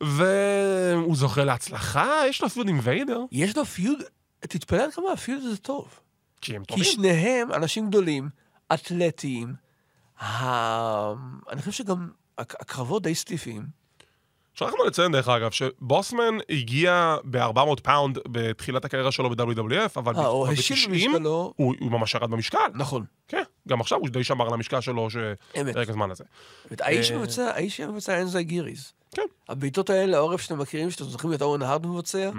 והוא 0.00 1.16
זוכה 1.16 1.44
להצלחה, 1.44 2.10
יש 2.28 2.42
לו 2.42 2.48
פיוד 2.50 2.68
עם 2.68 2.78
ויידר, 2.82 3.20
יש 3.32 3.56
לו 3.56 3.64
פיוד, 3.64 3.98
תתפלא 4.40 4.84
עד 4.84 4.92
כמה 4.94 5.12
הפיוד 5.12 5.38
הזה 5.42 5.56
טוב. 5.56 6.00
כי 6.40 6.56
הם 6.56 6.64
כי 6.64 6.68
טובים. 6.74 6.84
שניהם 6.84 7.52
אנשים 7.52 7.88
גדולים, 7.88 8.28
אתלטיים. 8.74 9.54
ה... 10.22 11.12
אני 11.50 11.60
חושב 11.60 11.72
שגם 11.72 12.08
הק- 12.38 12.60
הקרבות 12.60 13.02
די 13.02 13.14
סטיפיים. 13.14 13.81
שכחנו 14.54 14.84
לציין 14.84 15.12
דרך 15.12 15.28
אגב, 15.28 15.50
שבוסמן 15.50 16.38
הגיע 16.50 17.16
ב-400 17.24 17.80
פאונד 17.82 18.18
בתחילת 18.28 18.84
הקריירה 18.84 19.12
שלו 19.12 19.30
ב-WWF, 19.30 19.92
אבל 19.96 20.16
אה, 20.16 20.26
או 20.26 20.46
ב- 20.46 20.50
השיל 20.50 20.76
ב-90 20.76 20.88
במשקלו. 20.88 21.52
הוא 21.56 21.74
הוא 21.80 21.90
ממש 21.90 22.14
ירד 22.14 22.30
במשקל. 22.30 22.58
נכון. 22.74 23.04
כן, 23.28 23.42
גם 23.68 23.80
עכשיו 23.80 23.98
הוא 23.98 24.08
די 24.08 24.24
שמר 24.24 24.46
על 24.46 24.54
המשקל 24.54 24.80
שלו 24.80 25.08
אמת. 25.60 25.68
שפרק 25.72 25.88
הזמן 25.88 26.10
הזה. 26.10 26.24
האיש 26.80 27.10
אה. 27.10 27.18
מבצע, 27.18 27.50
האיש 27.54 27.76
שמבצע 27.76 28.20
enziguris. 28.20 28.92
כן. 29.14 29.22
הבעיטות 29.48 29.90
האלה 29.90 30.06
לעורף 30.06 30.40
שאתם 30.40 30.58
מכירים, 30.58 30.90
שאתם 30.90 31.04
זוכרים 31.04 31.34
את 31.34 31.42
אוון 31.42 31.62
הארט 31.62 31.86
מבצע. 31.86 32.30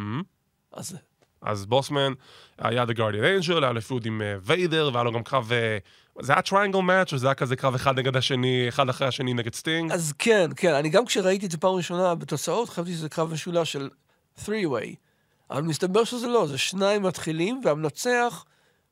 אז. 0.73 0.97
אז 1.45 1.65
בוסמן 1.65 2.13
היה 2.59 2.83
The 2.83 2.95
Guardian 2.97 3.43
Angel, 3.45 3.53
היה 3.61 3.71
לו 3.71 3.81
feud 3.81 4.05
עם 4.05 4.21
אה, 4.21 4.35
ויידר, 4.41 4.89
והיה 4.93 5.03
לו 5.03 5.11
גם 5.11 5.23
קרב... 5.23 5.51
אה, 5.51 5.77
זה 6.21 6.33
היה 6.33 6.41
triangle 6.41 6.79
match, 6.79 7.13
או 7.13 7.17
זה 7.17 7.27
היה 7.27 7.33
כזה 7.33 7.55
קרב 7.55 7.75
אחד 7.75 7.99
נגד 7.99 8.15
השני, 8.15 8.65
אחד 8.69 8.89
אחרי 8.89 9.07
השני 9.07 9.33
נגד 9.33 9.53
סטינג? 9.53 9.91
אז 9.91 10.13
כן, 10.19 10.51
כן, 10.55 10.73
אני 10.73 10.89
גם 10.89 11.05
כשראיתי 11.05 11.45
את 11.45 11.51
זה 11.51 11.57
פעם 11.57 11.71
ראשונה 11.75 12.15
בתוצאות, 12.15 12.69
חשבתי 12.69 12.91
שזה 12.93 13.09
קרב 13.09 13.33
משולש 13.33 13.71
של 13.71 13.89
3-way. 14.45 14.95
אבל 15.49 15.61
מסתבר 15.61 16.03
שזה 16.03 16.27
לא, 16.27 16.47
זה 16.47 16.57
שניים 16.57 17.03
מתחילים, 17.03 17.61
והמנצח 17.65 18.45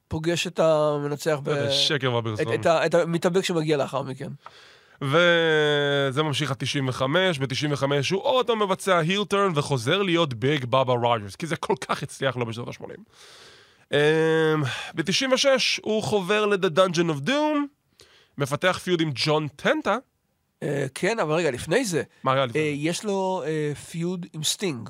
פוגש 0.07 0.47
את 0.47 0.59
המנצח 0.59 1.39
ב... 1.43 1.69
שקר 1.69 2.19
את, 2.19 2.23
בפרסום. 2.23 2.53
את, 2.53 2.65
ה- 2.65 2.85
את 2.85 2.93
המתאבק 2.93 3.45
שמגיע 3.45 3.77
לאחר 3.77 4.01
מכן. 4.01 4.29
וזה 5.01 6.23
ממשיך 6.23 6.51
עד 6.51 6.57
95, 6.57 7.39
ב-95 7.39 7.83
הוא 8.11 8.21
עוד 8.23 8.47
פעם 8.47 8.61
מבצע 8.61 8.97
heel 8.97 9.23
turn 9.23 9.51
וחוזר 9.55 10.01
להיות 10.01 10.33
ביג 10.33 10.65
בבא 10.65 10.93
רוג'רס, 10.93 11.35
כי 11.35 11.47
זה 11.47 11.55
כל 11.55 11.75
כך 11.81 12.03
הצליח 12.03 12.37
לו 12.37 12.45
בשנות 12.45 12.67
ה-80. 12.67 13.95
ב-96 14.95 15.45
הוא 15.81 16.03
חובר 16.03 16.45
ל-The 16.45 16.77
Dungeon 16.77 17.09
of 17.09 17.27
Doom, 17.27 17.57
מפתח 18.37 18.79
feud 18.84 19.01
עם 19.01 19.11
ג'ון 19.15 19.47
טנטה. 19.47 19.97
אה, 20.63 20.85
כן, 20.95 21.19
אבל 21.19 21.33
רגע, 21.33 21.51
לפני 21.51 21.85
זה, 21.85 22.03
מה 22.23 22.33
היה 22.33 22.45
לפני? 22.45 22.61
אה, 22.61 22.73
יש 22.75 23.03
לו 23.03 23.43
אה, 23.45 23.75
feud 23.75 24.25
עם 24.33 24.43
סטינג. 24.43 24.89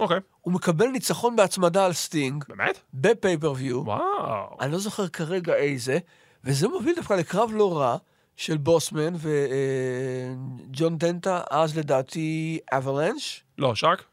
אוקיי. 0.00 0.18
הוא 0.40 0.52
מקבל 0.52 0.86
ניצחון 0.86 1.36
בהצמדה 1.36 1.86
על 1.86 1.92
סטינג, 1.92 2.44
באמת? 2.48 2.80
ב 2.94 3.00
pay-per-view, 3.00 3.82
וואו. 3.84 4.56
אני 4.60 4.72
לא 4.72 4.78
זוכר 4.78 5.08
כרגע 5.08 5.54
איזה, 5.54 5.98
וזה 6.44 6.68
מוביל 6.68 6.94
דווקא 6.96 7.14
לקרב 7.14 7.50
לא 7.54 7.78
רע 7.78 7.96
של 8.38 8.56
בוסמן 8.56 9.14
וג'ון 9.16 10.98
דנטה, 10.98 11.40
אז 11.50 11.78
לדעתי 11.78 12.58
אבלנש. 12.72 13.44
לא, 13.58 13.74
שארק? 13.74 14.04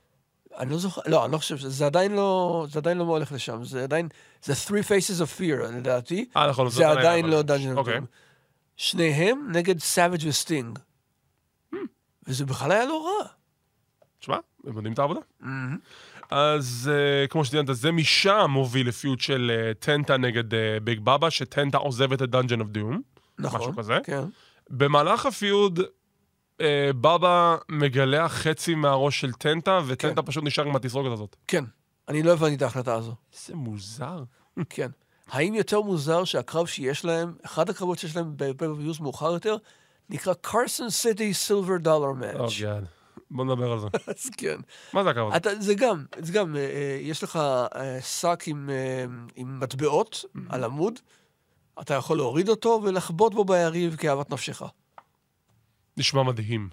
אני 0.57 0.71
לא 0.71 0.77
זוכר, 0.77 1.01
לא, 1.07 1.25
אני 1.25 1.31
לא 1.31 1.37
חושב, 1.37 1.57
שזה 1.57 1.85
עדיין 1.85 2.15
לא, 2.15 2.65
זה 2.69 2.79
עדיין 2.79 2.97
לא 2.97 3.03
הולך 3.03 3.31
לשם, 3.31 3.63
זה 3.63 3.83
עדיין, 3.83 4.07
זה 4.43 4.53
three 4.53 4.83
faces 4.83 5.21
of 5.21 5.39
fear 5.39 5.71
לדעתי, 5.77 6.25
אה, 6.37 6.49
נכון. 6.49 6.69
זה 6.69 6.89
עדיין 6.89 7.25
לא 7.25 7.41
Dungeon 7.41 7.77
אוקיי. 7.77 7.99
שניהם 8.77 9.47
נגד 9.51 9.79
סאביג' 9.79 10.21
וסטינג. 10.27 10.79
Hmm. 11.73 11.77
וזה 12.27 12.45
בכלל 12.45 12.71
היה 12.71 12.85
לא 12.85 13.05
רע. 13.05 13.27
תשמע, 14.19 14.37
הם 14.67 14.75
יודעים 14.75 14.93
את 14.93 14.99
העבודה. 14.99 15.19
אז 16.31 16.91
uh, 16.93 17.27
כמו 17.27 17.45
שציינת, 17.45 17.75
זה 17.75 17.91
משם 17.91 18.45
מוביל 18.49 18.87
ל 18.87 18.94
feud 18.94 19.19
של 19.19 19.51
uh, 19.51 19.83
טנטה 19.83 20.17
נגד 20.17 20.53
uh, 20.53 20.57
ביג 20.83 20.99
בבא, 20.99 21.29
שטנטה 21.29 21.77
עוזב 21.77 22.21
את 22.21 22.29
Dungeon 22.29 22.61
of 22.61 22.69
Doom. 22.69 23.14
נכון. 23.39 23.59
משהו 23.59 23.75
כזה. 23.75 23.97
כן. 24.03 24.23
במהלך 24.69 25.25
ה 25.25 25.34
feud, 25.34 25.79
uh, 25.79 26.63
בבא 26.89 27.55
מגלח 27.69 28.33
חצי 28.33 28.75
מהראש 28.75 29.21
של 29.21 29.33
טנטה, 29.33 29.79
וטנטה 29.87 30.21
פשוט 30.21 30.43
נשאר 30.43 30.65
עם 30.65 30.75
התסרוקת 30.75 31.11
הזאת. 31.11 31.35
כן. 31.47 31.63
אני 32.07 32.23
לא 32.23 32.33
הבנתי 32.33 32.55
את 32.55 32.61
ההחלטה 32.61 32.95
הזו. 32.95 33.15
איזה 33.33 33.55
מוזר. 33.55 34.23
כן. 34.69 34.89
האם 35.27 35.55
יותר 35.55 35.81
מוזר 35.81 36.23
שהקרב 36.23 36.67
שיש 36.67 37.05
להם, 37.05 37.33
אחד 37.45 37.69
הקרבות 37.69 37.99
שיש 37.99 38.15
להם 38.15 38.33
ב 38.35 38.40
pay-per-views 38.40 38.99
מאוחר 38.99 39.33
יותר, 39.33 39.55
נקרא 40.09 40.33
Carson 40.41 40.89
City 40.89 41.33
Silver 41.33 41.77
Dollar 41.77 42.11
match. 42.11 42.61
בוא 43.31 43.45
נדבר 43.45 43.71
על 43.71 43.79
זה. 43.79 43.87
אז 44.07 44.29
כן. 44.37 44.57
מה 44.93 45.03
זה 45.03 45.09
הקרב 45.09 45.33
הזה? 45.33 45.61
זה 45.61 45.73
גם, 45.73 46.05
זה 46.19 46.33
גם, 46.33 46.55
אה, 46.55 46.61
אה, 46.61 46.97
יש 47.01 47.23
לך 47.23 47.35
אה, 47.75 48.01
שק 48.01 48.43
עם, 48.47 48.69
אה, 48.69 49.05
עם 49.35 49.59
מטבעות 49.59 50.25
על 50.49 50.63
עמוד, 50.63 50.99
אתה 51.81 51.93
יכול 51.93 52.17
להוריד 52.17 52.49
אותו 52.49 52.81
ולחבוט 52.83 53.33
בו 53.33 53.45
ביריב 53.45 53.95
כאהבת 53.95 54.29
נפשך. 54.29 54.61
נשמע 55.97 56.23
מדהים. 56.23 56.69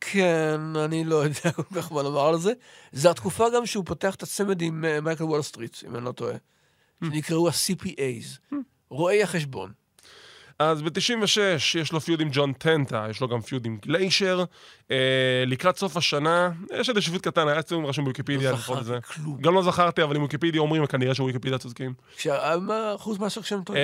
כן, 0.00 0.60
אני 0.76 1.04
לא 1.04 1.16
יודע 1.16 1.52
כל 1.56 1.74
כך 1.74 1.92
מה 1.92 2.02
לומר 2.02 2.26
על 2.26 2.38
זה. 2.38 2.52
זו 2.92 3.10
התקופה 3.10 3.44
גם 3.56 3.66
שהוא 3.66 3.84
פותח 3.84 4.14
את 4.14 4.22
הצמד 4.22 4.62
עם 4.62 4.84
אה, 4.84 5.00
מייקל 5.00 5.24
וול 5.24 5.42
סטריט, 5.42 5.76
אם 5.86 5.96
אני 5.96 6.04
לא 6.04 6.12
טועה. 6.12 6.36
שנקראו 7.04 7.48
ה-CPAs, 7.48 8.54
רואי 8.90 9.22
החשבון. 9.22 9.72
אז 10.58 10.82
ב-96 10.82 11.78
יש 11.78 11.92
לו 11.92 12.00
feud 12.00 12.20
עם 12.20 12.28
ג'ון 12.32 12.52
טנטה, 12.52 13.06
יש 13.10 13.20
לו 13.20 13.28
גם 13.28 13.40
feud 13.40 13.66
עם 13.66 13.78
גליישייר. 13.82 14.44
אה, 14.90 14.96
לקראת 15.46 15.76
סוף 15.76 15.96
השנה, 15.96 16.50
יש 16.80 16.88
איזה 16.88 17.00
שפיט 17.00 17.22
קטן, 17.28 17.48
היה 17.48 17.58
אצלנו 17.58 17.88
רשום 17.88 18.04
בוויקיפדיה. 18.04 18.50
לא 18.50 18.56
זכרתי. 18.56 18.90
כלום. 19.14 19.38
גם 19.40 19.54
לא 19.54 19.62
זכרתי, 19.62 20.02
אבל 20.02 20.16
עם 20.16 20.22
ויקיפדיה 20.22 20.60
אומרים, 20.60 20.86
כנראה 20.86 21.14
שוויקיפדיה 21.14 21.58
צודקים. 21.58 21.94
מה 22.60 22.94
אחוז 22.94 23.18
מאשר 23.18 23.42
כשהם 23.42 23.62
טועים? 23.62 23.82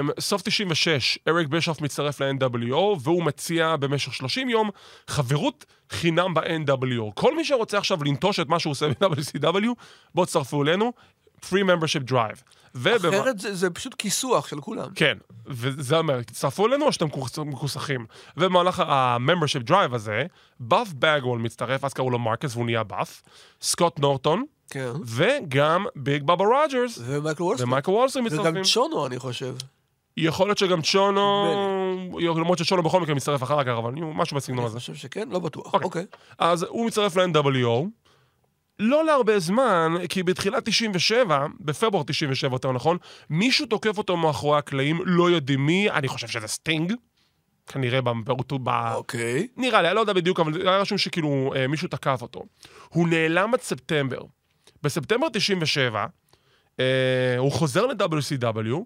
אמ, 0.00 0.10
סוף 0.20 0.42
96, 0.42 1.18
אריק 1.28 1.48
בישוף 1.48 1.80
מצטרף 1.80 2.20
ל-NWO, 2.20 2.74
והוא 3.00 3.22
מציע 3.22 3.76
במשך 3.76 4.12
30 4.14 4.48
יום 4.48 4.70
חברות 5.08 5.64
חינם 5.90 6.34
ב-NWO. 6.34 7.12
כל 7.14 7.36
מי 7.36 7.44
שרוצה 7.44 7.78
עכשיו 7.78 8.04
לנטוש 8.04 8.40
את 8.40 8.48
מה 8.48 8.58
שהוא 8.58 8.70
עושה 8.70 8.86
ב-WCW, 8.88 9.68
בואו 10.14 10.26
תצטרפו 10.26 10.62
אלינו, 10.62 10.92
free 11.44 11.64
membership 11.64 12.10
drive. 12.10 12.55
ובמה- 12.76 13.08
אחרת 13.20 13.38
זה, 13.38 13.54
זה 13.54 13.70
פשוט 13.70 13.94
כיסוח 13.98 14.48
של 14.48 14.60
כולם. 14.60 14.88
כן, 14.94 15.18
וזה 15.46 15.98
אומר, 15.98 16.22
תצטרפו 16.22 16.66
אלינו 16.66 16.86
או 16.86 16.92
שאתם 16.92 17.06
מכוס- 17.06 17.38
מכוסחים. 17.38 18.06
ובמהלך 18.36 18.80
ה-membership 18.80 19.68
drive 19.70 19.94
הזה, 19.94 20.24
באף 20.60 20.92
באגוול 20.92 21.38
מצטרף, 21.38 21.84
אז 21.84 21.92
קראו 21.92 22.10
לו 22.10 22.18
מרקס 22.18 22.54
והוא 22.54 22.64
נהיה 22.66 22.82
באף, 22.82 23.22
סקוט 23.62 23.98
נורטון, 24.00 24.44
כן. 24.70 24.90
וגם 25.04 25.86
ביג 25.96 26.22
בבא 26.22 26.44
רוג'רס 26.44 26.98
ומייקל 27.04 27.42
וולסטריט. 27.42 27.68
ומייקל 27.68 27.90
וולסטריט 27.90 28.22
מצטרפים. 28.22 28.52
וגם 28.52 28.62
צ'ונו, 28.74 29.06
אני 29.06 29.18
חושב. 29.18 29.54
יכול 30.16 30.48
להיות 30.48 30.58
שגם 30.58 30.82
צ'ונו, 30.82 32.08
למרות 32.20 32.58
שצ'ונו 32.58 32.82
בכל 32.82 33.00
מקרה 33.00 33.14
מצטרף 33.14 33.42
אחר 33.42 33.64
כך, 33.64 33.70
אבל 33.78 33.92
משהו 33.94 34.36
בסגנון 34.36 34.58
אני 34.58 34.66
הזה. 34.66 34.78
חושב 34.80 34.94
שכן, 34.94 35.28
לא 35.30 35.38
בטוח. 35.38 35.66
אוקיי. 35.74 35.80
אוקיי. 35.84 36.04
אז 36.38 36.62
הוא 36.62 36.86
מצטרף 36.86 37.16
ל-NWO, 37.16 37.84
לא 38.78 39.04
להרבה 39.04 39.38
זמן, 39.38 39.94
כי 40.08 40.22
בתחילת 40.22 40.64
97, 40.64 41.46
בפברואר 41.60 42.02
97 42.02 42.54
יותר 42.54 42.72
נכון, 42.72 42.96
מישהו 43.30 43.66
תוקף 43.66 43.98
אותו 43.98 44.16
מאחורי 44.16 44.58
הקלעים, 44.58 45.00
לא 45.04 45.30
יודעים 45.30 45.66
מי, 45.66 45.90
אני 45.90 46.08
חושב 46.08 46.28
שזה 46.28 46.46
סטינג, 46.46 46.92
כנראה 47.66 48.00
באותו, 48.00 48.58
ב... 48.58 48.68
אוקיי. 48.94 49.48
נראה 49.56 49.82
לי, 49.82 49.88
אני 49.88 49.94
לא 49.94 50.00
יודע 50.00 50.12
בדיוק, 50.12 50.40
אבל 50.40 50.68
היה 50.68 50.78
רשום 50.78 50.98
שכאילו 50.98 51.52
אה, 51.56 51.66
מישהו 51.66 51.88
תקף 51.88 52.22
אותו. 52.22 52.42
הוא 52.88 53.08
נעלם 53.08 53.54
עד 53.54 53.60
ספטמבר. 53.60 54.20
בספטמבר 54.82 55.28
97, 55.32 56.06
אה, 56.80 56.84
הוא 57.38 57.52
חוזר 57.52 57.86
ל-WCW, 57.86 58.76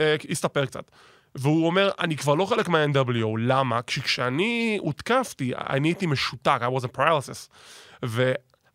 אה, 0.00 0.16
הסתפר 0.30 0.66
קצת. 0.66 0.90
והוא 1.34 1.66
אומר, 1.66 1.90
אני 1.98 2.16
כבר 2.16 2.34
לא 2.34 2.44
חלק 2.44 2.68
מה-NWO, 2.68 3.38
למה? 3.38 3.82
כי 3.82 4.00
כשאני 4.00 4.78
הותקפתי, 4.80 5.52
אני 5.54 5.88
הייתי 5.88 6.06
משותק, 6.06 6.60
I 6.60 6.80
was 6.80 6.84
a 6.84 6.98
paralysis. 6.98 7.48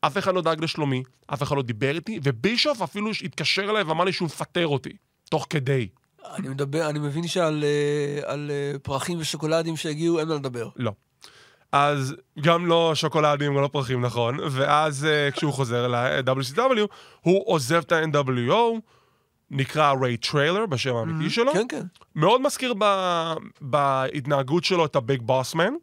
ואף 0.05 0.17
אחד 0.17 0.35
לא 0.35 0.41
דאג 0.41 0.63
לשלומי, 0.63 1.03
אף 1.33 1.43
אחד 1.43 1.55
לא 1.55 1.61
דיבר 1.61 1.95
איתי, 1.95 2.19
ובישוף 2.23 2.81
אפילו 2.81 3.09
התקשר 3.23 3.69
אליי 3.69 3.83
ואמר 3.83 4.03
לי 4.03 4.13
שהוא 4.13 4.25
מפטר 4.25 4.67
אותי, 4.67 4.93
תוך 5.29 5.47
כדי. 5.49 5.87
אני 6.35 6.49
מדבר, 6.49 6.89
אני 6.89 6.99
מבין 6.99 7.27
שעל 7.27 7.63
אה, 7.63 8.31
על, 8.31 8.51
אה, 8.51 8.79
פרחים 8.79 9.19
ושוקולדים 9.19 9.77
שהגיעו, 9.77 10.19
אין 10.19 10.27
מה 10.27 10.35
לדבר. 10.35 10.69
לא. 10.75 10.91
אז 11.71 12.15
גם 12.41 12.65
לא 12.65 12.91
שוקולדים, 12.95 13.55
גם 13.55 13.61
לא 13.61 13.67
פרחים, 13.67 14.01
נכון. 14.01 14.39
ואז 14.51 15.07
uh, 15.07 15.35
כשהוא 15.35 15.53
חוזר 15.53 15.87
ל-WCW, 15.87 16.87
הוא 17.21 17.43
עוזב 17.45 17.77
את 17.77 17.91
ה-NWO, 17.91 18.79
נקרא 19.51 19.93
ריי 20.01 20.17
טריילר 20.17 20.65
בשם 20.65 20.95
האמיתי 20.95 21.29
שלו. 21.29 21.53
כן, 21.53 21.65
כן. 21.69 21.81
מאוד 22.15 22.41
מזכיר 22.41 22.73
ב- 22.79 23.33
בהתנהגות 23.61 24.63
שלו 24.63 24.85
את 24.85 24.95
הביג 24.95 25.21
בוסמן. 25.21 25.73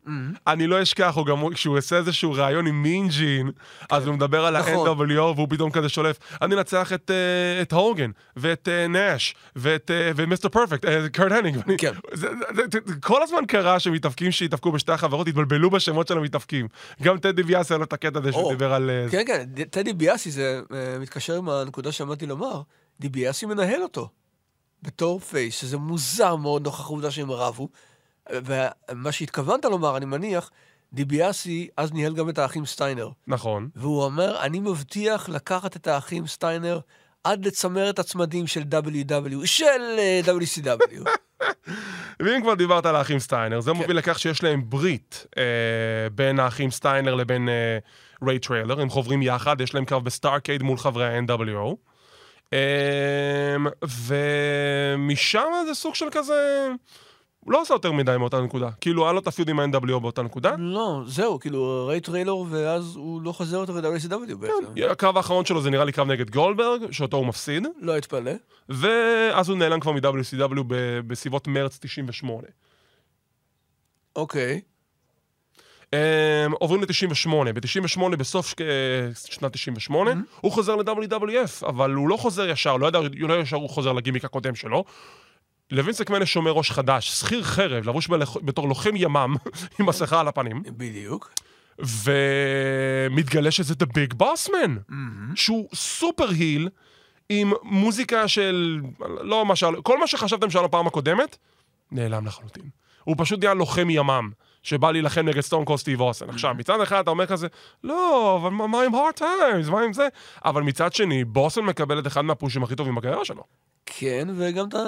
אני 0.47 0.67
לא 0.67 0.83
אשכח, 0.83 1.13
הוא 1.17 1.27
גם, 1.27 1.49
כשהוא 1.55 1.79
עושה 1.79 1.97
איזשהו 1.97 2.33
ראיון 2.33 2.67
עם 2.67 2.83
מין 2.83 3.08
ג'ין, 3.08 3.51
אז 3.91 4.07
הוא 4.07 4.15
מדבר 4.15 4.47
על 4.47 4.59
נכון. 4.59 4.89
ה-NWO, 4.89 5.21
והוא 5.37 5.47
פתאום 5.51 5.71
כזה 5.71 5.89
שולף, 5.89 6.19
אני 6.43 6.55
אנצח 6.55 6.93
את, 6.93 7.11
אה, 7.11 7.63
את 7.63 7.73
הוגאן, 7.73 8.11
ואת 8.37 8.69
אה, 8.69 8.87
נאש, 8.89 9.35
ואת 9.57 9.91
אה, 9.91 10.11
ואת 10.17 10.29
מיסטר 10.29 10.49
פרפקט, 10.49 10.85
קורט 11.13 11.33
הניג. 11.33 11.59
כן. 11.79 11.93
זה- 12.13 12.29
זה- 12.29 12.63
זה- 12.73 12.79
זה- 12.87 12.95
כל 13.01 13.23
הזמן 13.23 13.47
קרה 13.49 13.81
שמתאבקים 13.81 14.31
שהתאבקו 14.31 14.73
בשתי 14.73 14.93
החברות, 14.93 15.29
התבלבלו 15.29 15.71
בשמות 15.71 16.09
של 16.09 16.19
המתאבקים. 16.19 16.69
גם 17.03 17.19
טד 17.19 17.43
דיביאסי 17.43 17.71
היה 17.73 17.79
לו 17.79 17.85
את 17.85 17.93
הקטע 17.93 18.19
הזה 18.19 18.33
שהוא 18.33 18.51
דיבר 18.53 18.73
על... 18.73 18.91
כן, 19.11 19.23
כן, 19.27 19.45
טד 19.71 19.93
דיביאסי, 19.93 20.31
זה 20.31 20.61
אה, 20.75 20.99
מתקשר 21.01 21.37
עם 21.37 21.49
הנקודה 21.49 21.93
שעמדתי 21.93 22.27
לומר, 22.27 22.61
די 23.01 23.09
ביאסי 23.09 23.47
מנהל 23.47 23.83
אותו. 23.83 24.09
בתור 24.83 25.21
face, 25.21 25.61
שזה 25.61 25.77
מוזר 25.77 26.37
מאוד 26.37 26.65
נוכח 26.65 26.81
העובדה 26.81 27.11
שהם 27.11 27.31
רבו. 27.31 27.69
ומה 28.33 29.13
שהתכוונת 29.13 29.65
לומר, 29.65 29.97
אני 29.97 30.05
מניח, 30.05 30.51
די 30.93 31.05
ביאסי 31.05 31.69
אז 31.77 31.93
ניהל 31.93 32.15
גם 32.15 32.29
את 32.29 32.39
האחים 32.39 32.67
סטיינר. 32.67 33.09
נכון. 33.27 33.69
והוא 33.77 34.05
אומר, 34.05 34.41
אני 34.41 34.61
מבטיח 34.61 35.29
לקחת 35.29 35.77
את 35.77 35.87
האחים 35.87 36.27
סטיינר 36.27 36.81
עד 37.25 37.47
לצמרת 37.47 37.99
הצמדים 37.99 38.47
של 38.47 38.63
WW, 38.63 39.47
של 39.47 39.99
אה, 39.99 40.21
WCW. 40.27 41.09
ואם 42.23 42.43
כבר 42.43 42.55
דיברת 42.55 42.87
על 42.87 42.97
האחים 42.97 43.19
סטיינר, 43.19 43.61
זה 43.61 43.73
מוביל 43.73 43.97
לכך 43.97 44.19
שיש 44.19 44.43
להם 44.43 44.71
ברית 44.71 45.27
אה, 45.39 45.43
בין 46.15 46.41
האחים 46.41 46.71
סטיינר 46.71 47.15
לבין 47.15 47.49
אה, 47.49 47.79
ריי 48.27 48.39
טריילר, 48.39 48.81
הם 48.81 48.91
חוברים 48.91 49.23
יחד, 49.23 49.61
יש 49.61 49.75
להם 49.75 49.85
קרב 49.85 50.05
בסטארקייד 50.05 50.63
מול 50.63 50.79
חברי 50.79 51.07
ה-NWO. 51.07 51.77
אה, 52.53 53.57
ומשם 54.09 55.49
זה 55.67 55.75
סוג 55.75 55.95
של 55.95 56.07
כזה... 56.11 56.69
הוא 57.45 57.53
לא 57.53 57.63
עשה 57.63 57.75
יותר 57.75 57.93
מדי 57.93 58.17
מאותה 58.19 58.41
נקודה. 58.41 58.71
כאילו, 58.81 59.05
היה 59.05 59.13
לו 59.13 59.19
את 59.19 59.27
ה 59.27 59.31
feud 59.31 59.49
עם 59.49 59.61
ה-NWO 59.61 59.99
באותה 59.99 60.23
נקודה. 60.23 60.55
לא, 60.59 61.01
זהו, 61.07 61.41
כאילו, 61.41 61.87
ריי 61.87 62.01
טריילר, 62.01 62.37
ואז 62.37 62.97
הוא 62.97 63.23
לא 63.23 63.33
חוזר 63.33 63.57
יותר 63.57 63.73
ל-WCW 63.73 64.35
בעצם. 64.37 64.91
הקרב 64.91 65.17
האחרון 65.17 65.45
שלו 65.45 65.63
זה 65.63 65.71
נראה 65.71 65.85
לי 65.85 65.93
קרב 65.93 66.09
נגד 66.09 66.31
גולדברג, 66.31 66.91
שאותו 66.91 67.17
הוא 67.17 67.27
מפסיד, 67.27 67.67
לא 67.81 67.99
אתפלא. 67.99 68.33
ואז 68.69 69.49
הוא 69.49 69.59
נעלם 69.59 69.81
כבר 69.81 69.93
מ-WCW 69.93 70.63
ב- 70.67 71.01
בסביבות 71.07 71.49
מרץ 71.49 71.79
98. 71.79 72.43
אוקיי. 74.17 74.61
Um, 75.93 76.55
עוברים 76.59 76.81
ל-98. 76.83 77.53
ב-98, 77.53 78.17
בסוף 78.17 78.55
אה, 78.61 78.67
שנת 79.15 79.53
98, 79.53 80.11
הוא 80.41 80.53
חוזר 80.53 80.77
ל-WWF, 80.77 81.67
אבל 81.67 81.91
הוא 81.91 82.09
לא 82.09 82.17
חוזר 82.17 82.49
ישר, 82.49 82.77
לא, 82.77 82.87
יודע, 82.87 82.99
לא 83.19 83.41
ישר 83.41 83.57
הוא 83.57 83.71
חוזר 83.71 83.93
לגימיק 83.93 84.25
הקודם 84.25 84.55
שלו. 84.55 84.85
לוינס 85.71 86.01
מקמן 86.01 86.23
יש 86.23 86.33
שומר 86.33 86.51
ראש 86.51 86.71
חדש, 86.71 87.21
שכיר 87.21 87.43
חרב, 87.43 87.89
לבוש 87.89 88.09
בתור 88.43 88.69
לוחם 88.69 88.97
ימ"מ, 88.97 89.35
עם 89.81 89.87
מסכה 89.87 90.21
על 90.21 90.29
הפנים, 90.29 90.63
בדיוק. 90.67 91.33
ומתגלה 91.79 93.51
שזה 93.51 93.75
The 93.75 93.87
Big 93.87 94.15
Boss 94.23 94.49
Man, 94.49 94.93
שהוא 95.35 95.69
סופר 95.75 96.29
היל, 96.29 96.69
עם 97.29 97.53
מוזיקה 97.63 98.29
של... 98.29 98.81
לא 99.21 99.47
מה 99.47 99.57
ש... 99.57 99.65
כל 99.83 99.99
מה 99.99 100.07
שחשבתם 100.07 100.51
שהיה 100.51 100.63
לו 100.63 100.71
פעם 100.71 100.87
הקודמת, 100.87 101.37
נעלם 101.91 102.27
לחלוטין. 102.27 102.65
הוא 103.05 103.15
פשוט 103.19 103.41
נהיה 103.41 103.55
לוחם 103.55 103.91
ימ"מ, 103.91 104.31
שבא 104.63 104.91
להילחם 104.93 105.21
נגד 105.21 105.41
סטון 105.41 105.65
קול 105.65 105.77
סטיב 105.77 106.01
אוסן. 106.01 106.29
עכשיו, 106.31 106.55
מצד 106.59 106.81
אחד 106.81 106.99
אתה 107.03 107.11
אומר 107.11 107.27
כזה, 107.27 107.47
לא, 107.85 108.39
אבל 108.43 108.51
מה- 108.51 108.67
מה 108.67 108.83
עם 108.83 108.95
hard 108.95 109.19
times, 109.21 109.71
מה 109.71 109.81
עם 109.81 109.93
זה? 109.93 110.09
אבל 110.45 110.63
מצד 110.63 110.93
שני, 110.93 111.25
בוסן 111.25 111.61
מקבל 111.61 111.99
את 111.99 112.07
אחד 112.07 112.21
מהפושים 112.21 112.63
הכי 112.63 112.75
טובים 112.77 112.95
בקריירה 112.95 113.25
שלו. 113.25 113.43
כן, 113.87 114.29
וגם 114.37 114.69
אתה 114.69 114.79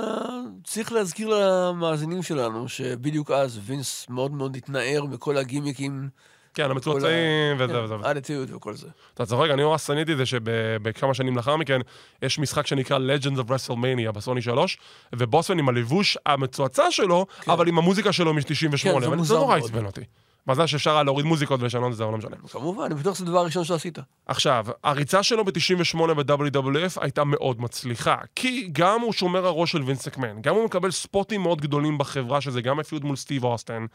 צריך 0.65 0.93
להזכיר 0.93 1.29
למאזינים 1.29 2.23
שלנו 2.23 2.69
שבדיוק 2.69 3.31
אז 3.31 3.61
וינס 3.63 4.07
מאוד 4.09 4.33
מאוד 4.33 4.57
התנער 4.57 5.05
מכל 5.05 5.37
הגימיקים, 5.37 6.09
כן, 6.55 6.71
המצועצעים 6.71 7.57
וזה 7.59 7.83
וזה. 7.83 7.95
וזה. 7.95 8.09
האטיטיוד 8.09 8.53
וכל 8.53 8.75
זה. 8.75 8.89
אתה 9.15 9.27
צוחק, 9.27 9.51
אני 9.51 9.65
ממש 9.65 9.83
שנאתי 9.83 10.13
את 10.13 10.17
זה 10.17 10.27
שבכמה 10.27 11.15
שנים 11.15 11.37
לאחר 11.37 11.57
מכן, 11.57 11.81
יש 12.23 12.39
משחק 12.39 12.67
שנקרא 12.67 12.99
Legends 12.99 13.39
of 13.39 13.51
WrestleMania 13.51 14.13
בסוני 14.13 14.43
3, 14.43 14.79
ובוסמן 15.15 15.59
עם 15.59 15.69
הלבוש 15.69 16.19
המצועצע 16.27 16.91
שלו, 16.91 17.27
אבל 17.49 17.69
עם 17.69 17.79
המוזיקה 17.79 18.13
שלו 18.13 18.35
מ-98, 18.35 18.79
כן, 18.83 19.01
זה 19.01 19.09
זה 19.09 19.17
מוזר 19.17 19.35
נורא 19.35 19.47
מאוד. 19.57 19.65
עצבן 19.71 19.87
אותי. 19.87 20.01
מזל 20.47 20.67
שאפשר 20.67 20.91
היה 20.95 21.03
להוריד 21.03 21.27
מוזיקות 21.27 21.63
ולשנות 21.63 21.93
את 21.93 21.97
זה, 21.97 22.05
אבל 22.05 22.13
לא 22.13 22.19
משנה. 22.19 22.37
כמובן, 22.51 22.85
אני 22.85 22.95
בטוח 22.95 23.15
שזה 23.15 23.25
הדבר 23.25 23.39
הראשון 23.39 23.65
שעשית. 23.65 23.99
עכשיו, 24.27 24.67
הריצה 24.85 25.23
שלו 25.23 25.45
ב-98 25.45 26.15
ב-WWF 26.15 27.01
הייתה 27.01 27.25
מאוד 27.25 27.61
מצליחה, 27.61 28.17
כי 28.37 28.69
גם 28.73 29.01
הוא 29.01 29.13
שומר 29.13 29.47
הראש 29.47 29.73
של 29.73 29.83
וינס 29.83 30.07
מקמן, 30.07 30.41
גם 30.41 30.55
הוא 30.55 30.65
מקבל 30.65 30.91
ספוטים 30.91 31.43
מאוד 31.43 31.61
גדולים 31.61 31.99
בחברה, 31.99 32.41
שזה 32.41 32.63
גם 32.63 32.81
ה 32.81 32.86
feud 32.86 33.05
מול 33.05 33.17
סטיב 33.17 33.45
אוסטן, 33.45 33.87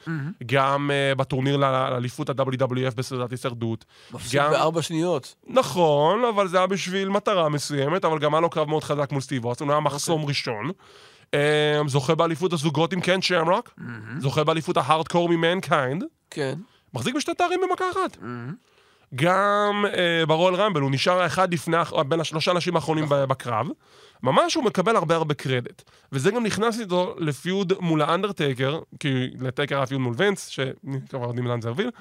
גם 0.46 0.90
uh, 1.14 1.16
בטורניר 1.18 1.58
לאליפות 1.58 2.30
ה-WWF 2.30 2.96
בסדרת 2.96 3.32
הישרדות. 3.32 3.86
מפסיד 4.12 4.40
גם- 4.42 4.52
בארבע 4.52 4.82
שניות. 4.82 5.36
נכון, 5.48 6.26
אבל 6.36 6.48
זה 6.48 6.58
היה 6.58 6.68
בשביל 6.68 7.10
מטרה 7.10 7.50
מסוימת, 7.50 8.06
אבל 8.06 8.20
גם 8.20 8.34
היה 8.34 8.42
לו 8.42 8.50
קרב 8.50 8.70
מאוד 8.70 8.84
חזק 8.84 9.12
מול 9.12 9.22
סטיב 9.22 9.46
אוסטן, 9.46 9.66
הוא 9.66 9.72
היה 9.72 9.80
מחסום 9.82 10.26
ראשון. 10.26 10.72
Um, 11.36 11.88
זוכה 11.88 12.16
באליפות 12.16 12.54
הזוגות 12.54 12.94
עם 12.94 13.02
קן 13.02 13.22
שמרוק, 13.22 13.80
זוכה 14.20 14.44
באליפות 14.44 14.78
ההארדקור 14.78 15.30
ממנקיינד, 15.30 16.04
כן. 16.30 16.60
מחזיק 16.94 17.16
בשתי 17.16 17.34
תארים 17.34 17.60
במכה 17.70 17.86
אחת. 17.92 18.18
גם 19.16 19.86
uh, 19.88 20.26
ברול 20.26 20.56
רמבל, 20.56 20.82
הוא 20.82 20.92
נשאר 20.92 21.22
האחד 21.22 21.54
לפני, 21.54 21.78
בין 22.08 22.20
השלושה 22.20 22.52
אנשים 22.52 22.76
האחרונים 22.76 23.06
ב- 23.10 23.24
בקרב. 23.24 23.68
ממש 24.24 24.56
הוא 24.56 24.64
מקבל 24.64 24.96
הרבה 24.96 25.16
הרבה 25.16 25.34
קרדיט. 25.34 25.82
וזה 26.12 26.32
גם 26.32 26.44
נכנס 26.44 26.80
איתו 26.80 27.16
לפיוד 27.18 27.74
מול 27.80 28.02
האנדרטייקר, 28.02 28.80
כי 29.00 29.28
לטייקר 29.40 29.78
היה 29.78 29.86
פיוד 29.86 30.02
מול 30.02 30.14
וינס, 30.18 30.48
שכבר 30.48 31.28
יודעים 31.28 31.48
לאן 31.48 31.62
זה 31.62 31.70
הוביל, 31.70 31.92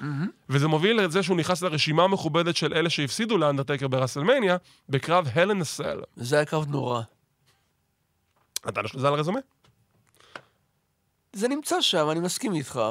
וזה 0.49 0.67
מוביל 0.67 1.01
לזה 1.01 1.23
שהוא 1.23 1.37
נכנס 1.37 1.61
לרשימה 1.61 2.03
המכובדת 2.03 2.55
של 2.55 2.73
אלה 2.73 2.89
שהפסידו 2.89 3.37
לאנדרטייקר 3.37 3.87
ברסלמניה, 3.87 4.57
בקרב 4.89 5.27
הלן 5.33 5.61
הסל. 5.61 5.99
זה 6.15 6.35
היה 6.35 6.45
קרב 6.45 6.67
נורא. 6.67 7.01
אתה 8.69 8.81
יש 8.85 8.95
לזה 8.95 9.07
על 9.07 9.13
הרזומה? 9.13 9.39
זה 11.33 11.47
נמצא 11.47 11.81
שם, 11.81 12.09
אני 12.11 12.19
מסכים 12.19 12.53
איתך, 12.55 12.81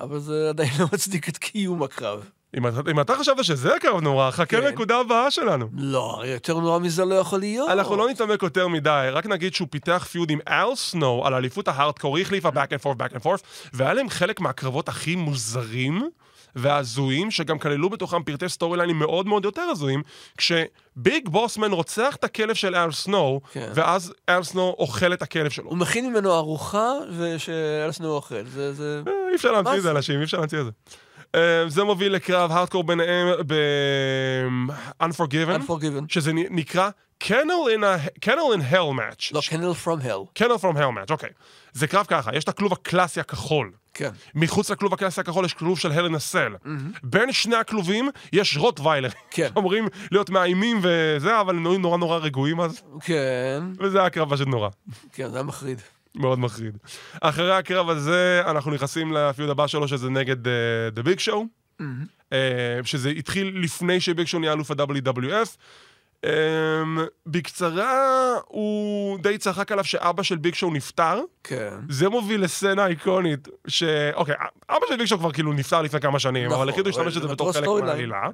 אבל 0.00 0.18
זה 0.18 0.46
עדיין 0.48 0.70
לא 0.78 0.86
מצדיק 0.92 1.28
את 1.28 1.38
קיום 1.38 1.82
הקרב. 1.82 2.24
אם, 2.56 2.66
אתה- 2.66 2.90
אם 2.90 3.00
אתה 3.00 3.16
חשבת 3.16 3.44
שזה 3.44 3.70
קרב 3.80 4.00
נורא, 4.00 4.30
חכה 4.30 4.44
כן. 4.60 4.64
לנקודה 4.64 4.98
הבאה 4.98 5.30
שלנו. 5.30 5.68
לא, 5.76 6.22
יותר 6.26 6.58
נורא 6.58 6.78
מזה 6.78 7.04
לא 7.04 7.14
יכול 7.14 7.40
להיות. 7.40 7.70
אנחנו 7.70 7.96
לא 7.96 8.08
נתעמק 8.10 8.42
יותר 8.42 8.68
מדי, 8.68 9.08
רק 9.12 9.26
נגיד 9.26 9.54
שהוא 9.54 9.68
פיתח 9.70 10.06
פיוד 10.10 10.30
עם 10.30 10.38
אל 10.48 10.74
סנו 10.74 11.26
על 11.26 11.34
אליפות 11.34 11.68
ההארדקור, 11.68 12.16
היא 12.16 12.24
החליפה 12.24 12.48
back 12.48 12.52
and 12.78 12.84
forth, 12.84 12.96
back 12.98 13.16
and 13.16 13.22
forth, 13.24 13.42
והיה 13.72 13.94
להם 13.94 14.08
חלק 14.08 14.40
מהקרבות 14.40 14.88
הכי 14.88 15.16
מוזרים 15.16 16.10
והזויים, 16.56 17.30
שגם 17.30 17.58
כללו 17.58 17.90
בתוכם 17.90 18.22
פרטי 18.22 18.48
סטורי 18.48 18.78
ליינים 18.78 18.98
מאוד 18.98 19.26
מאוד 19.26 19.44
יותר 19.44 19.62
הזויים, 19.62 20.02
כשביג 20.36 21.28
בוסמן 21.28 21.72
רוצח 21.72 22.16
את 22.16 22.24
הכלב 22.24 22.54
של 22.54 22.74
אל 22.74 22.92
סנו, 22.92 23.40
כן. 23.52 23.70
ואז 23.74 24.12
אל 24.28 24.42
סנו 24.42 24.74
אוכל 24.78 25.12
את 25.12 25.22
הכלב 25.22 25.50
שלו. 25.50 25.68
הוא 25.70 25.78
מכין 25.78 26.10
ממנו 26.12 26.34
ארוחה 26.34 26.88
ושאלסנו 27.18 28.14
אוכל. 28.14 28.44
זה, 28.44 28.72
זה... 28.72 29.02
אה, 29.06 29.12
אי 29.30 29.36
אפשר 29.36 29.52
להמציא 29.52 29.76
את 29.76 29.82
זה? 29.82 29.90
אנשים, 29.90 30.18
אי 30.18 30.24
אפשר 30.24 30.38
להמציא 30.38 30.60
את 30.60 30.64
זה. 30.64 30.70
אה, 31.34 31.68
זה 31.68 31.84
מוביל 31.84 32.12
לקרב 32.12 32.52
הארדקור 32.52 32.84
ביניהם 32.84 33.28
ב-Unforgiven, 33.46 35.68
Unforgiven. 35.68 36.04
שזה 36.08 36.32
נקרא 36.32 36.90
in 37.24 37.26
a- 37.82 38.08
Kennel 38.24 38.56
in 38.56 38.72
Hell 38.72 38.92
Match. 38.98 39.30
לא, 39.32 39.40
קנל 39.48 39.74
פרום 39.74 39.98
הל. 40.02 40.20
Kennel 40.38 40.58
from 40.60 40.76
Hell 40.76 41.06
Match, 41.06 41.10
אוקיי. 41.10 41.30
זה 41.72 41.86
קרב 41.86 42.06
ככה, 42.08 42.36
יש 42.36 42.44
את 42.44 42.48
הכלוב 42.48 42.72
הקלאסי 42.72 43.20
הכחול. 43.20 43.72
כן. 43.94 44.10
מחוץ 44.34 44.70
לכלוב 44.70 44.94
הקלאסי 44.94 45.20
הכחול 45.20 45.44
יש 45.44 45.54
כלוב 45.54 45.78
של 45.78 45.92
הלן 45.92 46.14
הסל. 46.14 46.52
בין 47.02 47.32
שני 47.32 47.56
הכלובים 47.56 48.08
יש 48.32 48.56
רוטוויילר. 48.56 49.08
כן. 49.30 49.48
אמורים 49.58 49.88
להיות 50.10 50.30
מאיימים 50.30 50.80
וזה, 50.82 51.40
אבל 51.40 51.56
הם 51.56 51.62
נורא 51.62 51.98
נורא 51.98 52.18
רגועים 52.18 52.60
אז, 52.60 52.82
כן, 53.00 53.62
וזה 53.78 54.00
היה 54.00 54.10
קרב 54.10 54.34
פשוט 54.34 54.48
נורא. 54.48 54.68
כן, 55.12 55.28
זה 55.30 55.36
היה 55.36 55.42
מחריד. 55.42 55.80
מאוד 56.14 56.38
מחריד. 56.38 56.78
אחרי 57.20 57.54
הקרב 57.54 57.88
הזה, 57.88 58.42
אנחנו 58.46 58.70
נכנסים 58.70 59.12
ל 59.12 59.20
feud 59.20 59.50
הבא 59.50 59.66
שלו, 59.66 59.88
שזה 59.88 60.10
נגד 60.10 60.48
דה 60.92 61.02
ביג 61.02 61.18
שואו. 61.18 61.46
שזה 62.84 63.10
התחיל 63.10 63.58
לפני 63.62 64.00
שביג 64.00 64.26
שואו 64.26 64.40
נהיה 64.40 64.52
אלוף 64.52 64.70
ה-WWF. 64.70 65.56
Um, 66.26 67.00
בקצרה, 67.26 68.34
הוא 68.48 69.18
די 69.18 69.38
צחק 69.38 69.72
עליו 69.72 69.84
שאבא 69.84 70.22
של 70.22 70.36
ביג 70.36 70.54
שואו 70.54 70.72
נפטר. 70.72 71.20
כן. 71.44 71.74
זה 71.88 72.08
מוביל 72.08 72.44
לסצנה 72.44 72.86
איקונית, 72.86 73.48
ש... 73.66 73.82
אוקיי, 74.14 74.34
אבא 74.70 74.86
של 74.88 74.96
ביג 74.96 75.06
שואו 75.06 75.20
כבר 75.20 75.32
כאילו 75.32 75.52
נפטר 75.52 75.82
לפני 75.82 76.00
כמה 76.00 76.18
שנים, 76.18 76.46
נכון, 76.46 76.58
אבל 76.58 76.68
החליטו 76.68 76.88
להשתמש 76.88 77.16
בזה 77.16 77.26
זה 77.26 77.34
בתור 77.34 77.52
חלק. 77.52 77.68
מהעלילה. 77.68 78.28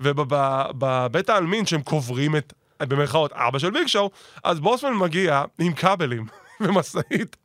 ובבית 0.00 1.30
העלמין 1.30 1.66
שהם 1.66 1.82
קוברים 1.82 2.36
את, 2.36 2.52
במרכאות, 2.82 3.32
אבא 3.32 3.58
של 3.58 3.70
ביג 3.70 3.86
שואו, 3.86 4.10
אז 4.44 4.60
בוסמן 4.60 4.94
מגיע 4.94 5.44
עם 5.58 5.72
כבלים 5.72 6.26
במשאית, 6.62 7.36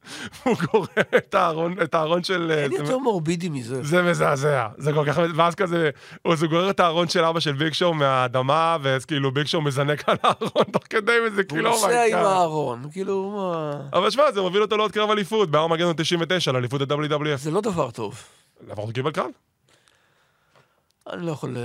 והוא 0.45 0.57
קורא 0.57 0.87
את 1.17 1.33
הארון, 1.35 1.75
את 1.83 1.95
הארון 1.95 2.23
של... 2.23 2.51
אין 2.51 2.71
זה- 2.71 2.77
יותר 2.77 2.97
מורבידי 2.97 3.49
מזה. 3.49 3.83
זה 3.83 4.01
מזעזע, 4.01 4.67
זה 4.77 4.93
כל 4.93 5.03
כך, 5.07 5.19
ואז 5.35 5.55
כזה, 5.55 5.89
הוא 6.21 6.33
אז 6.33 6.43
הוא 6.43 6.49
גורר 6.49 6.69
את 6.69 6.79
הארון 6.79 7.07
של 7.07 7.23
אבא 7.23 7.39
של 7.39 7.53
ביג 7.53 7.73
שואו 7.73 7.93
מהאדמה, 7.93 8.77
ואז 8.81 9.05
כאילו 9.05 9.31
ביג 9.31 9.45
שואו 9.45 9.61
מזנק 9.61 10.09
על 10.09 10.15
הארון 10.23 10.63
תוך 10.71 10.83
כדי, 10.89 11.11
וזה 11.27 11.41
הוא 11.41 11.49
כאילו, 11.49 11.69
נוסע. 11.69 12.03
עם 12.05 12.17
הארון, 12.17 12.83
כאילו, 12.91 13.31
מה... 13.37 13.73
אבל 13.93 14.09
שמע, 14.09 14.31
זה 14.31 14.41
מוביל 14.41 14.61
אותו 14.61 14.77
לעוד 14.77 14.91
קרב 14.91 15.09
אליפות, 15.11 15.51
בארמגדון 15.51 15.93
99, 15.97 16.51
לאליפות 16.51 16.81
ה-WWF. 16.81 17.37
זה 17.37 17.51
לא 17.51 17.61
דבר 17.61 17.91
טוב. 17.91 18.23
לעבור 18.67 18.91
קיבל 18.91 19.11
קרב. 19.11 19.29
אני 21.13 21.25
לא 21.25 21.31
יכול 21.31 21.57
אה, 21.57 21.63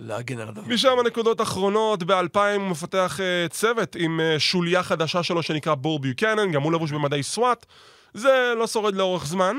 להגן 0.00 0.38
על 0.38 0.48
הדבר. 0.48 0.62
משם 0.66 0.98
הנקודות 0.98 1.40
האחרונות, 1.40 2.02
ב-2000 2.02 2.38
הוא 2.56 2.68
מפתח 2.68 3.20
אה, 3.20 3.48
צוות 3.48 3.96
עם 3.98 4.20
אה, 4.20 4.38
שוליה 4.38 4.82
חדשה 4.82 5.22
שלו 5.22 5.42
שנקרא 5.42 5.74
בור 5.74 5.98
ביוקנן, 5.98 6.52
גם 6.52 6.62
הוא 6.62 6.72
לבוש 6.72 6.92
במדי 6.92 7.22
סוואט. 7.22 7.66
זה 8.14 8.52
לא 8.56 8.66
שורד 8.66 8.94
לאורך 8.94 9.26
זמן. 9.26 9.56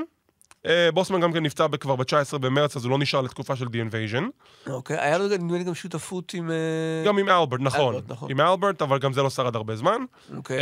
בוסמן 0.93 1.21
גם 1.21 1.33
כן 1.33 1.43
נפצע 1.43 1.67
כבר 1.79 1.95
ב-19 1.95 2.37
במרץ, 2.37 2.75
אז 2.75 2.85
הוא 2.85 2.91
לא 2.91 2.97
נשאר 2.97 3.21
לתקופה 3.21 3.55
של 3.55 3.65
The 3.65 3.69
Invasion. 3.69 4.23
אוקיי, 4.69 4.99
היה 4.99 5.17
לו 5.17 5.27
נדמה 5.27 5.57
לי 5.57 5.63
גם 5.63 5.73
שותפות 5.73 6.33
עם... 6.33 6.51
גם 7.05 7.17
עם 7.17 7.29
אלברט, 7.29 7.59
נכון. 7.61 7.95
אלברט, 7.95 8.11
נכון. 8.11 8.31
עם 8.31 8.41
אלברט, 8.41 8.81
אבל 8.81 8.99
גם 8.99 9.13
זה 9.13 9.23
לא 9.23 9.29
שרד 9.29 9.55
הרבה 9.55 9.75
זמן. 9.75 10.01
אוקיי. 10.35 10.57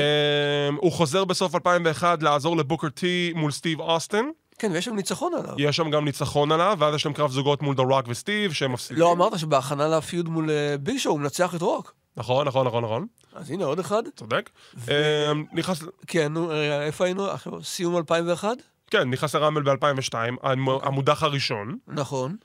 הוא 0.78 0.92
חוזר 0.92 1.26
בסוף 1.26 1.56
2001 1.56 2.24
לעזור 2.24 2.58
לבוקר 2.58 2.90
טי 2.90 3.34
מול 3.36 3.52
סטיב 3.52 3.80
אוסטן. 3.80 4.26
כן, 4.60 4.72
ויש 4.72 4.86
שם 4.86 4.96
ניצחון 4.96 5.34
עליו. 5.34 5.54
יש 5.58 5.76
שם 5.78 5.90
גם 5.90 6.06
ניצחון 6.06 6.52
עליו, 6.52 6.78
ואז 6.80 6.96
יש 6.96 7.06
להם 7.06 7.14
קרב 7.14 7.32
זוגות 7.32 7.62
מול 7.62 7.76
דה 7.76 7.84
רוק 7.84 8.06
וסטיב, 8.08 8.54
שהם 8.54 8.74
מפסידים. 8.74 9.02
לא 9.02 9.12
אמרת 9.12 9.40
שבהכנה 9.40 9.88
ל 9.88 9.96
feud 9.96 10.30
מול 10.30 10.52
אה, 10.52 10.76
ביג 10.80 10.98
שואו 10.98 11.14
הוא 11.14 11.22
מנצח 11.22 11.56
את 11.56 11.62
רוק. 11.62 11.94
נכון, 12.18 12.48
נכון, 12.48 12.68
נכון, 12.68 12.84
נכון. 12.84 13.08
אז 13.36 13.52
הנה 13.52 13.66
עוד 13.66 13.80
אחד. 13.80 14.04
צודק. 14.16 14.50
אה, 14.90 15.32
נכנס... 15.54 15.84
כן, 16.08 16.34
נו, 16.34 16.48
רגע, 16.48 16.82
איפה 16.82 17.06
היינו? 17.06 17.28
סיום 17.64 17.98
2001? 17.98 18.58
כן, 18.92 19.10
נכנס 19.10 19.36
לרמבל 19.36 19.76
ב-2002, 19.76 20.14
המודח 20.84 21.24
הראשון. 21.24 21.78
נכון. 21.88 22.36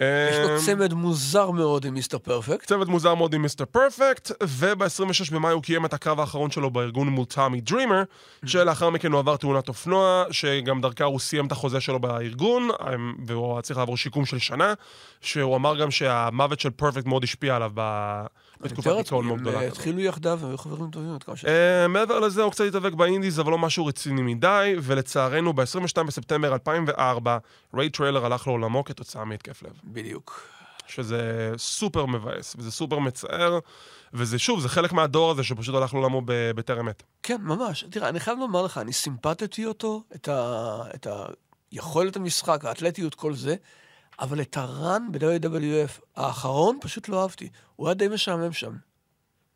יש 0.00 0.36
לו 0.50 0.60
צמד 0.66 0.92
מוזר 0.92 1.50
מאוד 1.50 1.84
עם 1.84 1.94
מיסטר 1.94 2.18
פרפקט. 2.18 2.66
צוות 2.66 2.88
מוזר 2.88 3.14
מאוד 3.14 3.34
עם 3.34 3.42
מיסטר 3.42 3.64
פרפקט, 3.64 4.30
וב-26 4.42 5.34
במאי 5.34 5.52
הוא 5.52 5.62
קיים 5.62 5.84
את 5.84 5.94
הקרב 5.94 6.20
האחרון 6.20 6.50
שלו 6.50 6.70
בארגון 6.70 7.08
מול 7.08 7.24
טאמי 7.24 7.60
דרימר, 7.60 8.02
שלאחר 8.46 8.90
מכן 8.90 9.12
הוא 9.12 9.18
עבר 9.18 9.36
תאונת 9.36 9.68
אופנוע, 9.68 10.24
שגם 10.30 10.80
דרכה 10.80 11.04
הוא 11.04 11.20
סיים 11.20 11.46
את 11.46 11.52
החוזה 11.52 11.80
שלו 11.80 11.98
בארגון, 12.00 12.68
והוא 13.26 13.52
היה 13.52 13.62
צריך 13.62 13.78
לעבור 13.78 13.96
שיקום 13.96 14.26
של 14.26 14.38
שנה, 14.38 14.74
שהוא 15.20 15.56
אמר 15.56 15.76
גם 15.76 15.90
שהמוות 15.90 16.60
של 16.60 16.70
פרפקט 16.70 17.06
מאוד 17.06 17.24
השפיע 17.24 17.56
עליו 17.56 17.70
ב- 17.74 18.24
בתקופת 18.60 18.96
דיכאון 18.96 19.26
מאוד 19.26 19.38
הם 19.38 19.42
גדולה. 19.44 19.58
אה, 19.58 19.62
כזאת. 19.62 19.76
התחילו 19.78 20.00
יחדיו, 20.00 20.38
הם 20.42 20.48
היו 20.48 20.58
חברים 20.58 20.90
טובים 20.90 21.14
עד 21.14 21.22
כמה 21.22 21.36
ש... 21.36 21.44
אה, 21.44 21.88
מעבר 21.88 22.20
לזה 22.20 22.42
הוא 22.42 22.52
קצת 22.52 22.64
התאבק 22.64 22.92
ב 22.92 22.98
indies, 22.98 23.40
אבל 23.40 23.50
לא 23.50 23.58
משהו 23.58 23.86
רציני 23.86 24.22
מדי, 24.22 24.74
ולצערנו 24.82 25.52
ב-22 25.52 26.02
בספטמבר 26.06 26.52
2004, 26.52 27.38
ריי 27.74 27.90
טריילר 27.90 28.26
הלך 28.26 28.46
לעולמו 28.46 28.84
כתוצאה 28.84 29.24
מהתקף 29.24 29.62
לב. 29.62 29.72
בדיוק. 29.84 30.48
שזה 30.86 31.52
סופר 31.56 32.06
מבאס, 32.06 32.56
וזה 32.58 32.70
סופר 32.70 32.98
מצער, 32.98 33.58
וזה 34.14 34.38
שוב, 34.38 34.60
זה 34.60 34.68
חלק 34.68 34.92
מהדור 34.92 35.30
הזה 35.30 35.42
שפשוט 35.42 35.74
הלך 35.74 35.94
לעולמו 35.94 36.22
בטרם 36.26 36.88
עת. 36.88 37.02
כן, 37.22 37.36
ממש. 37.40 37.84
תראה, 37.90 38.08
אני 38.08 38.20
חייב 38.20 38.38
לומר 38.38 38.62
לך, 38.62 38.78
אני 38.78 38.92
סימפטתי 38.92 39.66
אותו, 39.66 40.02
את, 40.14 40.28
ה... 40.28 40.82
את 40.94 41.06
היכולת 41.70 42.16
המשחק, 42.16 42.64
האתלטיות, 42.64 43.14
כל 43.14 43.34
זה, 43.34 43.56
אבל 44.20 44.40
את 44.40 44.56
הרן 44.56 45.08
ב-WWF 45.12 46.00
האחרון 46.16 46.78
פשוט 46.80 47.08
לא 47.08 47.22
אהבתי. 47.22 47.48
הוא 47.76 47.88
היה 47.88 47.94
די 47.94 48.08
משעמם 48.08 48.52
שם. 48.52 48.72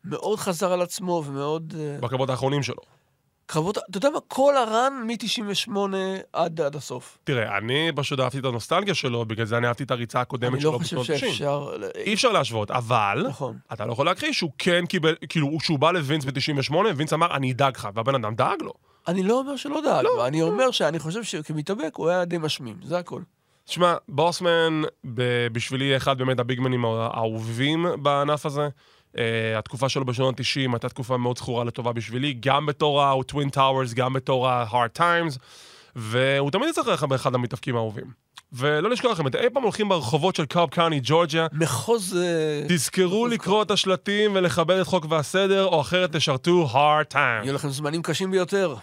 מאוד 0.03 0.39
חזר 0.39 0.71
על 0.71 0.81
עצמו 0.81 1.23
ומאוד... 1.25 1.73
אה, 1.79 1.97
בקרבות 2.01 2.29
האחרונים 2.29 2.63
שלו. 2.63 2.81
קרבות, 3.45 3.77
אתה 3.77 3.97
יודע 3.97 4.09
מה? 4.09 4.19
כל 4.27 4.57
הרן 4.57 4.93
מ-98 5.07 5.71
עד 6.33 6.61
עד 6.61 6.75
הסוף. 6.75 7.17
תראה, 7.23 7.57
אני 7.57 7.91
פשוט 7.95 8.19
אהבתי 8.19 8.39
את 8.39 8.45
הנוסטלגיה 8.45 8.95
שלו, 8.95 9.25
בגלל 9.25 9.45
זה 9.45 9.57
אני 9.57 9.67
אהבתי 9.67 9.83
את 9.83 9.91
הריצה 9.91 10.21
הקודמת 10.21 10.53
אני 10.53 10.61
שלו 10.61 10.71
לא 10.71 10.77
חושב 10.77 10.99
בשנות 10.99 11.09
ה-90. 11.09 11.19
שאפשר... 11.19 11.69
אי 11.95 12.13
אפשר 12.13 12.31
להשוות, 12.31 12.71
אבל 12.71 13.25
נכון. 13.29 13.57
אתה 13.73 13.85
לא 13.85 13.91
יכול 13.91 14.05
להכחיש 14.05 14.37
שהוא 14.37 14.51
כן 14.57 14.85
קיבל, 14.85 15.15
כאילו, 15.29 15.57
כשהוא 15.59 15.79
בא 15.79 15.91
לווינס 15.91 16.25
ב-98, 16.25 16.75
וינס 16.95 17.13
אמר, 17.13 17.35
אני 17.35 17.51
אדאג 17.51 17.77
לך, 17.77 17.89
והבן 17.93 18.15
אדם 18.15 18.35
דאג 18.35 18.61
לו. 18.61 18.73
אני 19.07 19.23
לא 19.23 19.39
אומר 19.39 19.55
שלא 19.55 19.81
דאג, 19.81 20.03
לו, 20.03 20.25
אני 20.25 20.41
אומר 20.41 20.71
שאני 20.71 20.99
חושב 20.99 21.23
שכמתאבק 21.23 21.95
הוא 21.95 22.09
היה 22.09 22.25
די 22.25 22.37
משמים, 22.37 22.77
זה 22.83 22.97
הכל. 22.97 23.21
תשמע, 23.69 23.95
בוסמן, 24.07 24.81
בשבילי 25.51 25.97
אחד 25.97 26.17
באמת 26.17 26.39
הביגמנים 26.39 26.85
האהובים 26.85 27.85
בענף 28.01 28.45
הזה. 28.45 28.67
Uh, 29.15 29.19
התקופה 29.57 29.89
שלו 29.89 30.05
בשנות 30.05 30.39
ה-90 30.39 30.71
הייתה 30.71 30.89
תקופה 30.89 31.17
מאוד 31.17 31.37
זכורה 31.37 31.63
לטובה 31.63 31.93
בשבילי, 31.93 32.33
גם 32.39 32.65
בתור 32.65 33.03
ה-Twin 33.03 33.55
Towers, 33.55 33.95
גם 33.95 34.13
בתור 34.13 34.49
ה-Hard 34.49 34.99
Times, 34.99 35.37
והוא 35.95 36.51
תמיד 36.51 36.69
יצטרך 36.69 37.03
באחד 37.03 37.35
המתאבקים 37.35 37.75
האהובים. 37.75 38.05
ולא 38.53 38.89
לשכוח 38.89 39.11
לכם, 39.11 39.27
אתם 39.27 39.37
אי 39.37 39.49
פעם 39.53 39.63
הולכים 39.63 39.89
ברחובות 39.89 40.35
של 40.35 40.45
קוב 40.45 40.69
קאונטי, 40.69 40.99
ג'ורג'יה, 41.03 41.47
מחוז... 41.53 42.17
אה, 42.17 42.61
תזכרו 42.67 43.27
לקרוא 43.27 43.63
את 43.63 43.71
השלטים 43.71 44.31
ולכבד 44.35 44.79
את 44.79 44.87
החוק 44.87 45.05
והסדר, 45.09 45.65
או 45.65 45.81
אחרת 45.81 46.15
תשרתו 46.15 46.69
hard 46.73 47.13
time. 47.13 47.43
יהיו 47.43 47.53
לכם 47.53 47.69
זמנים 47.69 48.01
קשים 48.01 48.31
ביותר. 48.31 48.75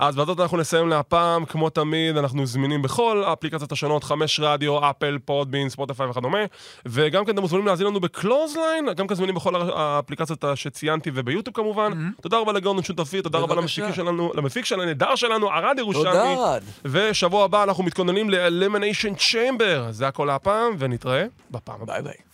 אז 0.00 0.16
בזאת 0.16 0.40
אנחנו 0.40 0.56
נסיים 0.56 0.88
להפעם, 0.88 1.44
כמו 1.44 1.70
תמיד, 1.70 2.16
אנחנו 2.16 2.46
זמינים 2.46 2.82
בכל 2.82 3.22
האפליקציות 3.26 3.72
השונות, 3.72 4.04
חמש 4.04 4.40
רדיו, 4.40 4.90
אפל, 4.90 5.18
פודבין, 5.24 5.68
ספוטיפיי 5.68 6.06
וכדומה, 6.06 6.38
וגם 6.86 7.24
כן 7.24 7.32
אתם 7.32 7.40
מוזמנים 7.40 7.66
להאזין 7.66 7.86
לנו 7.86 8.00
בקלוזליין, 8.00 8.88
גם 8.96 9.06
כן 9.06 9.14
זמינים 9.14 9.34
בכל 9.34 9.70
האפליקציות 9.74 10.44
שציינתי 10.54 11.10
וביוטיוב 11.14 11.56
כמובן. 11.56 12.10
תודה 12.20 12.38
רבה 12.38 12.52
לגאון 12.52 12.82
שותפי, 12.82 13.22
תודה 13.22 13.38
רבה. 13.38 13.54
למפיק 13.54 13.84
שלנו, 13.92 14.32
למפיק 14.34 14.64
של 14.64 14.80
הנהדר 14.80 15.14
שלנו, 15.14 15.50
ערד 15.50 15.78
ירושלמי. 15.78 16.34
תודה. 16.34 16.58
ושבוע 16.84 17.44
הבא 17.44 17.62
אנחנו 17.62 17.84
מתכוננים 17.84 18.30
ל-Elimination 18.30 19.18
Chamber. 19.18 19.90
זה 19.90 20.08
הכל 20.08 20.24
להפעם, 20.24 20.72
ונתראה 20.78 21.24
בפעם 21.50 21.82
הבאה. 21.82 22.02
ביי 22.02 22.02
ביי. 22.02 22.29